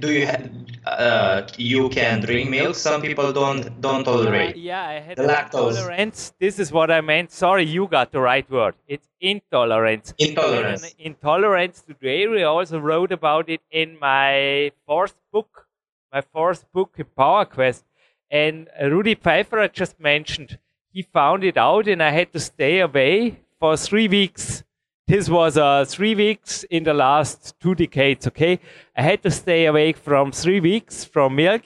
Do 0.01 0.11
you 0.11 0.27
have? 0.27 0.51
Uh, 0.87 1.47
you 1.59 1.91
can 1.91 2.21
drink 2.21 2.49
milk. 2.49 2.75
Some 2.77 3.03
people 3.03 3.31
don't 3.33 3.81
don't 3.81 4.05
tolerate. 4.05 4.57
Uh, 4.57 4.59
yeah, 4.59 4.85
I 4.89 5.01
had 5.01 5.17
the 5.19 5.25
lactose. 5.25 5.77
intolerance. 5.77 6.33
This 6.41 6.59
is 6.59 6.73
what 6.73 6.91
I 6.91 7.03
meant. 7.03 7.31
Sorry, 7.31 7.65
you 7.65 7.87
got 7.87 8.11
the 8.11 8.21
right 8.21 8.51
word. 8.51 8.75
It's 8.89 9.09
intolerance. 9.21 10.15
Intolerance. 10.19 10.95
intolerance 10.99 11.83
to 11.83 11.93
dairy. 11.95 12.43
I 12.43 12.47
also 12.47 12.79
wrote 12.79 13.13
about 13.13 13.51
it 13.51 13.61
in 13.71 13.99
my 14.01 14.73
fourth 14.87 15.15
book, 15.31 15.67
my 16.11 16.23
fourth 16.23 16.65
book 16.73 16.95
in 16.97 17.05
Power 17.15 17.45
Quest. 17.45 17.85
And 18.31 18.69
Rudy 18.81 19.15
Pfeiffer, 19.15 19.61
I 19.61 19.69
just 19.69 20.01
mentioned, 20.01 20.59
he 20.93 21.03
found 21.03 21.45
it 21.45 21.57
out, 21.57 21.89
and 21.89 22.03
I 22.03 22.11
had 22.11 22.33
to 22.33 22.41
stay 22.41 22.81
away 22.81 23.41
for 23.59 23.77
three 23.77 24.09
weeks 24.09 24.65
this 25.09 25.29
was 25.29 25.59
uh, 25.59 25.85
three 25.85 26.15
weeks 26.15 26.65
in 26.71 26.85
the 26.85 26.95
last 26.95 27.55
two 27.61 27.75
decades, 27.75 28.27
okay? 28.29 28.61
I 28.97 29.03
had 29.03 29.23
to 29.25 29.31
stay 29.31 29.67
awake 29.67 29.97
from 29.97 30.33
three 30.33 30.61
weeks 30.61 31.05
from 31.05 31.35
milk, 31.37 31.65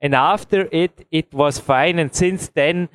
and 0.00 0.14
after 0.14 0.68
it, 0.70 1.06
it 1.10 1.32
was 1.32 1.58
fine. 1.58 1.98
And 1.98 2.14
since 2.14 2.48
then, 2.48 2.90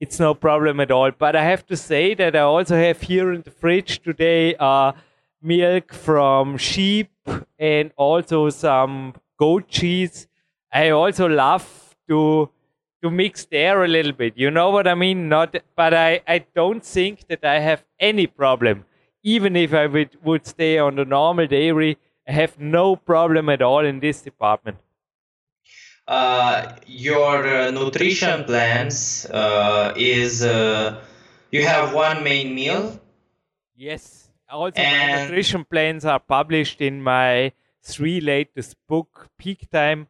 it's 0.00 0.20
no 0.20 0.34
problem 0.34 0.80
at 0.80 0.90
all. 0.90 1.10
But 1.10 1.34
I 1.34 1.44
have 1.44 1.66
to 1.66 1.76
say 1.76 2.14
that 2.14 2.36
I 2.36 2.40
also 2.40 2.76
have 2.76 3.02
here 3.02 3.32
in 3.32 3.42
the 3.42 3.50
fridge 3.50 4.00
today 4.02 4.54
uh, 4.54 4.92
milk 5.42 5.92
from 5.92 6.56
sheep 6.56 7.10
and 7.58 7.90
also 7.96 8.48
some 8.48 9.14
goat 9.38 9.68
cheese. 9.68 10.28
I 10.72 10.90
also 10.90 11.28
love 11.28 11.96
to 12.08 12.48
to 13.02 13.10
mix 13.10 13.44
there 13.46 13.84
a 13.84 13.88
little 13.88 14.12
bit. 14.12 14.34
You 14.36 14.50
know 14.50 14.70
what 14.70 14.86
I 14.86 14.94
mean? 14.94 15.28
Not, 15.28 15.56
but 15.76 15.94
I, 15.94 16.20
I 16.26 16.44
don't 16.54 16.84
think 16.84 17.26
that 17.28 17.44
I 17.44 17.58
have 17.58 17.84
any 17.98 18.26
problem 18.26 18.84
even 19.22 19.56
if 19.56 19.72
I 19.72 19.86
would, 19.86 20.16
would 20.24 20.46
stay 20.46 20.78
on 20.78 20.96
the 20.96 21.04
normal 21.04 21.46
dairy, 21.46 21.98
I 22.26 22.32
have 22.32 22.58
no 22.58 22.96
problem 22.96 23.48
at 23.48 23.62
all 23.62 23.84
in 23.84 24.00
this 24.00 24.22
department. 24.22 24.78
Uh, 26.06 26.72
your 26.86 27.46
uh, 27.46 27.70
nutrition 27.70 28.44
plans 28.44 29.26
uh, 29.26 29.94
is 29.96 30.44
uh, 30.44 31.00
you 31.50 31.64
have 31.64 31.94
one 31.94 32.24
main 32.24 32.54
meal. 32.54 33.00
Yes. 33.76 34.28
Also, 34.50 34.80
and 34.80 35.12
my 35.12 35.22
nutrition 35.22 35.64
plans 35.64 36.04
are 36.04 36.18
published 36.18 36.80
in 36.80 37.02
my 37.02 37.52
three 37.82 38.20
latest 38.20 38.76
book, 38.88 39.28
Peak 39.38 39.70
Time. 39.70 40.08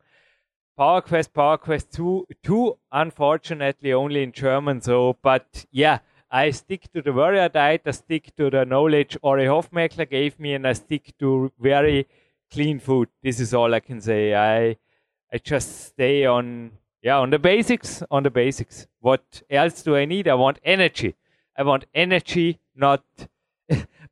Power 0.77 1.03
Quest, 1.03 1.35
Power 1.35 1.59
Quest 1.59 1.93
2, 1.93 2.27
2, 2.43 2.79
unfortunately 2.93 3.93
only 3.93 4.23
in 4.23 4.33
German. 4.33 4.81
So, 4.81 5.17
but 5.23 5.67
yeah, 5.71 5.99
I 6.31 6.51
stick 6.51 6.91
to 6.93 7.03
the 7.03 7.13
warrior 7.13 7.49
diet, 7.49 7.83
I 7.85 7.91
stick 7.91 8.35
to 8.37 8.49
the 8.49 8.65
knowledge 8.65 9.17
Ori 9.23 9.45
Hofmeckler 9.45 10.09
gave 10.09 10.41
me, 10.41 10.55
and 10.55 10.67
I 10.67 10.73
stick 10.73 11.13
to 11.19 11.53
very 11.61 12.07
clean 12.51 12.79
food. 12.79 13.09
This 13.23 13.39
is 13.39 13.53
all 13.53 13.75
I 13.75 13.81
can 13.81 14.01
say. 14.01 14.35
I 14.35 14.77
I 15.33 15.39
just 15.39 15.87
stay 15.87 16.25
on 16.27 16.73
yeah 17.03 17.19
on 17.19 17.31
the 17.31 17.39
basics, 17.39 18.03
on 18.11 18.23
the 18.23 18.31
basics. 18.31 18.87
What 19.01 19.43
else 19.51 19.83
do 19.83 19.97
I 19.97 20.05
need? 20.07 20.27
I 20.27 20.35
want 20.35 20.59
energy. 20.65 21.17
I 21.57 21.65
want 21.65 21.85
energy, 21.95 22.61
not 22.75 23.05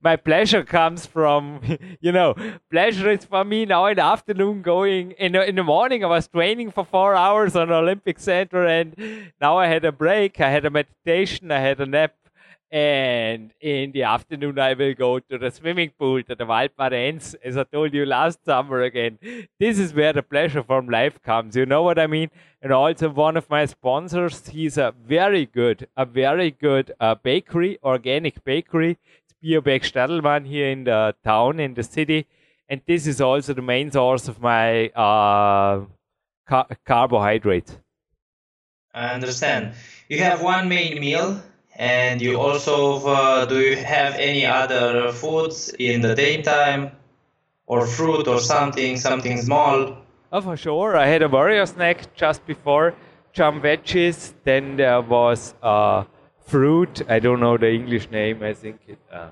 my 0.02 0.16
pleasure 0.16 0.64
comes 0.64 1.06
from, 1.06 1.60
you 2.00 2.12
know, 2.12 2.34
pleasure 2.70 3.10
is 3.10 3.24
for 3.24 3.44
me 3.44 3.66
now 3.66 3.86
in 3.86 3.96
the 3.96 4.04
afternoon 4.04 4.62
going. 4.62 5.12
In 5.12 5.32
the, 5.32 5.46
in 5.48 5.56
the 5.56 5.64
morning, 5.64 6.04
I 6.04 6.08
was 6.08 6.28
training 6.28 6.70
for 6.70 6.84
four 6.84 7.14
hours 7.14 7.56
on 7.56 7.70
Olympic 7.70 8.18
Center, 8.18 8.66
and 8.66 8.94
now 9.40 9.58
I 9.58 9.66
had 9.66 9.84
a 9.84 9.92
break, 9.92 10.40
I 10.40 10.50
had 10.50 10.64
a 10.64 10.70
meditation, 10.70 11.50
I 11.50 11.60
had 11.60 11.80
a 11.80 11.86
nap. 11.86 12.14
And 12.72 13.52
in 13.60 13.90
the 13.90 14.04
afternoon, 14.04 14.56
I 14.60 14.74
will 14.74 14.94
go 14.94 15.18
to 15.18 15.38
the 15.38 15.50
swimming 15.50 15.90
pool, 15.98 16.22
to 16.22 16.36
the 16.36 16.46
Waldbadenz, 16.46 17.34
as 17.42 17.56
I 17.56 17.64
told 17.64 17.92
you 17.92 18.06
last 18.06 18.44
summer 18.44 18.82
again. 18.82 19.18
This 19.58 19.80
is 19.80 19.92
where 19.92 20.12
the 20.12 20.22
pleasure 20.22 20.62
from 20.62 20.88
life 20.88 21.20
comes. 21.20 21.56
You 21.56 21.66
know 21.66 21.82
what 21.82 21.98
I 21.98 22.06
mean? 22.06 22.30
And 22.62 22.72
also, 22.72 23.08
one 23.08 23.36
of 23.36 23.50
my 23.50 23.64
sponsors, 23.64 24.46
he's 24.46 24.78
a 24.78 24.94
very 25.04 25.46
good, 25.46 25.88
a 25.96 26.06
very 26.06 26.52
good 26.52 26.92
uh, 27.00 27.16
bakery, 27.16 27.78
organic 27.82 28.44
bakery. 28.44 28.98
Biobeck 29.42 29.82
Stadelmann 29.84 30.46
here 30.46 30.70
in 30.70 30.84
the 30.84 31.14
town, 31.24 31.60
in 31.60 31.74
the 31.74 31.82
city. 31.82 32.26
And 32.68 32.80
this 32.86 33.06
is 33.06 33.20
also 33.20 33.54
the 33.54 33.62
main 33.62 33.90
source 33.90 34.28
of 34.28 34.40
my 34.40 34.88
uh, 34.90 35.86
car- 36.46 36.68
carbohydrates. 36.84 37.78
I 38.94 39.14
understand. 39.14 39.74
You 40.08 40.18
have 40.18 40.42
one 40.42 40.68
main 40.68 41.00
meal, 41.00 41.42
and 41.76 42.20
you 42.20 42.38
also 42.38 43.06
uh, 43.06 43.46
do 43.46 43.60
you 43.60 43.76
have 43.76 44.14
any 44.14 44.44
other 44.44 45.12
foods 45.12 45.74
in 45.78 46.00
the 46.00 46.14
daytime, 46.14 46.92
or 47.66 47.86
fruit 47.86 48.28
or 48.28 48.40
something, 48.40 48.96
something 48.96 49.38
small? 49.38 49.96
Oh, 50.32 50.40
for 50.40 50.56
sure. 50.56 50.96
I 50.96 51.06
had 51.06 51.22
a 51.22 51.28
warrior 51.28 51.66
snack 51.66 52.14
just 52.14 52.44
before, 52.46 52.94
jump 53.32 53.62
veggies. 53.62 54.34
Then 54.44 54.76
there 54.76 55.00
was. 55.00 55.54
Uh, 55.62 56.04
fruit. 56.50 57.02
I 57.08 57.20
don't 57.20 57.38
know 57.38 57.56
the 57.56 57.70
English 57.70 58.10
name. 58.10 58.42
I 58.42 58.54
think 58.54 58.80
it, 58.88 58.98
uh, 59.12 59.28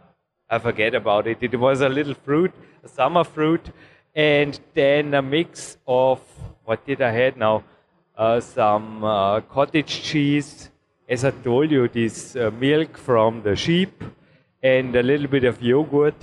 I 0.49 0.59
forget 0.61 0.95
about 0.95 1.27
it. 1.27 1.39
It 1.41 1.59
was 1.59 1.81
a 1.81 1.89
little 1.89 2.15
fruit, 2.15 2.53
a 2.85 2.89
summer 2.89 3.25
fruit, 3.25 3.65
and 4.15 4.59
then 4.75 5.15
a 5.15 5.23
mix 5.23 5.79
of 5.87 6.21
what 6.65 6.87
did 6.87 7.03
I 7.03 7.11
had 7.11 7.37
now? 7.37 7.65
Uh, 8.17 8.41
some 8.41 9.03
uh, 9.03 9.41
cottage 9.41 10.03
cheese. 10.03 10.71
As 11.09 11.25
I 11.25 11.31
told 11.31 11.71
you, 11.73 11.89
this 11.89 12.37
uh, 12.37 12.51
milk 12.53 12.97
from 12.97 13.43
the 13.43 13.57
sheep, 13.57 14.05
and 14.63 14.95
a 14.95 15.03
little 15.03 15.27
bit 15.27 15.45
of 15.45 15.61
yogurt. 15.61 16.21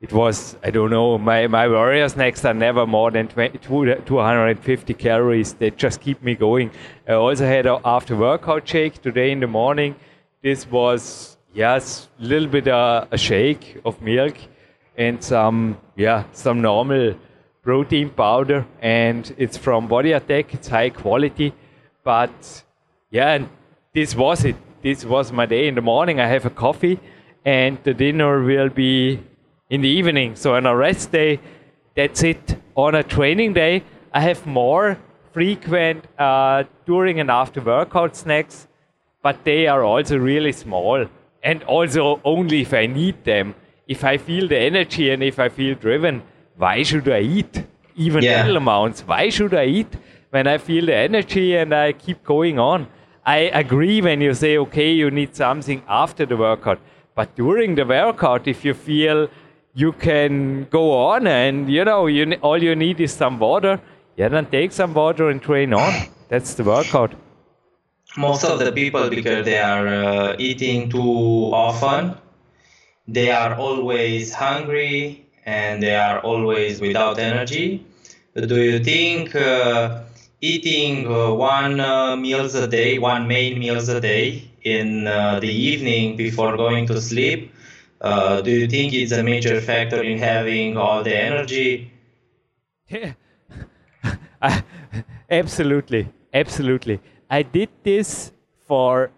It 0.00 0.12
was, 0.12 0.56
I 0.62 0.70
don't 0.70 0.90
know, 0.90 1.18
my, 1.18 1.46
my 1.46 1.66
warrior 1.66 2.08
snacks 2.08 2.44
are 2.44 2.54
never 2.54 2.86
more 2.86 3.10
than 3.10 3.28
20, 3.28 3.58
250 3.58 4.94
calories. 4.94 5.54
They 5.54 5.70
just 5.70 6.00
keep 6.00 6.22
me 6.22 6.34
going. 6.34 6.70
I 7.08 7.14
also 7.14 7.46
had 7.46 7.66
an 7.66 7.80
after 7.84 8.14
workout 8.14 8.68
shake 8.68 9.00
today 9.00 9.32
in 9.32 9.40
the 9.40 9.46
morning 9.46 9.96
this 10.42 10.70
was 10.70 11.36
yes, 11.54 12.08
a 12.20 12.24
little 12.24 12.48
bit 12.48 12.68
uh, 12.68 13.06
a 13.10 13.18
shake 13.18 13.80
of 13.84 14.00
milk 14.00 14.36
and 14.96 15.22
some 15.22 15.78
yeah 15.96 16.24
some 16.32 16.60
normal 16.60 17.14
protein 17.62 18.10
powder, 18.10 18.64
and 18.80 19.34
it's 19.38 19.56
from 19.56 19.88
Body 19.88 20.12
Attack. 20.12 20.54
It's 20.54 20.68
high 20.68 20.90
quality, 20.90 21.52
but 22.04 22.64
yeah, 23.10 23.44
this 23.92 24.14
was 24.14 24.44
it. 24.44 24.56
This 24.82 25.04
was 25.04 25.32
my 25.32 25.46
day. 25.46 25.66
In 25.66 25.74
the 25.74 25.82
morning, 25.82 26.20
I 26.20 26.28
have 26.28 26.46
a 26.46 26.50
coffee, 26.50 27.00
and 27.44 27.78
the 27.82 27.94
dinner 27.94 28.42
will 28.42 28.68
be 28.68 29.20
in 29.68 29.80
the 29.80 29.88
evening. 29.88 30.36
So 30.36 30.54
on 30.54 30.66
a 30.66 30.76
rest 30.76 31.10
day, 31.10 31.40
that's 31.96 32.22
it. 32.22 32.56
On 32.76 32.94
a 32.94 33.02
training 33.02 33.54
day, 33.54 33.82
I 34.12 34.20
have 34.20 34.46
more 34.46 34.98
frequent 35.32 36.04
uh, 36.18 36.64
during 36.84 37.20
and 37.20 37.30
after 37.30 37.60
workout 37.60 38.14
snacks 38.14 38.68
but 39.26 39.42
they 39.42 39.66
are 39.66 39.82
also 39.82 40.16
really 40.16 40.52
small 40.52 41.04
and 41.42 41.64
also 41.64 42.20
only 42.32 42.60
if 42.60 42.72
I 42.72 42.86
need 42.86 43.24
them. 43.24 43.56
If 43.94 44.04
I 44.04 44.18
feel 44.18 44.46
the 44.46 44.58
energy 44.58 45.10
and 45.10 45.20
if 45.20 45.40
I 45.40 45.48
feel 45.48 45.74
driven, 45.74 46.22
why 46.56 46.84
should 46.84 47.08
I 47.08 47.22
eat? 47.38 47.64
Even 47.96 48.22
yeah. 48.22 48.36
little 48.36 48.58
amounts. 48.58 49.00
Why 49.00 49.28
should 49.30 49.52
I 49.52 49.64
eat 49.64 49.96
when 50.30 50.46
I 50.46 50.58
feel 50.58 50.86
the 50.86 50.94
energy 50.94 51.56
and 51.56 51.74
I 51.74 51.92
keep 52.04 52.22
going 52.22 52.60
on? 52.60 52.86
I 53.24 53.38
agree 53.64 54.00
when 54.00 54.20
you 54.20 54.32
say, 54.32 54.58
okay, 54.58 54.92
you 54.92 55.10
need 55.10 55.34
something 55.34 55.82
after 55.88 56.24
the 56.24 56.36
workout. 56.36 56.78
But 57.16 57.34
during 57.34 57.74
the 57.74 57.84
workout, 57.84 58.46
if 58.46 58.64
you 58.64 58.74
feel 58.74 59.28
you 59.74 59.90
can 59.90 60.68
go 60.70 60.84
on 60.92 61.26
and 61.26 61.68
you 61.68 61.84
know 61.84 62.06
you 62.06 62.32
all 62.42 62.62
you 62.62 62.76
need 62.76 63.00
is 63.00 63.12
some 63.12 63.40
water, 63.40 63.80
yeah, 64.16 64.28
then 64.28 64.46
take 64.58 64.70
some 64.70 64.94
water 64.94 65.30
and 65.30 65.42
train 65.42 65.74
on. 65.74 65.92
That's 66.28 66.54
the 66.54 66.62
workout 66.74 67.22
most 68.16 68.44
of 68.44 68.58
the 68.58 68.72
people 68.72 69.08
because 69.10 69.44
they 69.44 69.58
are 69.58 69.86
uh, 69.86 70.36
eating 70.38 70.88
too 70.90 71.50
often 71.52 72.14
they 73.08 73.30
are 73.30 73.54
always 73.54 74.34
hungry 74.34 75.26
and 75.44 75.82
they 75.82 75.94
are 75.94 76.20
always 76.20 76.80
without 76.80 77.18
energy. 77.18 77.86
Do 78.34 78.60
you 78.60 78.82
think 78.82 79.34
uh, 79.34 80.02
eating 80.40 81.06
uh, 81.06 81.32
one 81.32 81.80
uh, 81.80 82.16
meals 82.16 82.54
a 82.54 82.66
day 82.66 82.98
one 82.98 83.28
main 83.28 83.58
meals 83.58 83.88
a 83.88 84.00
day 84.00 84.50
in 84.62 85.06
uh, 85.06 85.38
the 85.40 85.48
evening 85.48 86.16
before 86.16 86.56
going 86.56 86.86
to 86.88 87.00
sleep 87.00 87.52
uh, 88.00 88.40
do 88.42 88.50
you 88.50 88.66
think 88.68 88.92
it's 88.92 89.12
a 89.12 89.22
major 89.22 89.60
factor 89.60 90.02
in 90.02 90.18
having 90.18 90.76
all 90.76 91.02
the 91.02 91.16
energy? 91.16 91.90
Yeah. 92.88 93.14
absolutely. 95.30 96.08
Absolutely 96.34 97.00
I 97.28 97.42
did 97.42 97.68
this 97.82 98.32
for 98.66 99.10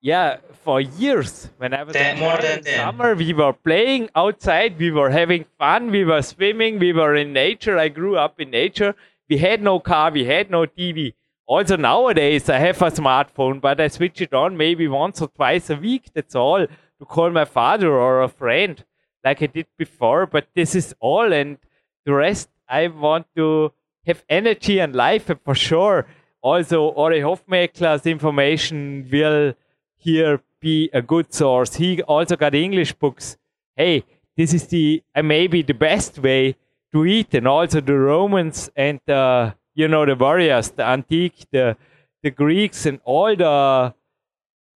yeah 0.00 0.38
for 0.64 0.80
years 0.80 1.50
when 1.58 1.74
I 1.74 1.82
was 1.82 1.94
ten, 1.94 2.18
more 2.18 2.36
than 2.38 2.64
summer. 2.64 3.14
We 3.14 3.32
were 3.32 3.52
playing 3.52 4.10
outside. 4.14 4.78
We 4.78 4.90
were 4.90 5.10
having 5.10 5.44
fun. 5.58 5.90
We 5.90 6.04
were 6.04 6.22
swimming. 6.22 6.78
We 6.78 6.92
were 6.92 7.14
in 7.14 7.32
nature. 7.32 7.78
I 7.78 7.88
grew 7.88 8.16
up 8.16 8.40
in 8.40 8.50
nature. 8.50 8.94
We 9.28 9.38
had 9.38 9.62
no 9.62 9.78
car. 9.80 10.10
We 10.10 10.24
had 10.24 10.50
no 10.50 10.66
TV. 10.66 11.14
Also 11.46 11.76
nowadays 11.76 12.48
I 12.48 12.58
have 12.58 12.82
a 12.82 12.90
smartphone, 12.90 13.60
but 13.60 13.80
I 13.80 13.88
switch 13.88 14.20
it 14.20 14.34
on 14.34 14.56
maybe 14.56 14.88
once 14.88 15.22
or 15.22 15.28
twice 15.28 15.70
a 15.70 15.76
week. 15.76 16.10
That's 16.12 16.34
all 16.34 16.66
to 16.66 17.04
call 17.04 17.30
my 17.30 17.44
father 17.44 17.92
or 17.92 18.22
a 18.22 18.28
friend 18.28 18.84
like 19.24 19.42
I 19.42 19.46
did 19.46 19.66
before. 19.78 20.26
But 20.26 20.48
this 20.54 20.74
is 20.74 20.94
all, 20.98 21.32
and 21.32 21.58
the 22.04 22.14
rest 22.14 22.48
I 22.68 22.88
want 22.88 23.26
to 23.36 23.72
have 24.06 24.24
energy 24.28 24.80
and 24.80 24.94
life, 24.94 25.30
and 25.30 25.40
for 25.40 25.54
sure 25.54 26.06
also 26.46 26.88
Ori 26.90 27.20
Hofmeckler's 27.20 28.06
information 28.06 29.08
will 29.10 29.54
here 29.96 30.40
be 30.60 30.88
a 30.92 31.02
good 31.02 31.34
source. 31.34 31.74
He 31.74 32.02
also 32.02 32.36
got 32.36 32.54
English 32.54 32.92
books. 32.92 33.36
Hey, 33.74 34.04
this 34.36 34.54
is 34.54 34.68
the 34.68 35.02
uh, 35.14 35.22
maybe 35.22 35.62
the 35.62 35.74
best 35.74 36.18
way 36.18 36.56
to 36.92 37.04
eat, 37.04 37.34
and 37.34 37.48
also 37.48 37.80
the 37.80 37.98
Romans 37.98 38.70
and 38.76 39.00
the 39.06 39.54
you 39.74 39.88
know 39.88 40.06
the 40.06 40.14
warriors, 40.14 40.70
the 40.70 40.84
antique, 40.84 41.46
the 41.50 41.76
the 42.22 42.30
Greeks, 42.30 42.86
and 42.86 43.00
all 43.04 43.34
the 43.34 43.94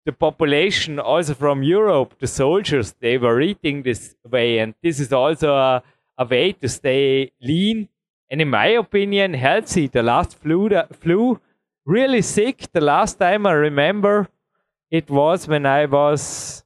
the 0.05 0.13
population 0.13 1.01
also 1.01 1.35
from 1.35 1.65
Europe, 1.65 2.15
the 2.21 2.29
soldiers, 2.29 2.95
they 3.01 3.19
were 3.19 3.41
eating 3.41 3.83
this 3.83 4.15
way, 4.31 4.59
and 4.61 4.75
this 4.85 5.01
is 5.01 5.13
also 5.13 5.55
a, 5.55 5.83
a 6.17 6.25
way 6.25 6.53
to 6.53 6.69
stay 6.69 7.33
lean 7.43 7.89
and, 8.31 8.41
in 8.41 8.51
my 8.51 8.67
opinion, 8.67 9.35
healthy. 9.35 9.89
The 9.89 10.03
last 10.03 10.39
flu, 10.39 10.69
the 10.69 10.87
flu 10.93 11.41
really 11.87 12.21
sick. 12.21 12.67
The 12.73 12.81
last 12.81 13.19
time 13.19 13.47
I 13.47 13.53
remember 13.53 14.29
it 14.91 15.09
was 15.09 15.49
when 15.49 15.65
I 15.65 15.87
was 15.87 16.65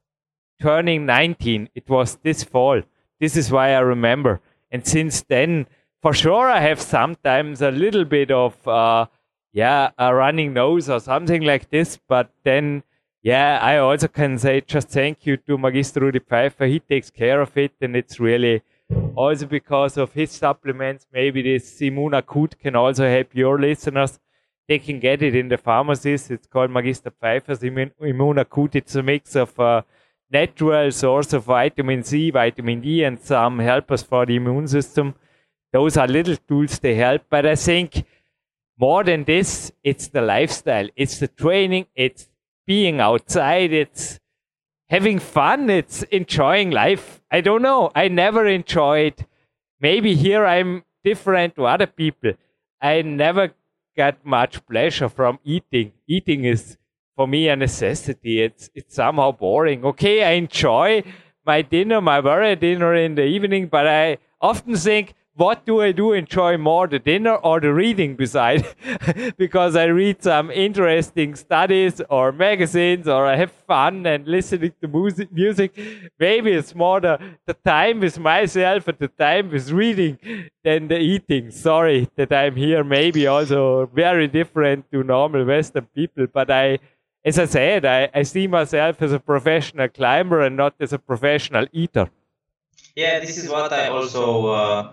turning 0.61 1.05
19. 1.05 1.69
It 1.73 1.89
was 1.89 2.15
this 2.23 2.43
fall. 2.43 2.81
This 3.19 3.37
is 3.37 3.51
why 3.51 3.73
I 3.73 3.79
remember. 3.79 4.41
And 4.71 4.85
since 4.85 5.21
then, 5.21 5.67
for 6.01 6.13
sure, 6.13 6.49
I 6.49 6.59
have 6.59 6.81
sometimes 6.81 7.61
a 7.61 7.71
little 7.71 8.05
bit 8.05 8.31
of, 8.31 8.67
uh, 8.67 9.05
yeah, 9.53 9.91
a 9.97 10.13
running 10.13 10.53
nose 10.53 10.89
or 10.89 10.99
something 10.99 11.43
like 11.43 11.69
this. 11.69 11.99
But 12.07 12.31
then, 12.43 12.83
yeah, 13.21 13.59
I 13.61 13.77
also 13.77 14.07
can 14.07 14.39
say 14.39 14.61
just 14.61 14.89
thank 14.89 15.25
you 15.25 15.37
to 15.37 15.57
Magister 15.57 15.99
Rudi 15.99 16.19
Pfeiffer. 16.19 16.65
He 16.65 16.79
takes 16.79 17.11
care 17.11 17.41
of 17.41 17.55
it. 17.57 17.73
And 17.81 17.95
it's 17.95 18.19
really 18.19 18.63
also 19.15 19.45
because 19.45 19.97
of 19.97 20.13
his 20.13 20.31
supplements. 20.31 21.05
Maybe 21.13 21.41
this 21.43 21.79
Immunakut 21.79 22.57
can 22.59 22.75
also 22.75 23.07
help 23.07 23.35
your 23.35 23.59
listeners 23.59 24.19
they 24.67 24.79
can 24.79 24.99
get 24.99 25.21
it 25.21 25.35
in 25.35 25.49
the 25.49 25.57
pharmacies. 25.57 26.29
It's 26.29 26.47
called 26.47 26.71
Magister 26.71 27.11
Pfeiffer's 27.11 27.59
Immunakut. 27.59 28.75
It's 28.75 28.95
a 28.95 29.03
mix 29.03 29.35
of 29.35 29.59
uh, 29.59 29.81
natural 30.31 30.91
source 30.91 31.33
of 31.33 31.43
vitamin 31.43 32.03
C, 32.03 32.31
vitamin 32.31 32.81
D, 32.81 33.03
and 33.03 33.19
some 33.19 33.59
helpers 33.59 34.01
for 34.01 34.25
the 34.25 34.35
immune 34.35 34.67
system. 34.67 35.15
Those 35.73 35.97
are 35.97 36.07
little 36.07 36.37
tools 36.37 36.79
they 36.79 36.95
help, 36.95 37.23
but 37.29 37.45
I 37.45 37.55
think 37.55 38.05
more 38.79 39.03
than 39.03 39.23
this, 39.25 39.71
it's 39.83 40.07
the 40.07 40.21
lifestyle, 40.21 40.87
it's 40.95 41.19
the 41.19 41.27
training, 41.27 41.85
it's 41.95 42.29
being 42.65 42.99
outside, 42.99 43.71
it's 43.71 44.19
having 44.89 45.19
fun, 45.19 45.69
it's 45.69 46.03
enjoying 46.03 46.71
life. 46.71 47.21
I 47.31 47.41
don't 47.41 47.61
know. 47.61 47.91
I 47.95 48.07
never 48.07 48.45
enjoyed. 48.47 49.25
Maybe 49.79 50.15
here 50.15 50.45
I'm 50.45 50.83
different 51.03 51.55
to 51.55 51.65
other 51.65 51.87
people. 51.87 52.33
I 52.81 53.01
never 53.01 53.53
got 53.95 54.25
much 54.25 54.65
pleasure 54.65 55.09
from 55.09 55.39
eating. 55.43 55.93
Eating 56.07 56.45
is 56.45 56.77
for 57.15 57.27
me 57.27 57.49
a 57.49 57.55
necessity. 57.55 58.41
It's 58.41 58.69
it's 58.73 58.95
somehow 58.95 59.31
boring. 59.31 59.85
Okay, 59.85 60.23
I 60.23 60.31
enjoy 60.31 61.03
my 61.45 61.61
dinner, 61.61 62.01
my 62.01 62.21
very 62.21 62.55
dinner 62.55 62.93
in 62.95 63.15
the 63.15 63.25
evening, 63.25 63.67
but 63.67 63.87
I 63.87 64.17
often 64.39 64.75
think 64.75 65.13
what 65.35 65.65
do 65.65 65.81
I 65.81 65.91
do 65.91 66.11
enjoy 66.13 66.57
more, 66.57 66.87
the 66.87 66.99
dinner 66.99 67.35
or 67.35 67.59
the 67.59 67.73
reading 67.73 68.15
beside? 68.15 68.65
because 69.37 69.75
I 69.75 69.85
read 69.85 70.21
some 70.21 70.51
interesting 70.51 71.35
studies 71.35 72.01
or 72.09 72.31
magazines 72.31 73.07
or 73.07 73.25
I 73.25 73.37
have 73.37 73.51
fun 73.51 74.05
and 74.05 74.27
listening 74.27 74.73
to 74.81 74.87
music. 74.87 75.31
music. 75.31 75.79
Maybe 76.19 76.51
it's 76.51 76.75
more 76.75 76.99
the, 76.99 77.19
the 77.45 77.53
time 77.53 78.01
with 78.01 78.19
myself 78.19 78.87
and 78.87 78.97
the 78.99 79.07
time 79.07 79.51
with 79.51 79.71
reading 79.71 80.19
than 80.63 80.89
the 80.89 80.99
eating. 80.99 81.51
Sorry 81.51 82.09
that 82.17 82.33
I'm 82.33 82.55
here, 82.55 82.83
maybe 82.83 83.27
also 83.27 83.85
very 83.87 84.27
different 84.27 84.91
to 84.91 85.03
normal 85.03 85.45
Western 85.45 85.85
people, 85.95 86.27
but 86.27 86.51
I 86.51 86.79
as 87.23 87.37
I 87.37 87.45
said, 87.45 87.85
I, 87.85 88.09
I 88.13 88.23
see 88.23 88.47
myself 88.47 89.01
as 89.01 89.11
a 89.11 89.19
professional 89.19 89.87
climber 89.89 90.41
and 90.41 90.57
not 90.57 90.73
as 90.79 90.91
a 90.91 90.97
professional 90.97 91.67
eater. 91.71 92.09
Yeah, 92.95 93.19
this 93.19 93.37
is 93.37 93.47
what 93.47 93.71
I 93.71 93.87
also 93.89 94.47
uh, 94.47 94.91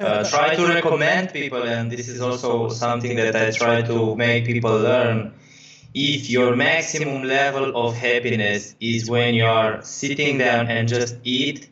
uh, 0.00 0.24
try 0.28 0.54
to 0.54 0.66
recommend 0.66 1.32
people, 1.32 1.62
and 1.62 1.90
this 1.90 2.08
is 2.08 2.20
also 2.20 2.68
something 2.68 3.16
that 3.16 3.34
I 3.36 3.50
try 3.50 3.82
to 3.82 4.16
make 4.16 4.46
people 4.46 4.76
learn. 4.78 5.34
If 5.94 6.28
your 6.30 6.54
maximum 6.56 7.22
level 7.24 7.76
of 7.76 7.94
happiness 7.94 8.74
is 8.80 9.08
when 9.08 9.34
you 9.34 9.46
are 9.46 9.82
sitting 9.82 10.38
down 10.38 10.68
and 10.68 10.88
just 10.88 11.16
eat 11.24 11.68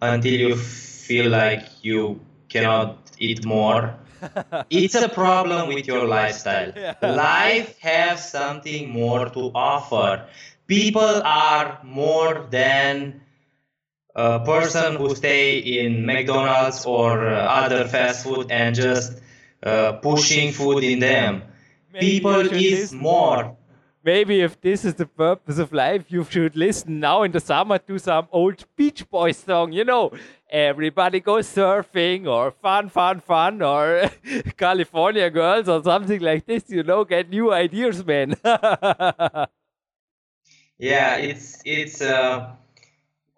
until 0.00 0.32
you 0.34 0.56
feel 0.56 1.30
like 1.30 1.64
you 1.82 2.20
cannot 2.48 2.98
eat 3.18 3.44
more, 3.44 3.94
it's 4.70 4.94
a 4.94 5.08
problem 5.08 5.68
with 5.68 5.86
your 5.86 6.06
lifestyle. 6.06 6.72
Yeah. 6.74 6.94
Life 7.02 7.78
has 7.80 8.30
something 8.30 8.90
more 8.90 9.28
to 9.30 9.50
offer. 9.54 10.26
People 10.66 11.22
are 11.24 11.78
more 11.84 12.46
than 12.50 13.20
a 14.18 14.40
person 14.40 14.96
who 14.96 15.14
stay 15.14 15.58
in 15.58 16.04
McDonald's 16.04 16.84
or 16.84 17.28
uh, 17.28 17.36
other 17.62 17.86
fast 17.86 18.24
food 18.24 18.50
and 18.50 18.74
just 18.74 19.20
uh, 19.62 19.92
pushing 19.92 20.50
food 20.50 20.82
in 20.82 20.98
them. 20.98 21.42
Maybe 21.92 22.18
People 22.18 22.40
is 22.52 22.92
more. 22.92 23.56
Maybe 24.02 24.40
if 24.40 24.60
this 24.60 24.84
is 24.84 24.94
the 24.94 25.06
purpose 25.06 25.58
of 25.58 25.72
life, 25.72 26.06
you 26.08 26.24
should 26.24 26.56
listen 26.56 26.98
now 26.98 27.22
in 27.22 27.30
the 27.30 27.38
summer 27.38 27.78
to 27.78 27.98
some 27.98 28.26
old 28.32 28.64
Beach 28.74 29.08
Boys 29.08 29.36
song. 29.36 29.70
You 29.72 29.84
know, 29.84 30.10
everybody 30.50 31.20
goes 31.20 31.46
surfing 31.46 32.26
or 32.26 32.50
fun, 32.50 32.88
fun, 32.88 33.20
fun 33.20 33.62
or 33.62 34.10
California 34.56 35.30
girls 35.30 35.68
or 35.68 35.80
something 35.84 36.20
like 36.20 36.44
this. 36.44 36.64
You 36.68 36.82
know, 36.82 37.04
get 37.04 37.30
new 37.30 37.52
ideas, 37.52 38.04
man. 38.04 38.34
yeah, 40.76 41.16
it's 41.18 41.62
it's. 41.64 42.02
Uh 42.02 42.56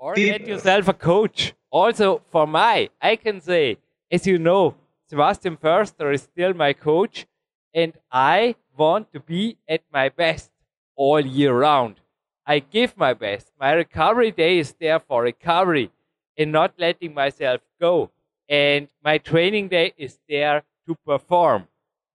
or 0.00 0.14
get 0.14 0.48
yourself 0.48 0.88
a 0.88 0.94
coach. 0.94 1.52
Also, 1.70 2.22
for 2.30 2.46
my, 2.46 2.88
I 3.00 3.14
can 3.16 3.40
say, 3.40 3.76
as 4.10 4.26
you 4.26 4.38
know, 4.38 4.74
Sebastian 5.08 5.56
Förster 5.56 6.12
is 6.12 6.22
still 6.22 6.54
my 6.54 6.72
coach, 6.72 7.26
and 7.74 7.92
I 8.10 8.56
want 8.76 9.12
to 9.12 9.20
be 9.20 9.58
at 9.68 9.82
my 9.92 10.08
best 10.08 10.50
all 10.96 11.20
year 11.20 11.52
round. 11.56 12.00
I 12.46 12.58
give 12.58 12.96
my 12.96 13.14
best. 13.14 13.52
My 13.60 13.72
recovery 13.72 14.32
day 14.32 14.58
is 14.58 14.74
there 14.80 14.98
for 14.98 15.22
recovery 15.22 15.92
and 16.36 16.50
not 16.50 16.72
letting 16.78 17.14
myself 17.14 17.60
go. 17.80 18.10
And 18.48 18.88
my 19.04 19.18
training 19.18 19.68
day 19.68 19.92
is 19.96 20.18
there 20.28 20.64
to 20.86 20.96
perform. 21.06 21.68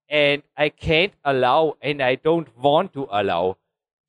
And 0.09 0.43
I 0.57 0.69
can't 0.69 1.13
allow, 1.23 1.77
and 1.81 2.01
I 2.01 2.15
don't 2.15 2.49
want 2.57 2.93
to 2.93 3.07
allow, 3.09 3.57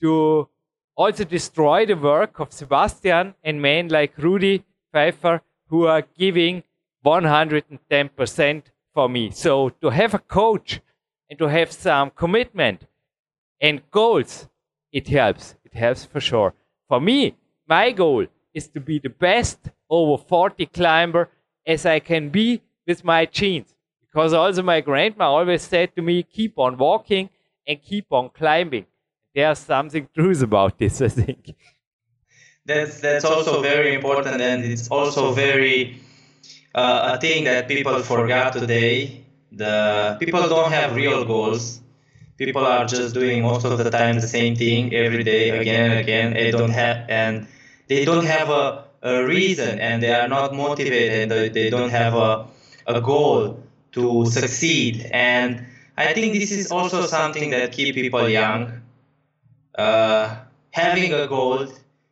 to 0.01 0.49
also 0.97 1.25
destroy 1.25 1.85
the 1.85 1.97
work 1.97 2.41
of 2.41 2.53
Sebastian 2.53 3.35
and 3.45 3.61
men 3.61 3.89
like 3.89 4.17
Rudy 4.17 4.65
Pfeiffer 4.93 5.43
who 5.69 5.87
are 5.87 6.03
giving 6.19 6.63
110% 7.05 8.63
for 8.95 9.09
me. 9.09 9.31
So 9.31 9.69
to 9.69 9.91
have 9.91 10.15
a 10.15 10.19
coach 10.19 10.81
and 11.29 11.39
to 11.39 11.49
have 11.49 11.71
some 11.71 12.11
commitment 12.11 12.87
and 13.61 13.83
goals, 13.91 14.49
it 14.91 15.07
helps. 15.09 15.55
It 15.65 15.75
helps 15.75 16.05
for 16.07 16.21
sure. 16.21 16.55
For 16.89 17.01
me, 17.01 17.37
my 17.69 17.93
goal 17.93 18.27
is 18.55 18.69
to 18.69 18.81
be 18.81 18.99
the 18.99 19.11
best 19.11 19.59
over 19.91 20.23
40 20.23 20.67
climber 20.67 21.29
as 21.67 21.85
I 21.85 22.01
can 22.01 22.31
be 22.31 22.63
with 22.87 23.05
my 23.05 23.27
genes. 23.27 23.75
Because 24.01 24.33
also 24.33 24.63
my 24.63 24.81
grandma 24.81 25.31
always 25.31 25.63
said 25.63 25.95
to 25.95 26.03
me, 26.03 26.23
keep 26.23 26.59
on 26.59 26.79
walking 26.79 27.29
and 27.67 27.83
keep 27.83 28.07
on 28.11 28.31
climbing 28.31 28.87
there's 29.37 29.59
something 29.59 30.09
truth 30.15 30.43
about 30.43 30.79
this, 30.79 31.01
I 31.03 31.09
think. 31.09 31.55
That's 32.65 33.01
that's 33.01 33.25
also 33.25 33.63
very 33.63 33.95
important, 33.95 34.41
and 34.41 34.65
it's 34.65 34.89
also 34.89 35.33
very 35.33 36.01
uh, 36.75 37.13
a 37.15 37.21
thing 37.21 37.45
that 37.45 37.69
people 37.69 37.97
forgot 38.03 38.55
today. 38.55 39.25
The 39.53 40.17
people 40.19 40.49
don't 40.49 40.73
have 40.73 40.97
real 40.97 41.25
goals. 41.25 41.81
People 42.39 42.65
are 42.67 42.85
just 42.87 43.15
doing 43.15 43.43
most 43.43 43.65
of 43.65 43.79
the 43.79 43.91
time 43.91 44.17
the 44.17 44.27
same 44.39 44.57
thing 44.57 44.93
every 44.95 45.23
day, 45.23 45.51
again 45.51 45.91
and 45.91 46.01
again. 46.01 46.33
They 46.33 46.51
don't 46.51 46.71
have 46.71 46.97
and 47.09 47.47
they 47.89 48.05
don't 48.05 48.27
have 48.27 48.49
a, 48.51 48.85
a 49.03 49.25
reason, 49.25 49.79
and 49.79 50.03
they 50.03 50.13
are 50.13 50.29
not 50.29 50.55
motivated. 50.55 51.29
They, 51.29 51.49
they 51.51 51.71
don't 51.71 51.91
have 51.91 52.15
a 52.15 52.47
a 52.87 53.01
goal 53.01 53.63
to 53.93 54.27
succeed. 54.27 55.09
And 55.13 55.65
I 55.97 56.15
think 56.15 56.35
this 56.35 56.51
is 56.51 56.73
also 56.73 57.07
something 57.07 57.51
that 57.51 57.73
keep 57.73 57.95
people 57.95 58.29
young 58.29 58.83
uh, 59.77 60.37
having 60.71 61.13
a 61.13 61.27
goal, 61.27 61.67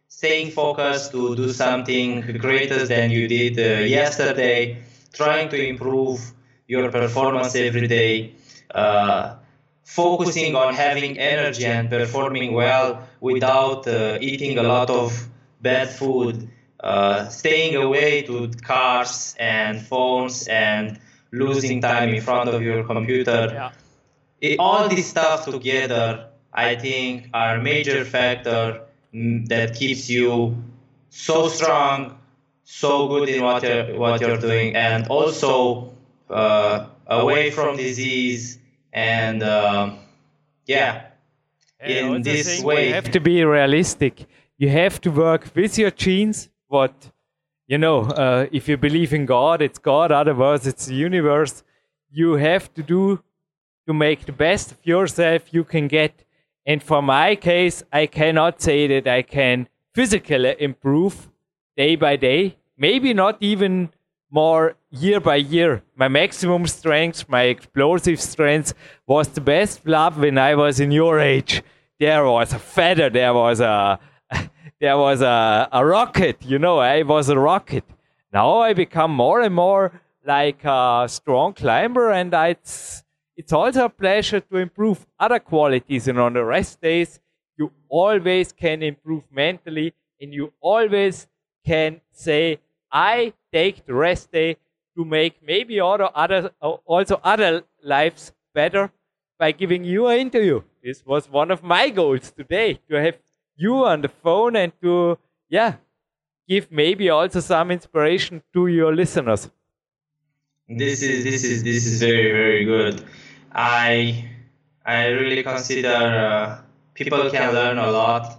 staying 0.08 0.50
focused 0.50 1.12
to 1.12 1.34
do 1.34 1.52
something 1.52 2.20
greater 2.38 2.86
than 2.86 3.10
you 3.10 3.26
did 3.28 3.58
uh, 3.58 3.84
yesterday, 3.84 4.78
trying 5.12 5.48
to 5.48 5.56
improve 5.56 6.20
your 6.66 6.90
performance 6.90 7.54
every 7.54 7.86
day, 7.86 8.34
uh, 8.74 9.34
focusing 9.84 10.54
on 10.54 10.74
having 10.74 11.18
energy 11.18 11.66
and 11.66 11.90
performing 11.90 12.54
well 12.54 13.06
without 13.20 13.86
uh, 13.86 14.18
eating 14.20 14.58
a 14.58 14.62
lot 14.62 14.90
of 14.90 15.28
bad 15.60 15.88
food, 15.88 16.48
uh, 16.80 17.28
staying 17.28 17.76
away 17.76 18.22
to 18.22 18.50
cars 18.62 19.34
and 19.38 19.80
phones 19.80 20.46
and 20.48 20.98
losing 21.32 21.80
time 21.80 22.10
in 22.10 22.20
front 22.20 22.48
of 22.48 22.62
your 22.62 22.84
computer. 22.84 23.50
Yeah. 23.52 23.70
It, 24.40 24.58
all 24.58 24.88
this 24.88 25.06
stuff 25.06 25.46
together 25.46 26.28
I 26.55 26.76
think 26.76 27.28
are 27.34 27.57
a 27.57 27.62
major 27.62 28.05
factor 28.05 28.80
that 29.12 29.74
keeps 29.74 30.09
you 30.09 30.57
so 31.11 31.48
strong, 31.48 32.18
so 32.64 33.09
good 33.09 33.28
in 33.28 33.42
what 33.42 33.62
you're, 33.62 33.98
what 33.98 34.20
you're 34.20 34.38
doing, 34.38 34.76
and 34.76 35.07
also 35.09 35.92
uh, 36.30 36.86
away 37.07 37.50
from 37.50 37.76
disease. 37.76 38.59
And 38.92 39.42
uh, 39.42 39.96
yeah, 40.66 41.07
in 41.80 42.22
this 42.22 42.62
way, 42.62 42.88
you 42.88 42.94
have 42.94 43.11
to 43.11 43.20
be 43.20 43.44
realistic. 43.44 44.26
You 44.57 44.68
have 44.68 45.00
to 45.02 45.11
work 45.11 45.50
with 45.55 45.76
your 45.76 45.90
genes. 45.90 46.48
What 46.68 47.11
you 47.66 47.78
know, 47.78 48.02
uh, 48.02 48.46
if 48.52 48.68
you 48.68 48.76
believe 48.76 49.12
in 49.12 49.26
God, 49.26 49.61
it's 49.61 49.78
God. 49.78 50.12
Otherwise, 50.12 50.66
it's 50.66 50.86
the 50.86 50.94
universe. 50.94 51.64
You 52.11 52.34
have 52.34 52.72
to 52.74 52.82
do 52.82 53.22
to 53.86 53.92
make 53.92 54.26
the 54.26 54.32
best 54.32 54.72
of 54.72 54.78
yourself 54.84 55.52
you 55.52 55.64
can 55.64 55.88
get 55.88 56.23
and 56.66 56.82
for 56.82 57.02
my 57.02 57.36
case, 57.36 57.82
I 57.92 58.06
cannot 58.06 58.60
say 58.60 58.86
that 58.86 59.06
I 59.06 59.22
can 59.22 59.68
physically 59.94 60.56
improve 60.58 61.28
day 61.76 61.96
by 61.96 62.16
day, 62.16 62.56
maybe 62.78 63.12
not 63.12 63.36
even 63.40 63.90
more 64.30 64.74
year 64.90 65.20
by 65.20 65.36
year. 65.36 65.82
My 65.94 66.08
maximum 66.08 66.66
strength, 66.66 67.28
my 67.28 67.42
explosive 67.42 68.20
strength 68.20 68.74
was 69.06 69.28
the 69.28 69.40
best 69.40 69.86
love 69.86 70.18
when 70.18 70.38
I 70.38 70.54
was 70.54 70.80
in 70.80 70.90
your 70.90 71.20
age. 71.20 71.62
There 72.00 72.24
was 72.24 72.52
a 72.52 72.58
feather, 72.58 73.10
there 73.10 73.34
was 73.34 73.60
a 73.60 74.00
there 74.80 74.98
was 74.98 75.20
a, 75.20 75.68
a 75.70 75.84
rocket, 75.84 76.44
you 76.44 76.58
know, 76.58 76.78
I 76.78 77.02
was 77.02 77.28
a 77.28 77.38
rocket. 77.38 77.84
Now 78.32 78.58
I 78.58 78.72
become 78.72 79.12
more 79.12 79.40
and 79.40 79.54
more 79.54 80.00
like 80.26 80.64
a 80.64 81.04
strong 81.08 81.52
climber 81.52 82.10
and 82.10 82.32
it's 82.34 83.03
it's 83.37 83.53
also 83.53 83.87
a 83.87 83.89
pleasure 83.89 84.41
to 84.41 84.57
improve 84.57 85.07
other 85.18 85.39
qualities. 85.39 86.09
And 86.09 86.18
on 86.18 86.35
the 86.35 86.45
rest 86.45 86.80
days, 86.80 87.20
you 87.57 87.72
always 87.89 88.53
can 88.53 88.82
improve 88.82 89.24
mentally 89.30 89.95
and 90.20 90.32
you 90.32 90.53
always 90.61 91.26
can 91.66 92.01
say, 92.12 92.61
I 92.93 93.32
take 93.53 93.87
the 93.87 93.95
rest 93.95 94.30
day 94.32 94.57
to 94.97 95.05
make 95.05 95.43
maybe 95.45 95.80
other, 95.80 96.09
other, 96.14 96.51
also 96.61 97.20
other 97.24 97.64
lives 97.82 98.32
better. 98.55 98.91
by 99.39 99.53
giving 99.53 99.85
you 99.85 100.07
an 100.07 100.18
interview. 100.18 100.62
This 100.82 101.05
was 101.05 101.28
one 101.28 101.51
of 101.51 101.62
my 101.62 101.91
goals 101.91 102.30
today 102.30 102.78
to 102.89 102.95
have 102.97 103.16
you 103.57 103.85
on 103.85 104.01
the 104.01 104.09
phone 104.09 104.57
and 104.57 104.72
to, 104.82 105.18
yeah, 105.49 105.74
give 106.49 106.70
maybe 106.70 107.11
also 107.11 107.41
some 107.41 107.70
inspiration 107.70 108.43
to 108.53 108.66
your 108.68 108.95
listeners. 108.95 109.51
This 110.68 111.03
is 111.03 111.24
this 111.24 111.45
is 111.45 111.62
this 111.62 111.85
is 111.87 112.01
very 112.01 112.32
very 112.32 112.64
good. 112.64 113.05
I 113.55 114.28
I 114.84 115.07
really 115.09 115.42
consider 115.42 115.88
uh, 115.88 116.59
people 116.94 117.30
can 117.30 117.55
learn 117.55 117.78
a 117.78 117.90
lot 117.90 118.38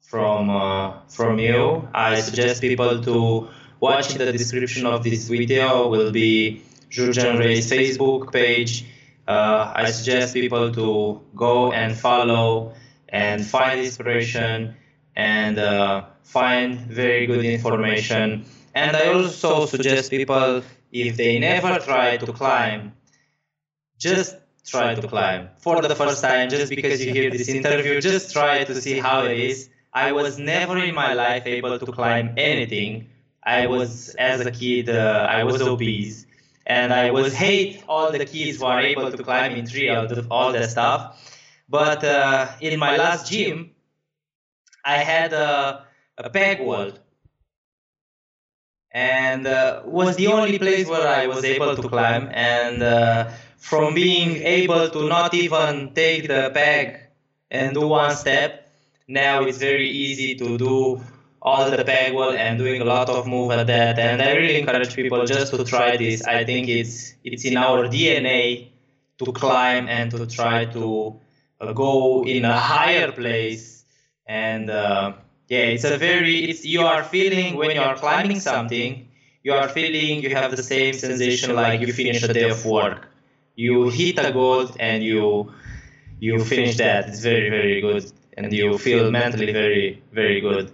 from 0.00 0.50
uh, 0.50 1.00
from 1.08 1.38
you. 1.38 1.88
I 1.92 2.20
suggest 2.20 2.60
people 2.62 3.02
to 3.02 3.48
watch 3.80 4.14
the 4.14 4.32
description 4.32 4.86
of 4.86 5.02
this 5.02 5.28
video 5.28 5.88
will 5.88 6.12
be 6.12 6.62
Jurgen 6.90 7.38
Ray's 7.38 7.70
Facebook 7.70 8.32
page. 8.32 8.86
Uh, 9.26 9.72
I 9.74 9.90
suggest 9.90 10.34
people 10.34 10.72
to 10.72 11.20
go 11.34 11.72
and 11.72 11.96
follow 11.96 12.72
and 13.08 13.44
find 13.44 13.80
inspiration 13.80 14.76
and 15.16 15.58
uh, 15.58 16.04
find 16.22 16.78
very 16.80 17.26
good 17.26 17.44
information. 17.44 18.44
And 18.74 18.96
I 18.96 19.12
also 19.12 19.66
suggest 19.66 20.10
people 20.10 20.62
if 20.92 21.16
they 21.16 21.38
never 21.38 21.78
try 21.80 22.16
to 22.18 22.32
climb, 22.32 22.92
just 23.98 24.36
try 24.66 24.94
to 24.94 25.06
climb 25.08 25.48
for 25.58 25.80
the 25.80 25.94
first 25.94 26.22
time, 26.22 26.48
just 26.48 26.70
because 26.70 27.04
you 27.04 27.12
hear 27.12 27.30
this 27.30 27.48
interview, 27.48 28.00
just 28.00 28.32
try 28.32 28.64
to 28.64 28.74
see 28.80 28.98
how 28.98 29.24
it 29.24 29.38
is. 29.38 29.68
I 29.92 30.12
was 30.12 30.38
never 30.38 30.76
in 30.78 30.94
my 30.94 31.14
life 31.14 31.46
able 31.46 31.78
to 31.78 31.86
climb 31.86 32.34
anything. 32.36 33.08
I 33.42 33.66
was, 33.66 34.14
as 34.16 34.44
a 34.44 34.50
kid, 34.50 34.90
uh, 34.90 35.26
I 35.30 35.44
was 35.44 35.62
obese. 35.62 36.26
And 36.66 36.92
I 36.92 37.12
was 37.12 37.32
hate 37.32 37.82
all 37.88 38.10
the 38.10 38.24
kids 38.24 38.58
who 38.58 38.66
are 38.66 38.80
able 38.80 39.10
to 39.10 39.22
climb 39.22 39.52
in 39.52 39.66
tree, 39.66 39.88
all, 39.88 40.06
the, 40.08 40.26
all 40.30 40.52
that 40.52 40.68
stuff. 40.68 41.00
But 41.68 42.04
uh, 42.04 42.48
in 42.60 42.78
my 42.78 42.96
last 42.96 43.30
gym, 43.30 43.70
I 44.84 44.98
had 44.98 45.32
a, 45.32 45.86
a 46.18 46.30
peg 46.30 46.60
wall 46.60 46.92
and 48.96 49.46
uh, 49.46 49.82
was 49.84 50.16
the 50.16 50.28
only 50.28 50.58
place 50.58 50.88
where 50.88 51.06
I 51.06 51.26
was 51.26 51.44
able 51.44 51.76
to 51.76 51.88
climb. 51.88 52.30
And 52.32 52.82
uh, 52.82 53.30
from 53.58 53.94
being 53.94 54.36
able 54.42 54.88
to 54.90 55.08
not 55.08 55.34
even 55.34 55.92
take 55.94 56.28
the 56.28 56.50
peg 56.54 57.00
and 57.50 57.74
do 57.74 57.86
one 57.88 58.14
step, 58.16 58.68
now 59.08 59.42
it's 59.42 59.58
very 59.58 59.88
easy 59.88 60.34
to 60.36 60.58
do 60.58 61.00
all 61.42 61.70
the 61.70 61.84
peg 61.84 62.12
wall 62.14 62.32
and 62.32 62.58
doing 62.58 62.80
a 62.80 62.84
lot 62.84 63.08
of 63.08 63.26
move 63.26 63.50
at 63.52 63.66
that. 63.66 63.98
And 63.98 64.22
I 64.22 64.32
really 64.32 64.58
encourage 64.58 64.94
people 64.94 65.24
just 65.26 65.52
to 65.54 65.64
try 65.64 65.96
this. 65.96 66.22
I 66.24 66.44
think 66.44 66.68
it's 66.68 67.14
it's 67.24 67.44
in 67.44 67.56
our 67.56 67.88
DNA 67.88 68.68
to 69.18 69.32
climb 69.32 69.88
and 69.88 70.10
to 70.12 70.26
try 70.26 70.64
to 70.66 71.14
uh, 71.60 71.72
go 71.72 72.24
in 72.24 72.44
a 72.44 72.58
higher 72.58 73.12
place 73.12 73.84
and. 74.26 74.70
Uh, 74.70 75.12
yeah, 75.48 75.66
it's 75.66 75.84
a 75.84 75.96
very, 75.96 76.38
it's, 76.50 76.64
you 76.64 76.82
are 76.82 77.04
feeling 77.04 77.54
when 77.54 77.70
you 77.70 77.80
are 77.80 77.94
climbing 77.94 78.40
something, 78.40 79.06
you 79.44 79.52
are 79.52 79.68
feeling 79.68 80.20
you 80.20 80.30
have 80.34 80.50
the 80.50 80.62
same 80.62 80.98
sensation 80.98 81.54
like 81.54 81.80
you 81.80 81.92
finish 81.92 82.28
a 82.28 82.32
day 82.32 82.48
of 82.50 82.64
work. 82.64 83.08
You 83.56 83.88
hit 83.88 84.18
a 84.18 84.32
goal 84.32 84.68
and 84.78 85.02
you, 85.02 85.52
you 86.20 86.44
finish 86.44 86.76
that. 86.76 87.08
It's 87.08 87.20
very, 87.20 87.50
very 87.50 87.80
good. 87.80 88.12
And 88.36 88.52
you 88.52 88.78
feel 88.78 89.10
mentally 89.10 89.52
very, 89.52 90.02
very 90.12 90.40
good. 90.40 90.70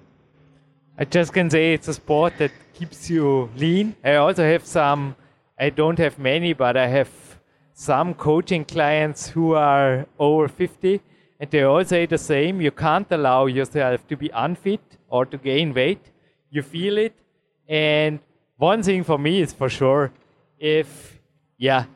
I 0.99 1.05
just 1.05 1.33
can 1.33 1.49
say 1.49 1.75
it's 1.75 1.89
a 1.89 1.95
sport 1.95 2.35
that 2.39 2.51
keeps 2.75 3.09
you 3.09 3.49
lean. 3.57 3.95
I 4.05 4.17
also 4.17 4.43
have 4.45 4.67
some, 4.67 5.17
I 5.59 5.71
don't 5.71 5.99
have 5.99 6.19
many, 6.19 6.53
but 6.53 6.77
I 6.77 6.89
have 6.89 7.09
some 7.73 8.15
coaching 8.15 8.65
clients 8.65 9.29
who 9.29 9.55
are 9.55 10.07
over 10.19 10.49
50 10.49 11.01
and 11.41 11.51
they 11.51 11.63
all 11.63 11.85
say 11.85 12.07
the 12.07 12.19
same 12.19 12.61
you 12.61 12.71
can't 12.71 13.11
allow 13.11 13.47
yourself 13.47 14.07
to 14.09 14.17
be 14.17 14.31
unfit 14.33 14.81
or 15.09 15.27
to 15.27 15.37
gain 15.37 15.75
weight. 15.75 16.11
You 16.51 16.63
feel 16.63 16.99
it. 16.99 17.15
And 17.69 18.21
one 18.59 18.83
thing 18.83 19.03
for 19.03 19.19
me 19.19 19.41
is 19.41 19.53
for 19.53 19.69
sure 19.69 20.13
if, 20.59 21.19
yeah, 21.59 21.87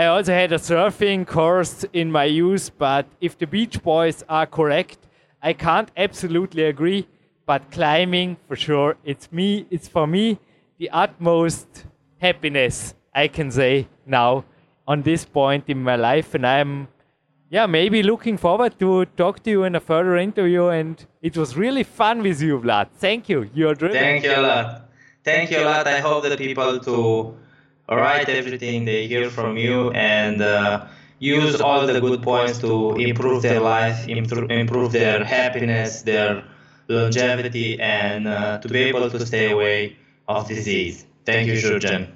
I 0.00 0.06
also 0.06 0.32
had 0.32 0.50
a 0.50 0.56
surfing 0.56 1.26
course 1.26 1.84
in 1.92 2.10
my 2.10 2.24
youth, 2.24 2.70
but 2.78 3.04
if 3.20 3.36
the 3.36 3.46
Beach 3.46 3.82
Boys 3.82 4.24
are 4.30 4.46
correct, 4.46 4.96
I 5.42 5.52
can't 5.52 5.90
absolutely 5.94 6.62
agree. 6.64 7.06
But 7.44 7.70
climbing, 7.70 8.38
for 8.48 8.56
sure, 8.56 8.96
it's 9.04 9.30
me, 9.30 9.66
it's 9.70 9.88
for 9.88 10.06
me 10.06 10.38
the 10.78 10.88
utmost 10.88 11.84
happiness 12.18 12.94
I 13.14 13.28
can 13.28 13.50
say 13.50 13.88
now 14.06 14.46
on 14.88 15.02
this 15.02 15.26
point 15.26 15.64
in 15.68 15.82
my 15.82 15.96
life, 15.96 16.34
and 16.34 16.46
I'm 16.46 16.88
yeah, 17.50 17.66
maybe 17.66 18.02
looking 18.02 18.38
forward 18.38 18.78
to 18.78 19.04
talk 19.04 19.42
to 19.42 19.50
you 19.50 19.64
in 19.64 19.74
a 19.74 19.80
further 19.80 20.16
interview. 20.16 20.68
And 20.68 21.04
it 21.20 21.36
was 21.36 21.58
really 21.58 21.82
fun 21.82 22.22
with 22.22 22.40
you, 22.40 22.58
Vlad. 22.58 22.88
Thank 22.94 23.28
you. 23.28 23.50
You're 23.52 23.74
driven. 23.74 23.98
Thank 23.98 24.24
you 24.24 24.34
a 24.34 24.40
lot. 24.40 24.88
Thank 25.22 25.50
you 25.50 25.58
a 25.58 25.66
lot. 25.66 25.86
I 25.86 25.98
hope 26.00 26.22
the 26.24 26.38
people 26.38 26.80
to 26.80 27.36
write 27.90 28.28
everything 28.28 28.84
they 28.84 29.06
hear 29.06 29.30
from 29.30 29.56
you 29.56 29.90
and 29.90 30.40
uh, 30.40 30.86
use 31.18 31.60
all 31.60 31.86
the 31.86 32.00
good 32.00 32.22
points 32.22 32.58
to 32.58 32.94
improve 32.96 33.42
their 33.42 33.60
life, 33.60 34.08
improve 34.08 34.92
their 34.92 35.24
happiness, 35.24 36.02
their 36.02 36.44
longevity, 36.88 37.78
and 37.80 38.26
uh, 38.26 38.58
to 38.58 38.68
be 38.68 38.82
able 38.84 39.10
to 39.10 39.26
stay 39.26 39.50
away 39.50 39.96
of 40.28 40.48
disease. 40.48 41.06
Thank 41.24 41.48
you, 41.48 41.54
Jurgen. 41.54 42.08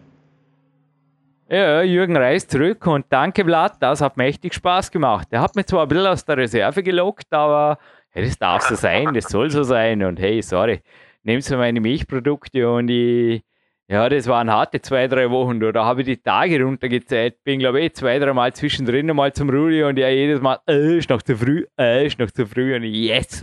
Ja, 1.50 1.82
Jürgen 1.82 2.16
Reis 2.16 2.48
zurück 2.48 2.86
und 2.86 3.04
danke 3.10 3.44
Vlad, 3.44 3.74
das 3.80 4.00
hat 4.00 4.16
mächtig 4.16 4.54
Spaß 4.54 4.90
gemacht. 4.90 5.28
Er 5.30 5.42
hat 5.42 5.54
mich 5.54 5.66
zwar 5.66 5.82
ein 5.82 5.88
bisschen 5.88 6.06
aus 6.06 6.24
der 6.24 6.38
Reserve 6.38 6.82
gelockt, 6.82 7.30
aber 7.32 7.78
hey, 8.10 8.24
das 8.24 8.38
darf 8.38 8.62
so 8.62 8.74
sein, 8.74 9.12
das 9.12 9.26
soll 9.26 9.50
so 9.50 9.62
sein 9.62 10.02
und 10.02 10.18
hey, 10.18 10.40
sorry, 10.40 10.80
nimmst 11.22 11.50
du 11.50 11.58
meine 11.58 11.80
Milchprodukte 11.80 12.68
und 12.68 12.88
ich, 12.88 13.42
ja, 13.88 14.08
das 14.08 14.26
waren 14.26 14.50
harte 14.50 14.80
zwei, 14.80 15.08
drei 15.08 15.30
Wochen, 15.30 15.60
da 15.60 15.84
habe 15.84 16.00
ich 16.00 16.06
die 16.06 16.16
Tage 16.16 16.62
runtergezählt, 16.62 17.42
bin 17.44 17.58
glaube 17.58 17.80
ich 17.80 17.94
zwei, 17.94 18.18
drei 18.18 18.32
Mal 18.32 18.52
zwischendrin 18.52 19.06
mal 19.14 19.32
zum 19.32 19.50
Rudi 19.50 19.82
und 19.82 19.98
ja 19.98 20.08
jedes 20.08 20.40
Mal, 20.40 20.58
äh, 20.68 20.98
ist 20.98 21.10
noch 21.10 21.22
zu 21.22 21.36
früh, 21.36 21.66
äh, 21.78 22.06
ist 22.06 22.18
noch 22.18 22.30
zu 22.30 22.46
früh. 22.46 22.74
Und 22.74 22.84
yes! 22.84 23.42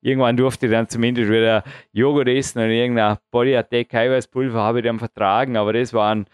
Irgendwann 0.00 0.36
durfte 0.36 0.66
ich 0.66 0.72
dann 0.72 0.86
zumindest 0.86 1.30
wieder 1.30 1.64
Joghurt 1.92 2.28
essen 2.28 2.62
und 2.62 2.70
irgendein 2.70 3.16
Body 3.30 3.56
Attack 3.56 3.94
Eiweißpulver 3.94 4.60
habe 4.60 4.80
ich 4.80 4.84
dann 4.84 4.98
vertragen, 4.98 5.56
aber 5.56 5.72
das 5.72 5.94
waren 5.94 6.26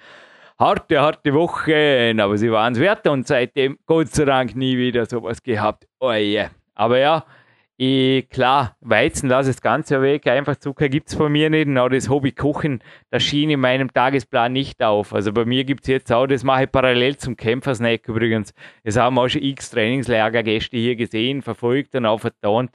harte, 0.58 1.00
harte 1.00 1.32
Wochen, 1.34 2.20
aber 2.20 2.36
sie 2.36 2.50
waren 2.50 2.74
es 2.74 2.80
wert. 2.80 3.06
Und 3.06 3.26
seitdem 3.26 3.78
Gott 3.86 4.08
sei 4.08 4.24
Dank 4.24 4.54
nie 4.54 4.76
wieder 4.76 5.06
sowas 5.06 5.42
gehabt. 5.42 5.86
Oh 6.00 6.10
yeah. 6.10 6.50
Aber 6.74 6.98
ja, 6.98 7.24
ich, 7.82 8.28
klar, 8.28 8.76
Weizen 8.82 9.30
lasse 9.30 9.48
das 9.48 9.62
Ganze 9.62 10.02
weg, 10.02 10.26
einfach 10.26 10.56
Zucker 10.56 10.90
gibt 10.90 11.08
es 11.08 11.16
bei 11.16 11.30
mir 11.30 11.48
nicht. 11.48 11.66
Und 11.66 11.78
auch 11.78 11.88
das 11.88 12.10
Hobby 12.10 12.30
Kochen, 12.30 12.82
das 13.10 13.22
schien 13.22 13.48
in 13.48 13.58
meinem 13.58 13.90
Tagesplan 13.90 14.52
nicht 14.52 14.82
auf. 14.82 15.14
Also 15.14 15.32
bei 15.32 15.46
mir 15.46 15.64
gibt 15.64 15.84
es 15.84 15.88
jetzt 15.88 16.12
auch, 16.12 16.26
das 16.26 16.44
mache 16.44 16.64
ich 16.64 16.70
parallel 16.70 17.16
zum 17.16 17.38
Kämpfersnack 17.38 18.06
übrigens. 18.06 18.52
Es 18.84 18.98
haben 18.98 19.18
auch 19.18 19.28
schon 19.28 19.40
x 19.40 19.70
Trainingslagergäste 19.70 20.76
hier 20.76 20.94
gesehen, 20.94 21.40
verfolgt 21.40 21.94
und 21.94 22.04
auch 22.04 22.20
vertont. 22.20 22.72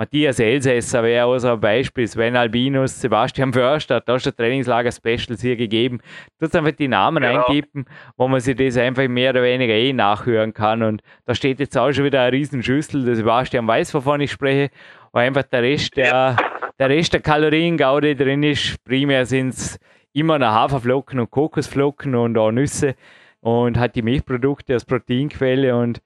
Matthias 0.00 0.38
Elsässer 0.38 1.02
wäre 1.02 1.26
auch 1.26 1.36
so 1.36 1.48
ein 1.48 1.60
Beispiel, 1.60 2.08
Sven 2.08 2.34
Albinus, 2.34 3.02
Sebastian 3.02 3.52
Förster, 3.52 4.00
da 4.00 4.18
schon 4.18 4.34
Trainingslager-Specials 4.34 5.42
hier 5.42 5.56
gegeben. 5.56 6.00
Tut 6.40 6.56
einfach 6.56 6.70
die 6.72 6.88
Namen 6.88 7.22
genau. 7.22 7.44
eingeben, 7.44 7.84
wo 8.16 8.26
man 8.26 8.40
sich 8.40 8.56
das 8.56 8.78
einfach 8.78 9.06
mehr 9.08 9.32
oder 9.32 9.42
weniger 9.42 9.74
eh 9.74 9.92
nachhören 9.92 10.54
kann. 10.54 10.82
Und 10.82 11.02
da 11.26 11.34
steht 11.34 11.60
jetzt 11.60 11.76
auch 11.76 11.92
schon 11.92 12.06
wieder 12.06 12.22
eine 12.22 12.32
Riesenschüssel, 12.32 13.04
der 13.04 13.14
Sebastian 13.14 13.68
weiß, 13.68 13.92
wovon 13.92 14.22
ich 14.22 14.32
spreche, 14.32 14.70
wo 15.12 15.18
einfach 15.18 15.42
der 15.42 15.60
Rest 15.60 15.94
der, 15.98 16.34
der, 16.78 16.88
Rest 16.88 17.12
der 17.12 17.20
Kaloriengaude 17.20 18.16
drin 18.16 18.42
ist. 18.42 18.82
Primär 18.84 19.26
sind 19.26 19.50
es 19.50 19.78
immer 20.14 20.38
noch 20.38 20.48
Haferflocken 20.48 21.20
und 21.20 21.30
Kokosflocken 21.30 22.14
und 22.14 22.38
auch 22.38 22.52
Nüsse 22.52 22.94
und 23.40 23.78
hat 23.78 23.96
die 23.96 24.02
Milchprodukte 24.02 24.72
als 24.72 24.86
Proteinquelle 24.86 25.76
und 25.76 26.00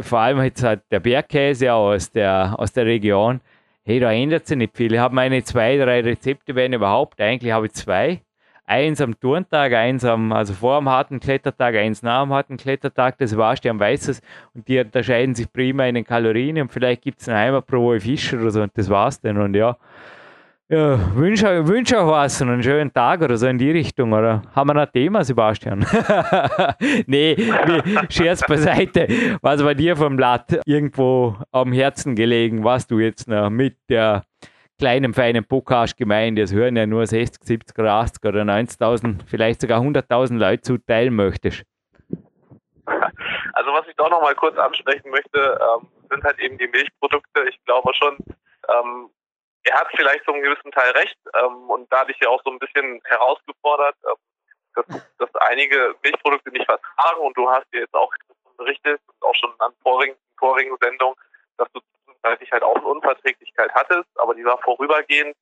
vor 0.00 0.18
allem 0.18 0.42
jetzt 0.42 0.62
halt 0.62 0.82
der 0.90 1.00
Bergkäse 1.00 1.72
aus 1.72 2.10
der, 2.10 2.54
aus 2.58 2.72
der 2.72 2.86
Region, 2.86 3.40
hey, 3.84 4.00
da 4.00 4.12
ändert 4.12 4.46
sich 4.46 4.56
nicht 4.56 4.76
viel. 4.76 4.92
Ich 4.92 4.98
habe 4.98 5.14
meine 5.14 5.42
zwei, 5.44 5.76
drei 5.76 6.00
Rezepte, 6.00 6.54
wenn 6.54 6.72
überhaupt. 6.72 7.20
Eigentlich 7.20 7.52
habe 7.52 7.66
ich 7.66 7.72
zwei. 7.72 8.22
Eins 8.66 9.00
am 9.00 9.18
Turntag, 9.18 9.72
eins 9.72 10.04
am, 10.04 10.32
also 10.32 10.52
vor 10.52 10.78
dem 10.78 10.88
harten 10.88 11.18
Klettertag, 11.18 11.74
eins 11.74 12.02
nach 12.02 12.22
dem 12.22 12.32
harten 12.32 12.56
Klettertag, 12.56 13.18
das 13.18 13.36
warst 13.36 13.66
am 13.66 13.80
Weißes 13.80 14.22
und 14.54 14.68
die 14.68 14.78
unterscheiden 14.78 15.34
sich 15.34 15.52
prima 15.52 15.86
in 15.86 15.96
den 15.96 16.04
Kalorien 16.04 16.60
und 16.60 16.70
vielleicht 16.70 17.02
gibt 17.02 17.20
es 17.20 17.28
einen 17.28 17.38
Eimer 17.38 17.62
pro 17.62 17.82
Woche 17.82 17.98
Fisch 17.98 18.32
oder 18.32 18.48
so 18.52 18.62
und 18.62 18.70
das 18.78 18.88
war's 18.88 19.20
dann 19.20 19.38
und 19.38 19.54
ja, 19.54 19.76
ja, 20.70 21.16
wünsche, 21.16 21.66
wünsche 21.66 22.00
auch 22.00 22.12
was 22.12 22.40
einen 22.40 22.62
schönen 22.62 22.92
Tag 22.92 23.22
oder 23.22 23.36
so 23.36 23.48
in 23.48 23.58
die 23.58 23.72
Richtung, 23.72 24.12
oder? 24.12 24.42
Haben 24.54 24.70
wir 24.70 24.80
ein 24.80 24.92
Thema, 24.92 25.24
Sebastian? 25.24 25.80
nee, 27.06 27.36
Scherz 28.08 28.46
beiseite. 28.46 29.08
Was 29.42 29.62
bei 29.62 29.74
dir 29.74 29.96
vom 29.96 30.16
Blatt 30.16 30.60
irgendwo 30.64 31.36
am 31.50 31.72
Herzen 31.72 32.14
gelegen, 32.14 32.62
was 32.62 32.86
du 32.86 33.00
jetzt 33.00 33.26
noch 33.26 33.50
mit 33.50 33.78
der 33.88 34.22
kleinen, 34.78 35.12
feinen 35.12 35.44
Podcast-Gemeinde, 35.44 36.42
es 36.42 36.54
hören 36.54 36.76
ja 36.76 36.86
nur 36.86 37.04
60, 37.04 37.42
70, 37.42 37.78
80 37.78 38.24
oder 38.24 38.42
90.000, 38.42 39.26
vielleicht 39.26 39.60
sogar 39.60 39.80
100.000 39.80 40.38
Leute 40.38 40.62
zuteilen 40.62 41.14
möchtest? 41.14 41.64
Also 42.86 43.72
was 43.72 43.88
ich 43.88 43.96
doch 43.96 44.08
noch 44.08 44.22
mal 44.22 44.34
kurz 44.36 44.56
ansprechen 44.56 45.10
möchte, 45.10 45.58
ähm, 45.60 45.88
sind 46.10 46.22
halt 46.22 46.38
eben 46.38 46.58
die 46.58 46.68
Milchprodukte. 46.68 47.40
Ich 47.48 47.58
glaube 47.64 47.92
schon, 47.94 48.16
ähm, 48.68 49.10
er 49.64 49.80
hat 49.80 49.88
vielleicht 49.94 50.24
so 50.24 50.32
einen 50.32 50.42
gewissen 50.42 50.72
Teil 50.72 50.90
recht 50.92 51.18
ähm, 51.34 51.70
und 51.70 51.92
da 51.92 52.00
hatte 52.00 52.12
ich 52.12 52.20
ja 52.20 52.28
auch 52.28 52.42
so 52.44 52.50
ein 52.50 52.58
bisschen 52.58 53.00
herausgefordert, 53.04 53.96
ähm, 54.06 54.16
dass, 54.74 54.86
dass 55.18 55.34
einige 55.36 55.94
Milchprodukte 56.02 56.50
nicht 56.50 56.64
vertragen 56.64 57.20
und 57.20 57.36
du 57.36 57.48
hast 57.50 57.66
dir 57.72 57.80
jetzt 57.80 57.94
auch 57.94 58.12
berichtet, 58.56 59.00
auch 59.20 59.34
schon 59.34 59.52
an 59.58 59.72
vorigen, 59.82 60.16
vorigen 60.38 60.76
Sendungen, 60.80 61.16
dass 61.56 61.68
du 61.72 61.80
zwischenzeitlich 61.80 62.50
halt 62.52 62.62
auch 62.62 62.76
eine 62.76 62.86
Unverträglichkeit 62.86 63.72
hattest, 63.74 64.08
aber 64.16 64.34
die 64.34 64.44
war 64.44 64.58
vorübergehend. 64.58 65.36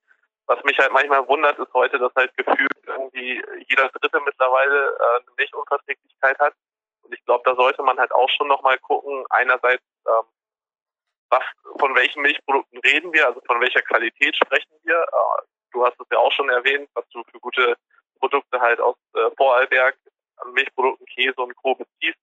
Was 0.47 0.63
mich 0.63 0.79
halt 0.79 0.91
manchmal 0.91 1.27
wundert, 1.27 1.59
ist 1.59 1.73
heute, 1.73 1.99
dass 1.99 2.11
halt 2.15 2.35
gefühlt 2.35 2.71
irgendwie 2.87 3.43
jeder 3.67 3.87
Dritte 3.89 4.19
mittlerweile 4.21 4.97
äh, 4.99 5.17
eine 5.17 5.31
Milchunverträglichkeit 5.37 6.39
hat. 6.39 6.53
Und 7.03 7.13
ich 7.13 7.23
glaube, 7.25 7.43
da 7.45 7.55
sollte 7.55 7.83
man 7.83 7.99
halt 7.99 8.11
auch 8.11 8.29
schon 8.29 8.47
nochmal 8.47 8.79
gucken, 8.79 9.23
einerseits, 9.29 9.83
was, 11.29 11.43
von 11.79 11.95
welchen 11.95 12.21
Milchprodukten 12.21 12.79
reden 12.79 13.13
wir, 13.13 13.27
also 13.27 13.41
von 13.45 13.61
welcher 13.61 13.81
Qualität 13.81 14.35
sprechen 14.35 14.71
wir. 14.83 14.95
Äh, 15.01 15.41
du 15.71 15.85
hast 15.85 15.99
es 15.99 16.07
ja 16.11 16.17
auch 16.17 16.31
schon 16.31 16.49
erwähnt, 16.49 16.89
was 16.93 17.07
du 17.09 17.23
für 17.31 17.39
gute 17.39 17.75
Produkte 18.19 18.59
halt 18.59 18.79
aus 18.79 18.95
äh, 19.13 19.29
Vorarlberg 19.37 19.97
Milchprodukten, 20.53 21.05
Käse 21.07 21.41
und 21.41 21.55
Co. 21.55 21.75
beziehst. 21.75 22.17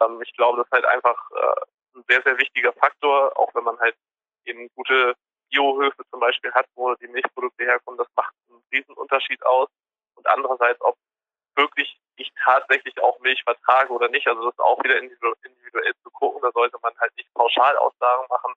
Ähm, 0.00 0.20
ich 0.22 0.32
glaube, 0.34 0.58
das 0.58 0.66
ist 0.66 0.72
halt 0.72 0.84
einfach 0.86 1.30
äh, 1.30 1.98
ein 1.98 2.04
sehr, 2.08 2.22
sehr 2.22 2.38
wichtiger 2.38 2.72
Faktor, 2.72 3.36
auch 3.38 3.54
wenn 3.54 3.64
man 3.64 3.78
halt 3.78 3.96
eben 4.44 4.68
gute 4.74 5.14
Biohöfe 5.50 6.02
zum 6.10 6.20
Beispiel 6.20 6.52
hat, 6.52 6.66
wo 6.74 6.94
die 6.94 7.08
Milchprodukte 7.08 7.64
herkommen, 7.64 7.98
das 7.98 8.08
macht 8.16 8.34
einen 8.48 8.62
Riesenunterschied 8.72 9.44
aus. 9.44 9.68
Und 10.14 10.26
andererseits, 10.26 10.80
ob 10.80 10.96
wirklich 11.58 11.98
ich 12.16 12.32
tatsächlich 12.44 12.98
auch 13.00 13.18
Milch 13.20 13.42
vertrage 13.44 13.92
oder 13.92 14.08
nicht. 14.08 14.26
Also 14.26 14.42
das 14.44 14.54
ist 14.54 14.60
auch 14.60 14.82
wieder 14.82 14.98
individuell 14.98 15.94
zu 16.02 16.10
gucken. 16.10 16.40
Da 16.42 16.50
sollte 16.52 16.78
man 16.82 16.92
halt 16.98 17.14
nicht 17.16 17.32
Pauschalaussagen 17.34 18.26
machen. 18.28 18.54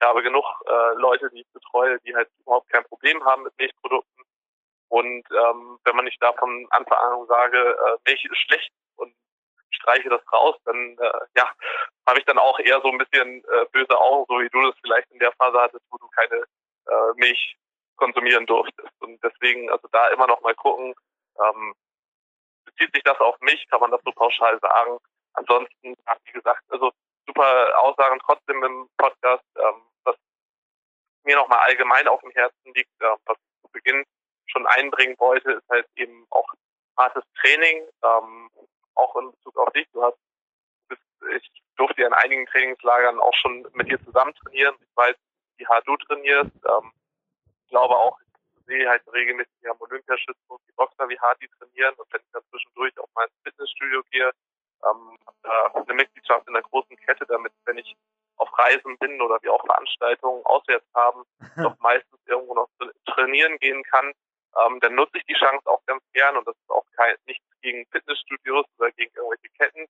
Ich 0.00 0.06
habe 0.06 0.22
genug 0.22 0.44
äh, 0.66 0.94
Leute, 0.94 1.30
die 1.30 1.40
ich 1.40 1.52
betreue, 1.52 1.98
die 2.00 2.14
halt 2.14 2.28
überhaupt 2.40 2.68
kein 2.70 2.84
Problem 2.84 3.24
haben 3.24 3.44
mit 3.44 3.56
Milchprodukten. 3.58 4.24
Und 4.88 5.24
ähm, 5.30 5.78
wenn 5.84 5.96
man 5.96 6.04
nicht 6.04 6.22
da 6.22 6.32
von 6.32 6.66
Anfang 6.70 6.98
an 6.98 7.26
sage, 7.26 7.58
äh, 7.58 7.96
Milch 8.06 8.24
ist 8.24 8.38
schlecht 8.38 8.72
und 8.96 9.14
streiche 9.70 10.08
das 10.08 10.20
raus, 10.32 10.56
dann 10.64 10.96
äh, 10.98 11.20
ja, 11.36 11.50
habe 12.06 12.18
ich 12.18 12.24
dann 12.24 12.38
auch 12.38 12.58
eher 12.58 12.80
so 12.80 12.88
ein 12.88 12.98
bisschen 12.98 13.44
äh, 13.44 13.66
böse 13.72 13.98
Augen, 13.98 14.26
so 14.28 14.40
wie 14.40 14.48
du 14.48 14.60
das 14.62 14.74
vielleicht 14.80 15.10
in 15.10 15.18
der 15.18 15.32
Phase 15.32 15.60
hattest, 15.60 15.84
wo 15.90 15.98
du 15.98 16.08
keine 16.08 16.36
äh, 16.36 17.12
Milch 17.16 17.56
konsumieren 17.96 18.46
durftest. 18.46 18.92
Und 19.00 19.22
deswegen, 19.22 19.70
also 19.70 19.88
da 19.92 20.08
immer 20.08 20.26
noch 20.26 20.40
mal 20.42 20.54
gucken, 20.54 20.94
ähm, 21.40 21.74
bezieht 22.76 22.94
sich 22.94 23.02
das 23.04 23.18
auf 23.20 23.38
mich, 23.40 23.66
kann 23.68 23.80
man 23.80 23.90
das 23.90 24.00
so 24.04 24.12
pauschal 24.12 24.58
sagen. 24.60 24.98
Ansonsten, 25.34 25.94
wie 26.24 26.32
gesagt, 26.32 26.62
also 26.68 26.92
super 27.26 27.80
Aussagen 27.80 28.18
trotzdem 28.24 28.62
im 28.62 28.88
Podcast, 28.96 29.44
ähm, 29.56 29.82
was 30.04 30.16
mir 31.24 31.36
nochmal 31.36 31.60
allgemein 31.60 32.08
auf 32.08 32.20
dem 32.20 32.30
Herzen 32.30 32.72
liegt, 32.74 32.90
äh, 33.00 33.16
was 33.26 33.36
ich 33.36 33.62
zu 33.62 33.68
Beginn 33.72 34.04
schon 34.46 34.66
einbringen 34.66 35.16
wollte, 35.18 35.52
ist 35.52 35.68
halt 35.68 35.86
eben 35.96 36.26
auch 36.30 36.48
hartes 36.96 37.24
Training, 37.40 37.86
ähm, 38.02 38.50
auch 38.94 39.16
in 39.16 39.30
Bezug 39.32 39.56
auf 39.58 39.70
dich. 39.72 39.86
Du 39.92 40.02
hast, 40.02 40.16
bist, 40.88 41.02
ich 41.36 41.62
durfte 41.76 42.00
ja 42.00 42.06
in 42.06 42.14
einigen 42.14 42.46
Trainingslagern 42.46 43.20
auch 43.20 43.34
schon 43.34 43.68
mit 43.72 43.90
dir 43.90 44.02
zusammen 44.04 44.34
trainieren. 44.34 44.74
Ich 44.80 44.96
weiß, 44.96 45.16
wie 45.58 45.66
hart 45.66 45.86
du 45.86 45.96
trainierst. 45.96 46.52
Ähm, 46.66 46.92
ich 47.64 47.68
glaube 47.68 47.94
auch, 47.96 48.18
sehe 48.66 48.88
halt 48.88 49.02
regelmäßig 49.12 49.70
am 49.70 49.80
Olympiaschützen 49.80 50.56
die 50.68 50.72
Boxer, 50.72 51.08
wie 51.08 51.18
hart 51.18 51.40
die 51.40 51.48
trainieren. 51.58 51.94
Und 51.94 52.12
wenn 52.12 52.20
ich 52.20 52.30
dann 52.32 52.42
zwischendurch 52.50 52.98
auch 52.98 53.08
mal 53.14 53.24
ins 53.24 53.42
Fitnessstudio 53.44 54.02
gehe, 54.10 54.30
ähm, 54.84 55.18
äh, 55.44 55.80
eine 55.80 55.94
Mitgliedschaft 55.94 56.46
in 56.46 56.54
der 56.54 56.62
großen 56.62 56.96
Kette, 56.98 57.26
damit, 57.26 57.52
wenn 57.64 57.78
ich 57.78 57.96
auf 58.36 58.48
Reisen 58.58 58.98
bin 58.98 59.20
oder 59.20 59.38
wir 59.42 59.52
auch 59.52 59.64
Veranstaltungen 59.64 60.44
auswärts 60.44 60.86
haben, 60.94 61.24
doch 61.56 61.78
meistens 61.80 62.20
irgendwo 62.26 62.54
noch 62.54 62.68
trainieren 63.06 63.58
gehen 63.58 63.82
kann, 63.84 64.12
ähm, 64.64 64.80
dann 64.80 64.94
nutze 64.94 65.18
ich 65.18 65.24
die 65.24 65.34
Chance 65.34 65.66
auch 65.66 65.84
ganz 65.86 66.02
gern 66.12 66.36
und 66.36 66.46
das 66.46 66.56
ist 66.56 66.70
auch 66.70 66.84
kein, 66.96 67.16
nichts 67.26 67.44
gegen 67.62 67.86
Fitnessstudios 67.86 68.66
oder 68.78 68.90
gegen 68.92 69.14
irgendwelche 69.14 69.48
Ketten. 69.58 69.86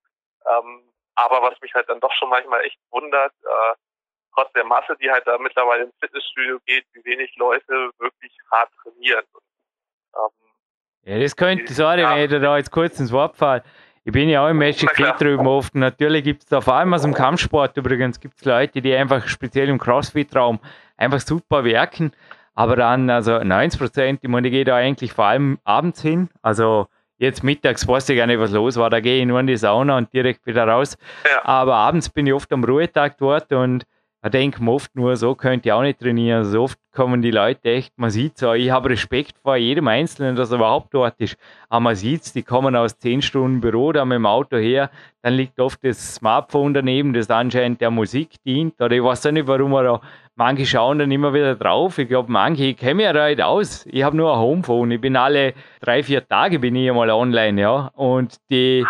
Ähm, 0.51 0.93
aber 1.15 1.43
was 1.43 1.61
mich 1.61 1.75
halt 1.75 1.89
dann 1.89 2.01
doch 2.01 2.13
schon 2.13 2.29
manchmal 2.29 2.65
echt 2.65 2.79
wundert, 2.91 3.33
äh, 3.43 3.75
trotz 4.37 4.53
der 4.53 4.65
Masse, 4.65 4.95
die 5.01 5.11
halt 5.11 5.27
da 5.27 5.39
mittlerweile 5.39 5.85
ins 5.85 5.95
Fitnessstudio 5.99 6.59
geht, 6.67 6.85
wie 6.93 7.05
wenig 7.05 7.35
Leute 7.37 7.91
wirklich 7.99 8.33
hart 8.51 8.71
trainieren. 8.83 9.25
Und, 9.33 9.43
ähm, 10.15 11.13
ja, 11.15 11.21
das 11.21 11.37
könnte, 11.37 11.73
sorry, 11.73 12.03
ja. 12.03 12.15
wenn 12.15 12.25
ich 12.25 12.41
da 12.41 12.57
jetzt 12.57 12.71
kurz 12.71 13.01
ins 13.01 13.13
Wort 13.13 13.37
falle. 13.37 13.63
Ich 14.05 14.13
bin 14.13 14.29
ja 14.29 14.45
auch 14.45 14.51
im 14.51 14.59
Magic 14.59 14.89
Fit 14.95 15.15
drüben 15.19 15.49
oft. 15.49 15.75
Natürlich 15.75 16.23
gibt 16.23 16.45
es 16.45 16.49
da 16.49 16.61
vor 16.61 16.75
allem 16.75 16.95
aus 16.95 17.03
dem 17.03 17.13
Kampfsport 17.13 17.77
übrigens 17.77 18.21
gibt 18.21 18.39
es 18.39 18.45
Leute, 18.45 18.81
die 18.81 18.95
einfach 18.95 19.27
speziell 19.27 19.69
im 19.69 19.79
Crossfit-Raum 19.79 20.61
einfach 20.97 21.19
super 21.19 21.65
werken. 21.65 22.13
Aber 22.55 22.77
dann, 22.77 23.11
also 23.11 23.39
90 23.43 23.81
Prozent, 23.81 24.21
ich 24.23 24.29
meine, 24.29 24.47
ich 24.47 24.53
gehe 24.53 24.65
da 24.65 24.77
eigentlich 24.77 25.13
vor 25.13 25.25
allem 25.27 25.59
abends 25.65 26.03
hin. 26.03 26.31
Also 26.41 26.87
jetzt 27.19 27.43
mittags 27.43 27.87
weiß 27.87 28.09
ich 28.09 28.17
gar 28.17 28.29
nicht, 28.29 28.39
was 28.39 28.53
los 28.53 28.77
war. 28.77 28.91
Da 28.91 29.01
gehe 29.01 29.21
ich 29.21 29.27
nur 29.27 29.41
in 29.41 29.49
die 29.49 29.57
Sauna 29.57 29.97
und 29.99 30.13
direkt 30.13 30.47
wieder 30.47 30.69
raus. 30.69 30.97
Ja. 31.29 31.45
Aber 31.45 31.75
abends 31.75 32.09
bin 32.09 32.29
ich 32.29 32.33
oft 32.33 32.53
am 32.53 32.63
Ruhetag 32.63 33.19
dort 33.19 33.53
und 33.53 33.87
da 34.27 34.31
denke 34.31 34.61
mir 34.61 34.73
oft 34.73 34.97
nur, 34.97 35.17
so 35.17 35.37
könnte 35.37 35.69
ich 35.69 35.73
auch 35.73 35.83
nicht 35.83 36.01
trainieren. 36.01 36.39
Also 36.39 36.65
oft 36.65 36.81
kommen 36.93 37.23
die 37.23 37.31
Leute 37.31 37.71
echt, 37.71 37.97
man 37.97 38.11
sieht 38.11 38.39
so, 38.39 38.55
ich 38.55 38.73
habe 38.73 38.91
Respekt 38.91 39.37
vor 39.41 39.55
jedem 39.55 39.87
Einzelnen, 39.87 40.35
dass 40.35 40.51
er 40.51 40.57
überhaupt 40.57 40.93
dort 40.93 41.15
ist. 41.19 41.37
Aber 41.69 41.79
man 41.79 41.95
sieht 41.95 42.23
es, 42.23 42.33
die 42.33 42.43
kommen 42.43 42.75
aus 42.75 42.99
10 42.99 43.23
Stunden 43.23 43.61
Büro 43.61 43.93
da 43.93 44.05
mit 44.05 44.17
dem 44.17 44.27
Auto 44.27 44.57
her, 44.57 44.91
dann 45.23 45.35
liegt 45.35 45.61
oft 45.61 45.79
das 45.85 46.17
Smartphone 46.17 46.75
daneben, 46.75 47.13
das 47.13 47.31
anscheinend 47.31 47.81
der 47.81 47.93
Musik 47.93 48.31
dient. 48.45 48.81
Oder 48.81 48.97
ich 48.97 49.05
weiß 49.05 49.27
auch 49.27 49.31
nicht, 49.31 49.47
warum 49.47 49.73
er 49.75 49.85
da, 49.85 50.01
manche 50.35 50.67
schauen 50.67 50.99
dann 50.99 51.13
immer 51.13 51.33
wieder 51.33 51.55
drauf. 51.55 51.97
Ich 51.99 52.09
glaube, 52.09 52.33
manche, 52.33 52.65
ich 52.65 52.77
kenne 52.77 52.95
mich 52.95 53.05
ja 53.05 53.29
nicht 53.29 53.41
aus. 53.41 53.87
Ich 53.87 54.03
habe 54.03 54.17
nur 54.17 54.33
ein 54.33 54.41
Homephone. 54.41 54.91
Ich 54.91 55.01
bin 55.01 55.15
alle 55.15 55.55
drei, 55.81 56.03
vier 56.03 56.27
Tage 56.27 56.59
bin 56.59 56.75
ich 56.75 56.91
einmal 56.91 57.11
online, 57.11 57.61
ja. 57.61 57.93
Und 57.95 58.39
die 58.51 58.85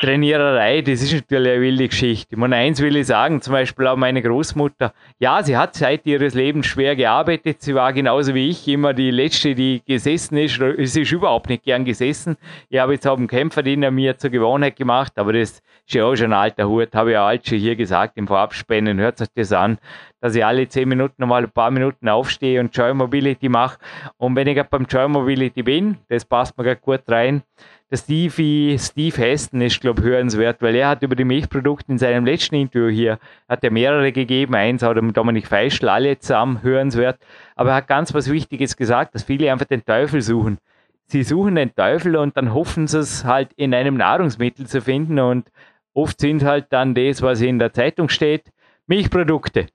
Trainiererei, 0.00 0.82
das 0.82 1.02
ist 1.02 1.12
natürlich 1.12 1.52
eine 1.52 1.60
wilde 1.60 1.88
Geschichte. 1.88 2.34
Ich 2.34 2.36
meine, 2.36 2.56
eins 2.56 2.80
will 2.80 2.96
ich 2.96 3.06
sagen, 3.06 3.40
zum 3.40 3.52
Beispiel 3.52 3.86
auch 3.86 3.96
meine 3.96 4.22
Großmutter. 4.22 4.92
Ja, 5.20 5.40
sie 5.44 5.56
hat 5.56 5.76
seit 5.76 6.04
ihres 6.04 6.34
Lebens 6.34 6.66
schwer 6.66 6.96
gearbeitet. 6.96 7.62
Sie 7.62 7.76
war 7.76 7.92
genauso 7.92 8.34
wie 8.34 8.50
ich 8.50 8.66
immer 8.66 8.92
die 8.92 9.12
Letzte, 9.12 9.54
die 9.54 9.82
gesessen 9.86 10.36
ist. 10.36 10.60
Sie 10.78 11.02
ist 11.02 11.12
überhaupt 11.12 11.48
nicht 11.48 11.62
gern 11.62 11.84
gesessen. 11.84 12.36
Ich 12.68 12.80
habe 12.80 12.94
jetzt 12.94 13.06
auch 13.06 13.16
einen 13.16 13.28
Kämpfer, 13.28 13.62
den 13.62 13.84
er 13.84 13.92
mir 13.92 14.18
zur 14.18 14.30
Gewohnheit 14.30 14.74
gemacht, 14.74 15.12
aber 15.14 15.32
das 15.32 15.62
ist 15.86 15.94
ja 15.94 16.04
auch 16.04 16.16
schon 16.16 16.32
ein 16.32 16.40
alter 16.40 16.68
Hut. 16.68 16.92
Habe 16.92 17.10
ich 17.10 17.14
ja 17.14 17.24
alt 17.24 17.46
schon 17.46 17.58
hier 17.58 17.76
gesagt 17.76 18.16
im 18.16 18.26
Vorabspannen. 18.26 18.98
Hört 18.98 19.18
sich 19.18 19.28
das 19.36 19.52
an, 19.52 19.78
dass 20.20 20.34
ich 20.34 20.44
alle 20.44 20.66
zehn 20.66 20.88
Minuten 20.88 21.14
nochmal 21.18 21.44
ein 21.44 21.50
paar 21.50 21.70
Minuten 21.70 22.08
aufstehe 22.08 22.58
und 22.58 22.76
Joy 22.76 22.94
Mobility 22.94 23.48
mache. 23.48 23.78
Und 24.16 24.34
wenn 24.34 24.48
ich 24.48 24.60
beim 24.64 24.86
Joy 24.86 25.06
Mobility 25.06 25.62
bin, 25.62 25.98
das 26.08 26.24
passt 26.24 26.58
mir 26.58 26.64
gerade 26.64 26.80
gut 26.80 27.02
rein, 27.08 27.44
der 27.90 27.96
Stevie, 27.98 28.76
Steve 28.78 29.16
Heston 29.16 29.60
ist, 29.60 29.80
glaube 29.80 30.00
ich, 30.00 30.06
hörenswert, 30.06 30.62
weil 30.62 30.74
er 30.74 30.88
hat 30.88 31.02
über 31.02 31.14
die 31.14 31.24
Milchprodukte 31.24 31.92
in 31.92 31.98
seinem 31.98 32.24
letzten 32.24 32.56
Interview 32.56 32.88
hier, 32.88 33.18
hat 33.48 33.62
er 33.62 33.70
mehrere 33.70 34.10
gegeben, 34.10 34.54
eins 34.54 34.82
hat 34.82 34.96
er 34.96 35.02
mit 35.02 35.16
Dominik 35.16 35.46
Feischl, 35.46 35.88
alle 35.88 36.18
zusammen 36.18 36.62
hörenswert, 36.62 37.18
aber 37.56 37.70
er 37.70 37.76
hat 37.76 37.88
ganz 37.88 38.14
was 38.14 38.30
Wichtiges 38.30 38.76
gesagt, 38.76 39.14
dass 39.14 39.24
viele 39.24 39.52
einfach 39.52 39.66
den 39.66 39.84
Teufel 39.84 40.22
suchen. 40.22 40.58
Sie 41.06 41.22
suchen 41.22 41.54
den 41.56 41.74
Teufel 41.74 42.16
und 42.16 42.36
dann 42.36 42.54
hoffen 42.54 42.86
sie 42.86 42.98
es 42.98 43.24
halt 43.24 43.52
in 43.54 43.74
einem 43.74 43.96
Nahrungsmittel 43.96 44.66
zu 44.66 44.80
finden 44.80 45.18
und 45.18 45.50
oft 45.92 46.18
sind 46.18 46.42
halt 46.42 46.66
dann 46.70 46.94
das, 46.94 47.20
was 47.20 47.42
in 47.42 47.58
der 47.58 47.72
Zeitung 47.72 48.08
steht, 48.08 48.50
Milchprodukte. 48.86 49.66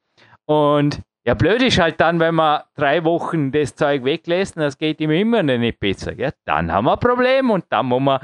Und 0.46 1.02
ja, 1.26 1.34
blöd 1.34 1.62
ist 1.62 1.80
halt 1.80 2.00
dann, 2.00 2.20
wenn 2.20 2.36
man 2.36 2.62
drei 2.76 3.04
Wochen 3.04 3.52
das 3.52 3.76
Zeug 3.76 4.04
weglässt 4.04 4.56
und 4.56 4.64
das 4.64 4.78
geht 4.78 5.02
ihm 5.02 5.12
immer 5.12 5.44
nicht 5.44 5.80
besser. 5.80 6.14
Ja, 6.14 6.32
dann 6.46 6.72
haben 6.72 6.86
wir 6.86 6.94
ein 6.94 7.00
Problem 7.00 7.50
und 7.50 7.66
dann 7.70 7.88
muss 7.88 8.02
man, 8.02 8.20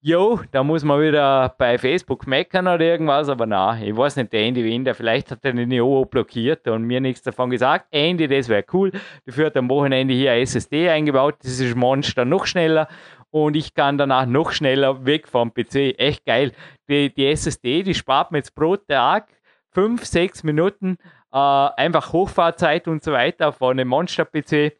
jo, 0.00 0.40
da 0.50 0.64
muss 0.64 0.82
man 0.82 1.00
wieder 1.00 1.54
bei 1.58 1.76
Facebook 1.76 2.26
meckern 2.26 2.66
oder 2.66 2.80
irgendwas, 2.80 3.28
aber 3.28 3.46
na, 3.46 3.80
ich 3.80 3.94
weiß 3.94 4.16
nicht, 4.16 4.32
der 4.32 4.40
Andy 4.40 4.64
Winder, 4.64 4.94
vielleicht 4.94 5.30
hat 5.30 5.44
er 5.44 5.52
den 5.52 5.70
IO 5.70 6.06
blockiert 6.06 6.66
und 6.66 6.84
mir 6.84 7.00
nichts 7.00 7.22
davon 7.22 7.50
gesagt. 7.50 7.86
Andy, 7.90 8.26
das 8.26 8.48
wäre 8.48 8.64
cool. 8.72 8.90
Dafür 9.26 9.46
hat 9.46 9.56
am 9.58 9.68
Wochenende 9.68 10.14
hier 10.14 10.32
ein 10.32 10.42
SSD 10.42 10.88
eingebaut, 10.88 11.36
das 11.42 11.60
ist 11.60 11.76
Monster 11.76 12.24
noch 12.24 12.46
schneller 12.46 12.88
und 13.30 13.54
ich 13.54 13.74
kann 13.74 13.98
danach 13.98 14.26
noch 14.26 14.52
schneller 14.52 15.04
weg 15.04 15.28
vom 15.28 15.52
PC. 15.52 15.98
Echt 15.98 16.24
geil. 16.24 16.52
Die, 16.88 17.12
die 17.12 17.26
SSD, 17.26 17.82
die 17.82 17.94
spart 17.94 18.32
mir 18.32 18.38
jetzt 18.38 18.54
pro 18.54 18.76
Tag 18.76 19.28
fünf, 19.72 20.04
sechs 20.04 20.42
Minuten 20.42 20.96
äh, 21.32 21.36
einfach 21.36 22.12
Hochfahrzeit 22.12 22.88
und 22.88 23.02
so 23.02 23.12
weiter 23.12 23.52
von 23.52 23.72
einem 23.72 23.88
Monster-PC. 23.88 24.76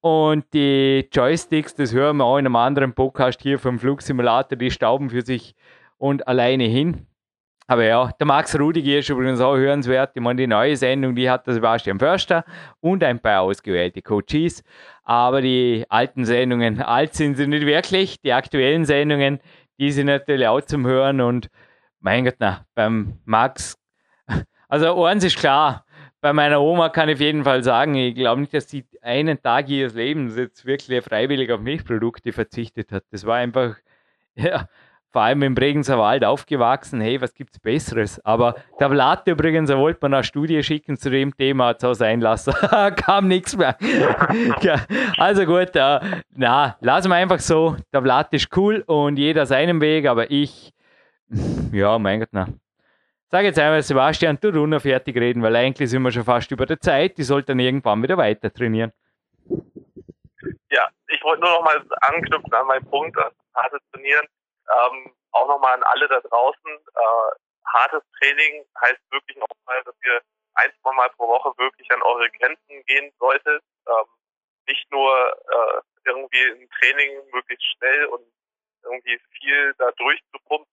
Und 0.00 0.52
die 0.52 1.08
Joysticks, 1.12 1.74
das 1.76 1.92
hören 1.92 2.16
wir 2.16 2.24
auch 2.24 2.38
in 2.38 2.46
einem 2.46 2.56
anderen 2.56 2.92
Podcast 2.92 3.40
hier 3.40 3.58
vom 3.58 3.78
Flugsimulator, 3.78 4.58
die 4.58 4.70
stauben 4.70 5.10
für 5.10 5.22
sich 5.22 5.54
und 5.96 6.26
alleine 6.26 6.64
hin. 6.64 7.06
Aber 7.68 7.84
ja, 7.84 8.10
der 8.18 8.26
Max 8.26 8.58
Rudiger 8.58 8.98
ist 8.98 9.08
übrigens 9.08 9.40
auch 9.40 9.56
hörenswert. 9.56 10.10
Ich 10.14 10.20
meine, 10.20 10.42
die 10.42 10.46
neue 10.48 10.76
Sendung, 10.76 11.14
die 11.14 11.30
hat 11.30 11.46
der 11.46 11.54
Sebastian 11.54 11.98
Förster 11.98 12.44
und 12.80 13.04
ein 13.04 13.20
paar 13.20 13.42
ausgewählte 13.42 14.02
Coaches. 14.02 14.64
Aber 15.04 15.40
die 15.40 15.84
alten 15.88 16.24
Sendungen, 16.24 16.82
alt 16.82 17.14
sind 17.14 17.36
sie 17.36 17.46
nicht 17.46 17.64
wirklich. 17.64 18.20
Die 18.20 18.32
aktuellen 18.32 18.84
Sendungen, 18.84 19.38
die 19.78 19.92
sind 19.92 20.06
natürlich 20.06 20.48
auch 20.48 20.60
zum 20.62 20.86
Hören 20.86 21.20
und 21.20 21.48
mein 22.00 22.24
Gott, 22.24 22.36
na, 22.40 22.66
beim 22.74 23.20
Max, 23.24 23.78
also 24.68 25.04
eins 25.04 25.22
ist 25.22 25.38
klar, 25.38 25.84
bei 26.22 26.32
meiner 26.32 26.60
Oma 26.62 26.88
kann 26.88 27.08
ich 27.08 27.16
auf 27.16 27.20
jeden 27.20 27.42
Fall 27.42 27.64
sagen, 27.64 27.96
ich 27.96 28.14
glaube 28.14 28.40
nicht, 28.40 28.54
dass 28.54 28.70
sie 28.70 28.84
einen 29.02 29.42
Tag 29.42 29.68
ihres 29.68 29.94
Lebens 29.94 30.36
jetzt 30.36 30.64
wirklich 30.64 31.04
freiwillig 31.04 31.50
auf 31.50 31.60
Milchprodukte 31.60 32.32
verzichtet 32.32 32.92
hat. 32.92 33.02
Das 33.10 33.26
war 33.26 33.36
einfach, 33.36 33.74
ja, 34.36 34.68
vor 35.10 35.22
allem 35.22 35.42
im 35.42 35.54
Bregenzer 35.56 35.98
Wald 35.98 36.24
aufgewachsen. 36.24 37.00
Hey, 37.00 37.20
was 37.20 37.34
gibt's 37.34 37.58
Besseres? 37.58 38.24
Aber 38.24 38.54
Vlad 38.78 39.26
übrigens, 39.26 39.68
er 39.68 39.78
wollte 39.78 40.08
mir 40.08 40.16
eine 40.16 40.24
Studie 40.24 40.62
schicken 40.62 40.96
zu 40.96 41.10
dem 41.10 41.36
Thema, 41.36 41.66
hat 41.66 41.78
es 41.78 41.84
auch 41.84 41.94
sein 41.94 42.20
lassen. 42.20 42.52
Kam 42.96 43.26
nichts 43.26 43.56
mehr. 43.56 43.76
ja, 44.62 44.76
also 45.18 45.44
gut, 45.44 45.74
äh, 45.74 46.00
na, 46.36 46.76
lassen 46.80 47.08
wir 47.08 47.16
einfach 47.16 47.40
so. 47.40 47.76
Vlad 47.90 48.32
ist 48.32 48.56
cool 48.56 48.84
und 48.86 49.16
jeder 49.18 49.44
seinen 49.44 49.80
Weg, 49.80 50.06
aber 50.06 50.30
ich, 50.30 50.72
ja, 51.72 51.98
mein 51.98 52.20
Gott, 52.20 52.28
na. 52.30 52.46
Sag 53.32 53.44
jetzt 53.44 53.58
einmal, 53.58 53.80
Sebastian, 53.80 54.38
du 54.38 54.50
runter 54.50 54.78
fertig 54.78 55.16
reden, 55.16 55.42
weil 55.42 55.56
eigentlich 55.56 55.88
sind 55.88 56.02
wir 56.02 56.12
schon 56.12 56.22
fast 56.22 56.50
über 56.50 56.66
der 56.66 56.78
Zeit. 56.78 57.16
Die 57.16 57.22
sollten 57.22 57.52
dann 57.52 57.60
irgendwann 57.60 58.02
wieder 58.02 58.18
weiter 58.18 58.52
trainieren. 58.52 58.92
Ja, 60.68 60.86
ich 61.08 61.24
wollte 61.24 61.40
nur 61.40 61.50
noch 61.52 61.64
mal 61.64 61.82
anknüpfen 62.02 62.52
an 62.52 62.66
meinen 62.66 62.84
Punkt, 62.90 63.16
das 63.16 63.32
harte 63.54 63.78
Trainieren. 63.90 64.26
Ähm, 64.68 65.14
auch 65.30 65.48
nochmal 65.48 65.72
an 65.72 65.82
alle 65.82 66.08
da 66.08 66.20
draußen. 66.20 66.70
Äh, 66.72 67.68
hartes 67.72 68.02
Training 68.18 68.66
heißt 68.82 69.00
wirklich 69.10 69.38
nochmal, 69.38 69.82
dass 69.86 69.94
ihr 70.04 70.20
ein, 70.56 70.70
zwei 70.82 70.92
Mal 70.92 71.08
pro 71.16 71.26
Woche 71.26 71.56
wirklich 71.56 71.90
an 71.90 72.02
eure 72.02 72.28
Grenzen 72.32 72.84
gehen 72.84 73.10
solltet. 73.18 73.62
Ähm, 73.88 74.04
nicht 74.68 74.92
nur 74.92 75.10
äh, 75.10 75.80
irgendwie 76.04 76.52
ein 76.52 76.68
Training 76.78 77.16
möglichst 77.32 77.64
schnell 77.78 78.04
und 78.08 78.26
irgendwie 78.84 79.18
viel 79.40 79.74
da 79.78 79.90
durchzupumpen, 79.92 80.71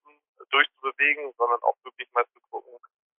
durchzubewegen, 0.49 1.31
sondern 1.37 1.61
auch 1.63 1.75
wirklich 1.83 2.11
mal 2.13 2.25
zu 2.33 2.39
gucken, 2.49 2.73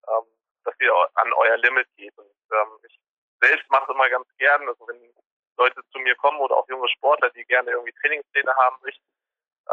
ähm, 0.08 0.26
dass 0.64 0.76
ihr 0.80 0.94
an 1.16 1.34
euer 1.34 1.58
Limit 1.58 1.88
geht. 1.96 2.18
Und 2.18 2.32
ähm, 2.52 2.80
ich 2.88 3.00
selbst 3.42 3.70
mache 3.70 3.86
es 3.90 3.96
immer 3.96 4.10
ganz 4.10 4.28
gern, 4.38 4.68
also 4.68 4.88
wenn 4.88 5.14
Leute 5.58 5.82
zu 5.92 6.00
mir 6.00 6.16
kommen 6.16 6.40
oder 6.40 6.58
auch 6.58 6.68
junge 6.70 6.88
Sportler, 6.90 7.30
die 7.32 7.44
gerne 7.46 7.72
irgendwie 7.72 7.94
Trainingspläne 8.02 8.54
haben 8.56 8.78
möchten, 8.82 9.06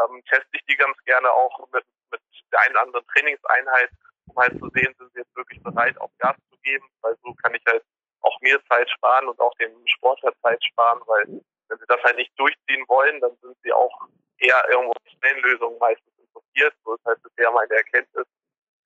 ähm, 0.03 0.23
teste 0.29 0.49
ich 0.51 0.65
die 0.65 0.75
ganz 0.75 0.97
gerne 1.05 1.31
auch 1.31 1.59
mit, 1.71 1.85
mit 2.11 2.21
der 2.51 2.61
einen 2.61 2.71
oder 2.71 2.81
anderen 2.81 3.07
Trainingseinheit, 3.07 3.89
um 4.27 4.35
halt 4.37 4.59
zu 4.59 4.69
sehen, 4.73 4.93
sind 4.97 5.11
sie 5.13 5.19
jetzt 5.19 5.35
wirklich 5.35 5.61
bereit, 5.63 5.97
auf 5.99 6.11
Gas 6.19 6.35
zu 6.49 6.57
geben, 6.59 6.87
weil 7.01 7.15
so 7.23 7.33
kann 7.35 7.55
ich 7.55 7.63
halt 7.65 7.83
auch 8.21 8.39
mir 8.41 8.63
Zeit 8.65 8.89
sparen 8.89 9.27
und 9.27 9.39
auch 9.39 9.53
dem 9.55 9.71
Sportler 9.87 10.33
Zeit 10.41 10.63
sparen, 10.63 11.01
weil 11.05 11.25
wenn 11.69 11.77
sie 11.79 11.85
das 11.87 12.01
halt 12.03 12.17
nicht 12.17 12.37
durchziehen 12.37 12.83
wollen, 12.87 13.19
dann 13.21 13.35
sind 13.41 13.57
sie 13.63 13.71
auch 13.71 14.07
eher 14.39 14.69
irgendwo 14.69 14.93
schnellen 15.17 15.41
Lösungen 15.43 15.77
meistens 15.79 16.16
interessiert. 16.57 16.73
So 16.83 16.95
ist 16.95 17.05
halt 17.05 17.21
bisher 17.23 17.51
meine 17.51 17.73
Erkenntnis. 17.73 18.27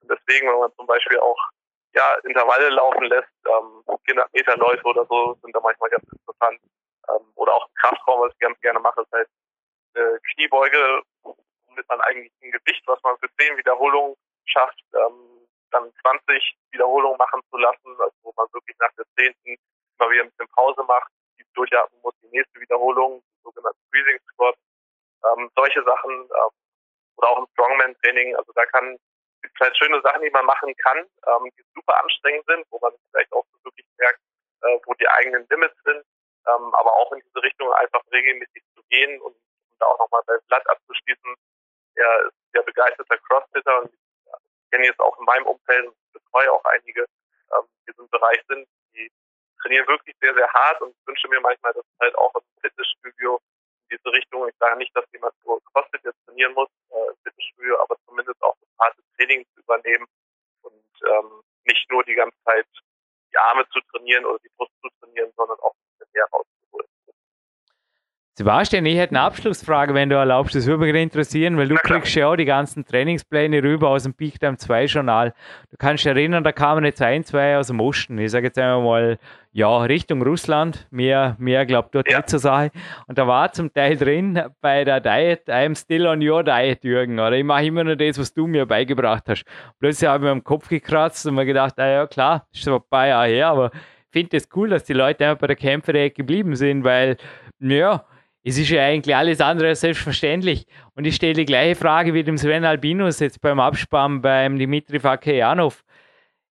Und 0.01 0.11
deswegen, 0.11 0.47
wenn 0.47 0.59
man 0.59 0.73
zum 0.75 0.87
Beispiel 0.87 1.19
auch 1.19 1.37
ja, 1.93 2.15
Intervalle 2.23 2.69
laufen 2.69 3.03
lässt, 3.05 3.29
ähm, 3.47 3.83
400 4.05 4.33
Meter 4.33 4.57
Läufe 4.57 4.83
oder 4.83 5.05
so, 5.05 5.37
sind 5.41 5.55
da 5.55 5.59
manchmal 5.59 5.89
ganz 5.89 6.03
interessant. 6.09 6.59
Ähm, 7.09 7.31
oder 7.35 7.53
auch 7.53 7.67
Kraftraum, 7.75 8.21
was 8.21 8.33
ich 8.33 8.39
ganz 8.39 8.59
gerne 8.61 8.79
mache, 8.79 9.01
ist 9.01 9.11
halt 9.11 9.27
äh, 9.95 10.17
Kniebeuge, 10.33 11.01
womit 11.23 11.89
man 11.89 12.01
eigentlich 12.01 12.31
ein 12.41 12.51
Gewicht, 12.51 12.83
was 12.85 13.01
man 13.03 13.17
für 13.17 13.29
10 13.37 13.57
Wiederholungen 13.57 14.15
schafft, 14.45 14.81
ähm, 14.93 15.47
dann 15.71 15.91
20 16.01 16.57
Wiederholungen 16.71 17.17
machen 17.17 17.41
zu 17.49 17.57
lassen, 17.57 17.95
also 17.99 18.15
wo 18.23 18.33
man 18.35 18.47
wirklich 18.53 18.77
nach 18.79 18.91
der 18.97 19.05
10. 19.17 19.33
immer 19.45 20.09
wieder 20.11 20.23
ein 20.23 20.29
bisschen 20.31 20.51
Pause 20.53 20.83
macht, 20.83 21.11
die 21.37 21.45
durchatmen 21.53 22.01
muss, 22.01 22.13
die 22.23 22.29
nächste 22.29 22.59
Wiederholung, 22.59 23.21
die 23.21 23.41
sogenannten 23.43 23.81
Breathing 23.91 24.19
Squats, 24.33 24.59
ähm, 25.23 25.49
solche 25.55 25.83
Sachen, 25.83 26.11
ähm, 26.11 26.60
oder 27.21 27.29
auch 27.29 27.39
im 27.39 27.47
Strongman-Training, 27.53 28.35
also 28.35 28.51
da 28.53 28.65
kann 28.65 28.97
gibt 29.41 29.59
halt 29.59 29.77
schöne 29.77 30.01
Sachen, 30.01 30.21
die 30.21 30.29
man 30.29 30.45
machen 30.45 30.73
kann, 30.77 30.97
ähm, 30.99 31.49
die 31.57 31.63
super 31.73 32.01
anstrengend 32.01 32.45
sind, 32.45 32.65
wo 32.69 32.79
man 32.79 32.93
vielleicht 33.09 33.31
auch 33.33 33.45
wirklich 33.63 33.85
merkt, 33.97 34.19
äh, 34.61 34.77
wo 34.85 34.93
die 34.95 35.07
eigenen 35.07 35.47
Limits 35.49 35.75
sind, 35.83 36.05
ähm, 36.47 36.73
aber 36.73 36.93
auch 36.93 37.11
in 37.11 37.21
diese 37.21 37.43
Richtung 37.43 37.71
einfach 37.73 38.01
regelmäßig 38.11 38.63
zu 38.75 38.83
gehen 38.89 39.19
und 39.21 39.35
da 39.79 39.87
auch 39.87 39.99
nochmal 39.99 40.21
bei 40.27 40.37
Blatt 40.47 40.67
abzuschließen. 40.69 41.35
Er 41.95 42.25
ist 42.27 42.33
ja 42.53 42.61
begeisterter 42.61 43.17
Crossfitter 43.17 43.81
und 43.81 43.91
ich 43.93 44.71
kenne 44.71 44.85
jetzt 44.85 44.99
auch 44.99 45.17
in 45.19 45.25
meinem 45.25 45.45
Umfeld 45.47 45.87
und 45.87 45.95
betreue 46.13 46.51
auch 46.51 46.63
einige, 46.65 47.01
ähm, 47.01 47.65
die 47.65 47.89
in 47.89 47.93
diesem 47.93 48.09
Bereich 48.09 48.41
sind, 48.47 48.67
die 48.93 49.11
trainieren 49.61 49.87
wirklich 49.87 50.15
sehr, 50.21 50.33
sehr 50.33 50.51
hart 50.53 50.81
und 50.81 50.95
wünsche 51.05 51.27
mir 51.29 51.41
manchmal, 51.41 51.73
dass 51.73 51.85
halt 51.99 52.15
auch 52.15 52.33
im 52.35 52.41
Fitnessstudio 52.61 53.39
diese 53.91 54.11
Richtung, 54.11 54.47
ich 54.47 54.55
sage 54.57 54.77
nicht, 54.77 54.95
dass 54.95 55.05
jemand 55.13 55.33
nur 55.45 55.61
CrossFit 55.71 56.03
jetzt 56.03 56.23
trainieren 56.25 56.53
muss, 56.53 56.69
äh, 56.89 57.13
Fitnessstudio, 57.23 57.79
aber 57.81 57.95
zumindest 58.07 58.41
auch 58.41 58.55
das 58.59 58.69
harte 58.79 59.01
Training 59.17 59.45
zu 59.53 59.59
übernehmen 59.61 60.07
und 60.61 60.85
ähm, 61.05 61.41
nicht 61.65 61.89
nur 61.91 62.03
die 62.03 62.15
ganze 62.15 62.37
Zeit 62.43 62.67
die 63.31 63.37
Arme 63.37 63.67
zu 63.69 63.79
trainieren 63.91 64.25
oder 64.25 64.39
die 64.39 64.51
Brust 64.57 64.71
zu 64.81 64.89
trainieren, 64.99 65.31
sondern 65.35 65.59
auch 65.59 65.73
ein 65.73 65.83
bisschen 65.91 66.11
mehr 66.13 66.27
raus 66.33 66.45
Sebastian, 68.33 68.85
ich 68.85 68.97
hätte 68.97 69.11
eine 69.11 69.25
Abschlussfrage, 69.25 69.93
wenn 69.93 70.09
du 70.09 70.15
erlaubst. 70.15 70.55
Das 70.55 70.65
würde 70.65 70.85
mich 70.85 70.95
interessieren, 70.95 71.57
weil 71.57 71.67
du 71.67 71.75
kriegst 71.75 72.15
ja 72.15 72.29
auch 72.29 72.37
die 72.37 72.45
ganzen 72.45 72.85
Trainingspläne 72.85 73.61
rüber 73.61 73.89
aus 73.89 74.03
dem 74.03 74.13
Peak 74.13 74.39
Time 74.39 74.55
2 74.55 74.85
Journal. 74.85 75.33
Du 75.69 75.75
kannst 75.77 76.05
dich 76.05 76.09
erinnern, 76.09 76.41
da 76.41 76.53
kamen 76.53 76.85
jetzt 76.85 77.01
ein, 77.01 77.25
zwei 77.25 77.57
aus 77.57 77.67
dem 77.67 77.81
Osten. 77.81 78.17
Ich 78.19 78.31
sage 78.31 78.47
jetzt 78.47 78.57
einmal 78.57 78.83
mal, 78.83 79.19
ja, 79.51 79.77
Richtung 79.79 80.21
Russland. 80.21 80.87
Mehr, 80.91 81.35
mehr 81.39 81.65
glaubt 81.65 81.93
dort 81.93 82.09
ja. 82.09 82.19
nicht 82.19 82.29
zur 82.29 82.39
Sache. 82.39 82.71
Und 83.07 83.17
da 83.17 83.27
war 83.27 83.51
zum 83.51 83.73
Teil 83.73 83.97
drin 83.97 84.41
bei 84.61 84.85
der 84.85 85.01
Diet, 85.01 85.49
I'm 85.49 85.77
still 85.77 86.07
on 86.07 86.25
your 86.25 86.41
diet, 86.41 86.85
Jürgen. 86.85 87.19
Oder 87.19 87.33
ich 87.33 87.43
mache 87.43 87.65
immer 87.65 87.83
nur 87.83 87.97
das, 87.97 88.17
was 88.17 88.33
du 88.33 88.47
mir 88.47 88.65
beigebracht 88.65 89.25
hast. 89.27 89.43
Plötzlich 89.81 90.09
habe 90.09 90.23
ich 90.23 90.27
mir 90.27 90.31
am 90.31 90.43
Kopf 90.45 90.69
gekratzt 90.69 91.25
und 91.25 91.35
mir 91.35 91.45
gedacht, 91.45 91.77
ah 91.77 91.87
ja, 91.87 92.07
klar, 92.07 92.47
ist 92.53 92.63
schon 92.63 92.75
ein 92.75 92.81
paar 92.89 93.07
Jahre 93.07 93.27
her, 93.27 93.47
aber 93.49 93.71
ich 93.73 94.11
finde 94.13 94.37
es 94.37 94.43
das 94.43 94.55
cool, 94.55 94.69
dass 94.69 94.85
die 94.85 94.93
Leute 94.93 95.25
einfach 95.25 95.41
bei 95.41 95.47
der 95.47 95.57
Kämpferei 95.57 96.09
geblieben 96.09 96.55
sind, 96.55 96.85
weil, 96.85 97.17
ja, 97.59 98.05
es 98.43 98.57
ist 98.57 98.69
ja 98.69 98.83
eigentlich 98.83 99.15
alles 99.15 99.39
andere 99.39 99.69
als 99.69 99.81
selbstverständlich. 99.81 100.65
Und 100.95 101.05
ich 101.05 101.15
stelle 101.15 101.33
die 101.33 101.45
gleiche 101.45 101.75
Frage 101.75 102.13
wie 102.13 102.23
dem 102.23 102.37
Sven 102.37 102.65
Albinus 102.65 103.19
jetzt 103.19 103.41
beim 103.41 103.59
Abspann 103.59 104.21
beim 104.21 104.57
Dimitri 104.57 104.99
Fakejanov. 104.99 105.83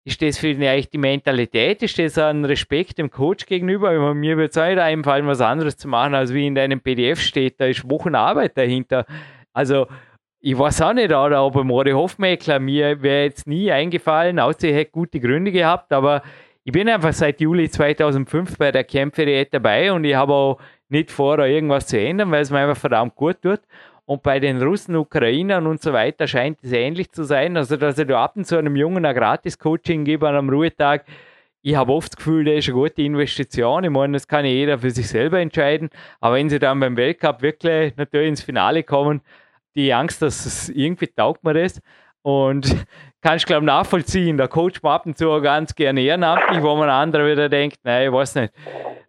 Ist 0.06 0.20
das 0.20 0.38
für 0.38 0.48
ihn 0.48 0.62
eigentlich 0.62 0.90
die 0.90 0.98
Mentalität? 0.98 1.82
Ist 1.82 1.98
das 1.98 2.18
ein 2.18 2.44
Respekt 2.44 2.98
dem 2.98 3.10
Coach 3.10 3.46
gegenüber? 3.46 4.14
Mir 4.14 4.36
wird 4.36 4.50
es 4.50 4.58
auch 4.58 4.66
nicht 4.66 4.78
einfallen, 4.78 5.26
was 5.26 5.40
anderes 5.40 5.76
zu 5.76 5.88
machen, 5.88 6.14
als 6.14 6.32
wie 6.34 6.46
in 6.46 6.54
deinem 6.54 6.80
PDF 6.80 7.20
steht. 7.20 7.58
Da 7.58 7.66
ist 7.66 7.88
Wochenarbeit 7.88 8.56
dahinter. 8.56 9.06
Also, 9.54 9.86
ich 10.40 10.58
weiß 10.58 10.82
auch 10.82 10.92
nicht, 10.92 11.10
oder 11.10 11.42
ob 11.42 11.54
Mori 11.64 11.92
Hofmeckler 11.92 12.58
mir 12.58 13.00
wäre 13.02 13.24
jetzt 13.24 13.46
nie 13.46 13.72
eingefallen, 13.72 14.38
außer 14.38 14.68
er 14.68 14.74
hätte 14.74 14.90
gute 14.90 15.18
Gründe 15.18 15.50
gehabt, 15.50 15.90
aber 15.90 16.22
ich 16.64 16.72
bin 16.72 16.86
einfach 16.88 17.14
seit 17.14 17.40
Juli 17.40 17.70
2005 17.70 18.58
bei 18.58 18.70
der 18.70 18.84
Kämpfe 18.84 19.46
dabei 19.50 19.90
und 19.90 20.04
ich 20.04 20.14
habe 20.14 20.34
auch 20.34 20.58
nicht 20.88 21.10
vor, 21.10 21.38
irgendwas 21.38 21.86
zu 21.86 21.98
ändern, 21.98 22.30
weil 22.30 22.42
es 22.42 22.50
mir 22.50 22.58
einfach 22.58 22.80
verdammt 22.80 23.14
gut 23.14 23.42
tut. 23.42 23.60
Und 24.06 24.22
bei 24.22 24.38
den 24.38 24.62
Russen, 24.62 24.96
Ukrainern 24.96 25.66
und 25.66 25.80
so 25.80 25.92
weiter 25.92 26.26
scheint 26.26 26.58
es 26.62 26.72
ähnlich 26.72 27.10
zu 27.10 27.24
sein. 27.24 27.56
Also, 27.56 27.76
dass 27.76 27.98
ich 27.98 28.06
da 28.06 28.22
ab 28.22 28.36
und 28.36 28.46
zu 28.46 28.56
einem 28.58 28.76
Jungen 28.76 29.04
ein 29.04 29.14
Gratis-Coaching 29.14 30.04
gebe 30.04 30.28
an 30.28 30.36
einem 30.36 30.50
Ruhetag, 30.50 31.04
ich 31.66 31.76
habe 31.76 31.92
oft 31.94 32.12
das 32.12 32.16
Gefühl, 32.18 32.44
das 32.44 32.56
ist 32.56 32.68
eine 32.68 32.74
gute 32.74 33.00
Investition. 33.00 33.84
Ich 33.84 33.90
meine, 33.90 34.12
das 34.12 34.28
kann 34.28 34.44
jeder 34.44 34.78
für 34.78 34.90
sich 34.90 35.08
selber 35.08 35.40
entscheiden. 35.40 35.88
Aber 36.20 36.34
wenn 36.34 36.50
sie 36.50 36.58
dann 36.58 36.78
beim 36.78 36.94
Weltcup 36.98 37.40
wirklich 37.40 37.96
natürlich 37.96 38.28
ins 38.28 38.42
Finale 38.42 38.82
kommen, 38.82 39.22
die 39.74 39.94
Angst, 39.94 40.20
dass 40.20 40.44
es 40.44 40.68
irgendwie 40.68 41.06
taugt 41.06 41.42
mir 41.42 41.54
das. 41.54 41.80
Und 42.24 42.86
glaube 43.20 43.38
ich, 43.44 43.60
nachvollziehen. 43.62 44.38
Der 44.38 44.48
Coach 44.48 44.82
macht 44.82 45.00
ab 45.00 45.06
und 45.06 45.18
zu 45.18 45.40
ganz 45.40 45.74
gerne 45.74 46.00
ehrenamtlich, 46.00 46.62
wo 46.62 46.74
man 46.74 46.88
andere 46.88 47.30
wieder 47.30 47.48
denkt, 47.48 47.78
nein, 47.84 48.06
ich 48.06 48.12
weiß 48.12 48.34
nicht, 48.36 48.52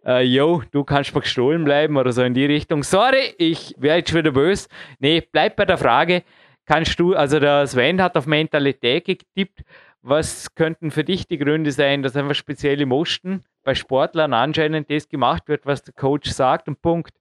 äh, 0.04 0.22
yo, 0.22 0.62
du 0.70 0.84
kannst 0.84 1.14
mal 1.14 1.20
gestohlen 1.20 1.64
bleiben 1.64 1.96
oder 1.96 2.12
so 2.12 2.22
in 2.22 2.34
die 2.34 2.44
Richtung. 2.44 2.82
Sorry, 2.82 3.34
ich 3.38 3.74
werde 3.78 3.98
jetzt 3.98 4.14
wieder 4.14 4.30
böse. 4.30 4.68
Nee, 4.98 5.26
bleib 5.32 5.56
bei 5.56 5.64
der 5.64 5.78
Frage, 5.78 6.24
kannst 6.66 7.00
du, 7.00 7.14
also 7.14 7.40
der 7.40 7.66
Sven 7.66 8.02
hat 8.02 8.16
auf 8.16 8.26
Mentalität 8.26 9.06
getippt, 9.06 9.62
was 10.02 10.54
könnten 10.54 10.90
für 10.90 11.02
dich 11.02 11.26
die 11.26 11.38
Gründe 11.38 11.72
sein, 11.72 12.02
dass 12.02 12.16
einfach 12.16 12.34
speziell 12.34 12.80
im 12.80 12.92
Osten 12.92 13.44
bei 13.64 13.74
Sportlern 13.74 14.34
anscheinend 14.34 14.90
das 14.90 15.08
gemacht 15.08 15.48
wird, 15.48 15.64
was 15.64 15.82
der 15.82 15.94
Coach 15.94 16.30
sagt 16.30 16.68
und 16.68 16.80
Punkt? 16.82 17.12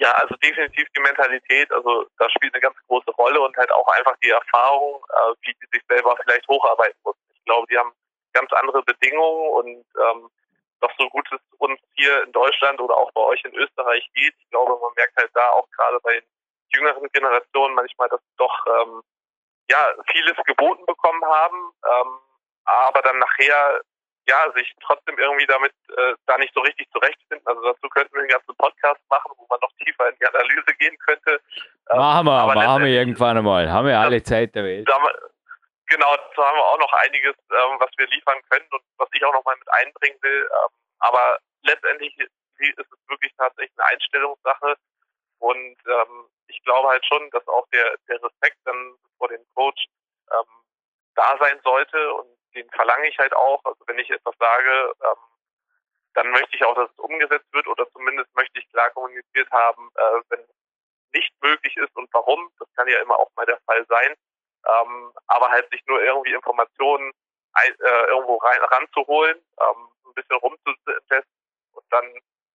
Ja, 0.00 0.12
also 0.12 0.34
definitiv 0.36 0.88
die 0.96 1.00
Mentalität, 1.00 1.70
also 1.72 2.06
das 2.18 2.32
spielt 2.32 2.54
eine 2.54 2.62
ganz 2.62 2.76
große 2.88 3.10
Rolle 3.12 3.38
und 3.38 3.54
halt 3.58 3.70
auch 3.70 3.86
einfach 3.88 4.16
die 4.22 4.30
Erfahrung, 4.30 5.04
äh, 5.10 5.34
wie 5.42 5.52
die 5.52 5.68
sich 5.72 5.82
selber 5.90 6.16
vielleicht 6.22 6.48
hocharbeiten 6.48 6.98
muss. 7.04 7.16
Ich 7.34 7.44
glaube, 7.44 7.66
die 7.70 7.76
haben 7.76 7.92
ganz 8.32 8.50
andere 8.54 8.82
Bedingungen 8.82 9.52
und 9.52 9.84
ähm, 9.98 10.30
doch 10.80 10.90
so 10.98 11.06
gut 11.10 11.28
es 11.32 11.40
uns 11.58 11.78
hier 11.96 12.22
in 12.22 12.32
Deutschland 12.32 12.80
oder 12.80 12.96
auch 12.96 13.12
bei 13.12 13.20
euch 13.20 13.44
in 13.44 13.54
Österreich 13.54 14.08
geht. 14.14 14.34
Ich 14.38 14.48
glaube, 14.48 14.72
man 14.80 14.92
merkt 14.96 15.16
halt 15.18 15.30
da 15.34 15.50
auch 15.50 15.68
gerade 15.76 16.00
bei 16.00 16.14
den 16.14 16.24
jüngeren 16.72 17.06
Generationen 17.12 17.74
manchmal, 17.74 18.08
dass 18.08 18.22
doch 18.38 18.66
ähm, 18.66 19.02
ja 19.70 19.94
vieles 20.10 20.36
geboten 20.46 20.86
bekommen 20.86 21.24
haben, 21.26 21.72
ähm, 21.84 22.18
aber 22.64 23.02
dann 23.02 23.18
nachher 23.18 23.82
ja, 24.30 24.52
sich 24.54 24.72
trotzdem 24.80 25.18
irgendwie 25.18 25.46
damit 25.46 25.72
äh, 25.96 26.14
da 26.26 26.38
nicht 26.38 26.54
so 26.54 26.60
richtig 26.60 26.88
zurechtfinden. 26.92 27.46
Also 27.46 27.62
dazu 27.62 27.88
könnten 27.88 28.14
wir 28.14 28.20
einen 28.20 28.28
ganzen 28.28 28.54
Podcast 28.56 29.00
machen, 29.10 29.32
wo 29.36 29.46
man 29.50 29.58
noch 29.60 29.72
tiefer 29.82 30.08
in 30.08 30.16
die 30.20 30.26
Analyse 30.26 30.72
gehen 30.78 30.96
könnte. 30.98 31.40
Ähm, 31.90 31.98
machen 31.98 32.26
wir, 32.26 32.54
machen 32.54 32.84
wir 32.84 32.92
irgendwann 32.92 33.38
einmal. 33.38 33.70
Haben 33.70 33.88
wir 33.88 33.98
alle 33.98 34.22
Zeit 34.22 34.54
der 34.54 34.64
Welt. 34.64 34.86
genau, 35.86 36.16
dazu 36.16 36.44
haben 36.44 36.56
wir 36.56 36.64
auch 36.64 36.78
noch 36.78 36.92
einiges, 37.04 37.34
ähm, 37.50 37.74
was 37.80 37.90
wir 37.96 38.06
liefern 38.06 38.38
können 38.48 38.68
und 38.70 38.82
was 38.98 39.08
ich 39.12 39.24
auch 39.24 39.32
noch 39.32 39.44
mal 39.44 39.56
mit 39.56 39.68
einbringen 39.72 40.18
will. 40.22 40.48
Ähm, 40.48 40.74
aber 41.00 41.38
letztendlich 41.62 42.16
ist 42.18 42.30
es 42.78 42.86
wirklich 43.08 43.32
tatsächlich 43.36 43.76
eine 43.78 43.88
Einstellungssache. 43.88 44.76
Und 45.38 45.76
ähm, 45.86 46.28
ich 46.46 46.62
glaube 46.62 46.88
halt 46.88 47.04
schon, 47.06 47.28
dass 47.30 47.46
auch 47.48 47.66
der, 47.72 47.96
der 48.08 48.22
Respekt 48.22 48.58
dann 48.64 48.94
vor 49.18 49.28
dem 49.28 49.42
Coach 49.54 49.86
ähm, 50.30 50.50
da 51.16 51.36
sein 51.40 51.58
sollte 51.64 52.14
und 52.14 52.39
den 52.54 52.68
verlange 52.70 53.08
ich 53.08 53.18
halt 53.18 53.34
auch. 53.34 53.64
Also 53.64 53.84
wenn 53.86 53.98
ich 53.98 54.10
etwas 54.10 54.34
sage, 54.38 54.92
ähm, 55.02 55.18
dann 56.14 56.30
möchte 56.30 56.56
ich 56.56 56.64
auch, 56.64 56.74
dass 56.74 56.90
es 56.90 56.98
umgesetzt 56.98 57.52
wird 57.52 57.66
oder 57.66 57.88
zumindest 57.92 58.34
möchte 58.34 58.58
ich 58.58 58.68
klar 58.70 58.90
kommuniziert 58.90 59.50
haben, 59.50 59.90
äh, 59.94 60.20
wenn 60.28 60.44
nicht 61.12 61.32
möglich 61.42 61.76
ist 61.76 61.94
und 61.96 62.08
warum. 62.12 62.50
Das 62.58 62.68
kann 62.74 62.88
ja 62.88 63.00
immer 63.00 63.18
auch 63.18 63.30
mal 63.36 63.46
der 63.46 63.60
Fall 63.60 63.84
sein. 63.88 64.14
Ähm, 64.66 65.12
aber 65.26 65.48
halt 65.48 65.70
sich 65.70 65.84
nur 65.86 66.02
irgendwie 66.02 66.32
Informationen 66.32 67.12
ein, 67.54 67.74
äh, 67.80 68.04
irgendwo 68.06 68.36
rein, 68.36 68.60
ranzuholen, 68.60 69.38
ähm, 69.60 69.88
ein 70.06 70.14
bisschen 70.14 70.36
rumzutesten 70.36 71.24
und 71.72 71.84
dann 71.90 72.04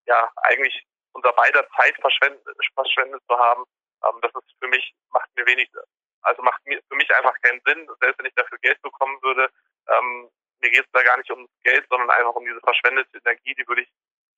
ja 0.05 0.31
eigentlich 0.37 0.85
unser 1.13 1.33
beider 1.33 1.67
Zeit 1.75 1.95
verschwendet, 1.99 2.41
verschwendet 2.75 3.23
zu 3.27 3.37
haben, 3.37 3.63
ähm, 4.05 4.19
das 4.21 4.31
ist 4.35 4.55
für 4.59 4.67
mich, 4.67 4.93
macht 5.11 5.29
mir 5.35 5.45
wenig, 5.45 5.69
also 6.25 6.41
macht 6.41 6.65
mir 6.65 6.81
für 6.89 6.95
mich 6.95 7.09
einfach 7.15 7.35
keinen 7.41 7.61
Sinn, 7.65 7.87
selbst 8.01 8.19
wenn 8.19 8.25
ich 8.25 8.35
dafür 8.35 8.57
Geld 8.59 8.81
bekommen 8.81 9.17
würde, 9.21 9.49
ähm, 9.89 10.29
mir 10.61 10.71
geht 10.71 10.85
es 10.85 10.91
da 10.91 11.03
gar 11.03 11.17
nicht 11.17 11.29
ums 11.31 11.49
Geld, 11.63 11.85
sondern 11.89 12.09
einfach 12.09 12.33
um 12.33 12.45
diese 12.45 12.59
verschwendete 12.61 13.17
Energie, 13.17 13.53
die 13.55 13.67
würde 13.67 13.81
ich 13.81 13.89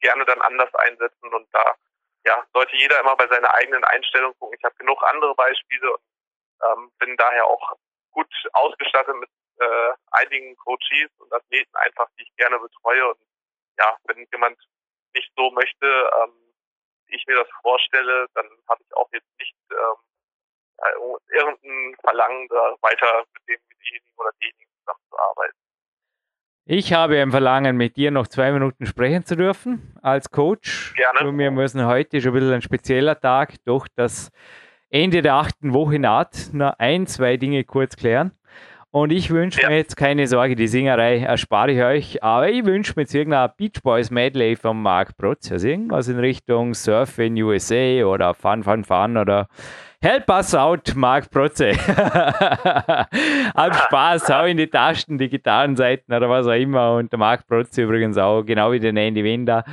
gerne 0.01 0.25
dann 0.25 0.41
anders 0.41 0.73
einsetzen 0.75 1.33
und 1.33 1.47
da 1.53 1.75
ja, 2.25 2.45
sollte 2.53 2.75
jeder 2.75 2.99
immer 2.99 3.15
bei 3.15 3.27
seiner 3.27 3.53
eigenen 3.53 3.83
Einstellung 3.85 4.33
gucken. 4.37 4.57
Ich 4.59 4.63
habe 4.65 4.75
genug 4.75 5.01
andere 5.03 5.33
Beispiele 5.35 5.93
und 5.93 6.01
ähm, 6.65 6.91
bin 6.99 7.15
daher 7.17 7.45
auch 7.45 7.73
gut 8.11 8.31
ausgestattet 8.53 9.15
mit 9.15 9.29
äh, 9.59 9.93
einigen 10.11 10.55
Coaches 10.57 11.09
und 11.19 11.31
Athleten 11.31 11.75
einfach, 11.75 12.07
die 12.17 12.23
ich 12.23 12.35
gerne 12.35 12.59
betreue. 12.59 13.09
Und 13.09 13.19
ja, 13.79 13.97
wenn 14.05 14.27
jemand 14.31 14.59
nicht 15.13 15.31
so 15.35 15.51
möchte, 15.51 15.85
ähm, 15.85 16.33
wie 17.07 17.15
ich 17.15 17.25
mir 17.27 17.37
das 17.37 17.49
vorstelle, 17.61 18.27
dann 18.33 18.49
habe 18.67 18.83
ich 18.83 18.95
auch 18.95 19.09
jetzt 19.13 19.39
nicht 19.39 19.55
ähm, 19.71 19.95
äh, 20.77 21.37
irgendein 21.37 21.95
Verlangen, 22.01 22.47
da 22.49 22.75
weiter 22.81 23.23
mit 23.33 23.59
demjenigen 23.59 24.07
oder 24.17 24.29
denjenigen 24.41 24.71
zusammenzuarbeiten. 24.79 25.57
Ich 26.69 26.91
habe 26.91 27.21
ein 27.21 27.31
Verlangen, 27.31 27.77
mit 27.77 27.95
dir 27.95 28.11
noch 28.11 28.27
zwei 28.27 28.51
Minuten 28.51 28.85
sprechen 28.85 29.23
zu 29.23 29.37
dürfen 29.37 29.97
als 30.01 30.29
Coach. 30.31 30.93
Gerne. 30.95 31.29
Und 31.29 31.37
wir 31.37 31.49
müssen 31.49 31.85
heute 31.85 32.19
schon 32.19 32.31
ein 32.31 32.33
bisschen 32.33 32.53
ein 32.55 32.61
spezieller 32.61 33.17
Tag 33.17 33.53
durch 33.63 33.87
das 33.95 34.31
Ende 34.89 35.21
der 35.21 35.35
achten 35.35 35.73
Woche 35.73 35.97
naht. 35.97 36.49
Nur 36.51 36.77
ein, 36.79 37.07
zwei 37.07 37.37
Dinge 37.37 37.63
kurz 37.63 37.95
klären. 37.95 38.37
Und 38.91 39.11
ich 39.11 39.29
wünsche 39.29 39.61
ja. 39.61 39.69
mir 39.69 39.77
jetzt 39.77 39.95
keine 39.95 40.27
Sorge, 40.27 40.55
die 40.55 40.67
Singerei 40.67 41.19
erspare 41.19 41.71
ich 41.71 41.81
euch, 41.81 42.23
aber 42.23 42.49
ich 42.49 42.65
wünsche 42.65 42.93
mir 42.95 43.03
jetzt 43.03 43.13
irgendein 43.13 43.51
Beach 43.55 43.81
Boys 43.83 44.09
Medley 44.11 44.55
von 44.55 44.81
Mark 44.81 45.15
Protz, 45.17 45.51
also 45.51 45.67
irgendwas 45.67 46.07
in 46.07 46.19
Richtung 46.19 46.73
Surf 46.73 47.19
in 47.19 47.41
USA 47.41 48.03
oder 48.05 48.33
Fun, 48.33 48.63
Fun, 48.63 48.83
Fun 48.83 49.17
oder 49.17 49.47
Help 49.99 50.29
us 50.29 50.53
out, 50.53 50.95
Mark 50.95 51.31
Protze. 51.31 51.71
Hab 53.55 53.75
Spaß, 53.75 54.29
hau 54.29 54.45
in 54.45 54.57
die 54.57 54.67
Tasten, 54.67 55.17
die 55.17 55.27
Gitarrenseiten 55.27 56.13
oder 56.13 56.29
was 56.29 56.45
auch 56.45 56.51
immer 56.51 56.95
und 56.95 57.11
der 57.11 57.17
Mark 57.17 57.47
Protze 57.47 57.81
übrigens 57.81 58.15
auch, 58.17 58.43
genau 58.43 58.71
wie 58.71 58.79
der 58.79 58.95
Andy 58.95 59.23
Winder. 59.23 59.65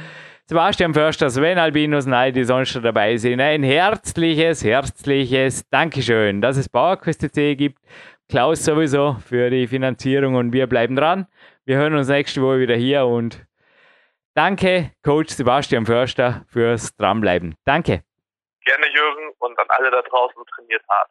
Sebastian 0.47 0.95
Förster, 0.95 1.29
Sven 1.29 1.59
Albinus, 1.59 2.07
nein, 2.07 2.33
die 2.33 2.45
sonst 2.45 2.70
schon 2.70 2.83
dabei 2.83 3.18
sind. 3.18 3.41
Ein 3.41 3.62
herzliches, 3.62 4.64
herzliches 4.64 5.68
Dankeschön, 5.68 6.41
dass 6.41 6.57
es 6.57 6.70
PowerQuest 6.70 7.31
gibt. 7.59 7.79
Klaus 8.29 8.64
sowieso 8.64 9.16
für 9.27 9.51
die 9.51 9.66
Finanzierung 9.66 10.37
und 10.37 10.55
wir 10.55 10.66
bleiben 10.66 10.97
dran. 10.97 11.27
Wir 11.66 11.77
hören 11.77 11.95
uns 11.95 12.09
nächste 12.09 12.41
Woche 12.41 12.61
wieder 12.61 12.77
hier 12.77 13.05
und 13.05 13.47
danke, 14.35 14.91
Coach 15.03 15.35
Sebastian 15.35 15.85
Förster, 15.85 16.45
fürs 16.49 16.97
Dranbleiben. 16.97 17.57
Danke. 17.64 18.03
Gerne, 18.65 18.87
Jürgen, 18.95 19.33
und 19.41 19.59
an 19.59 19.67
alle 19.69 19.91
da 19.91 20.03
draußen 20.03 20.43
trainiert 20.55 20.83
hart. 20.89 21.11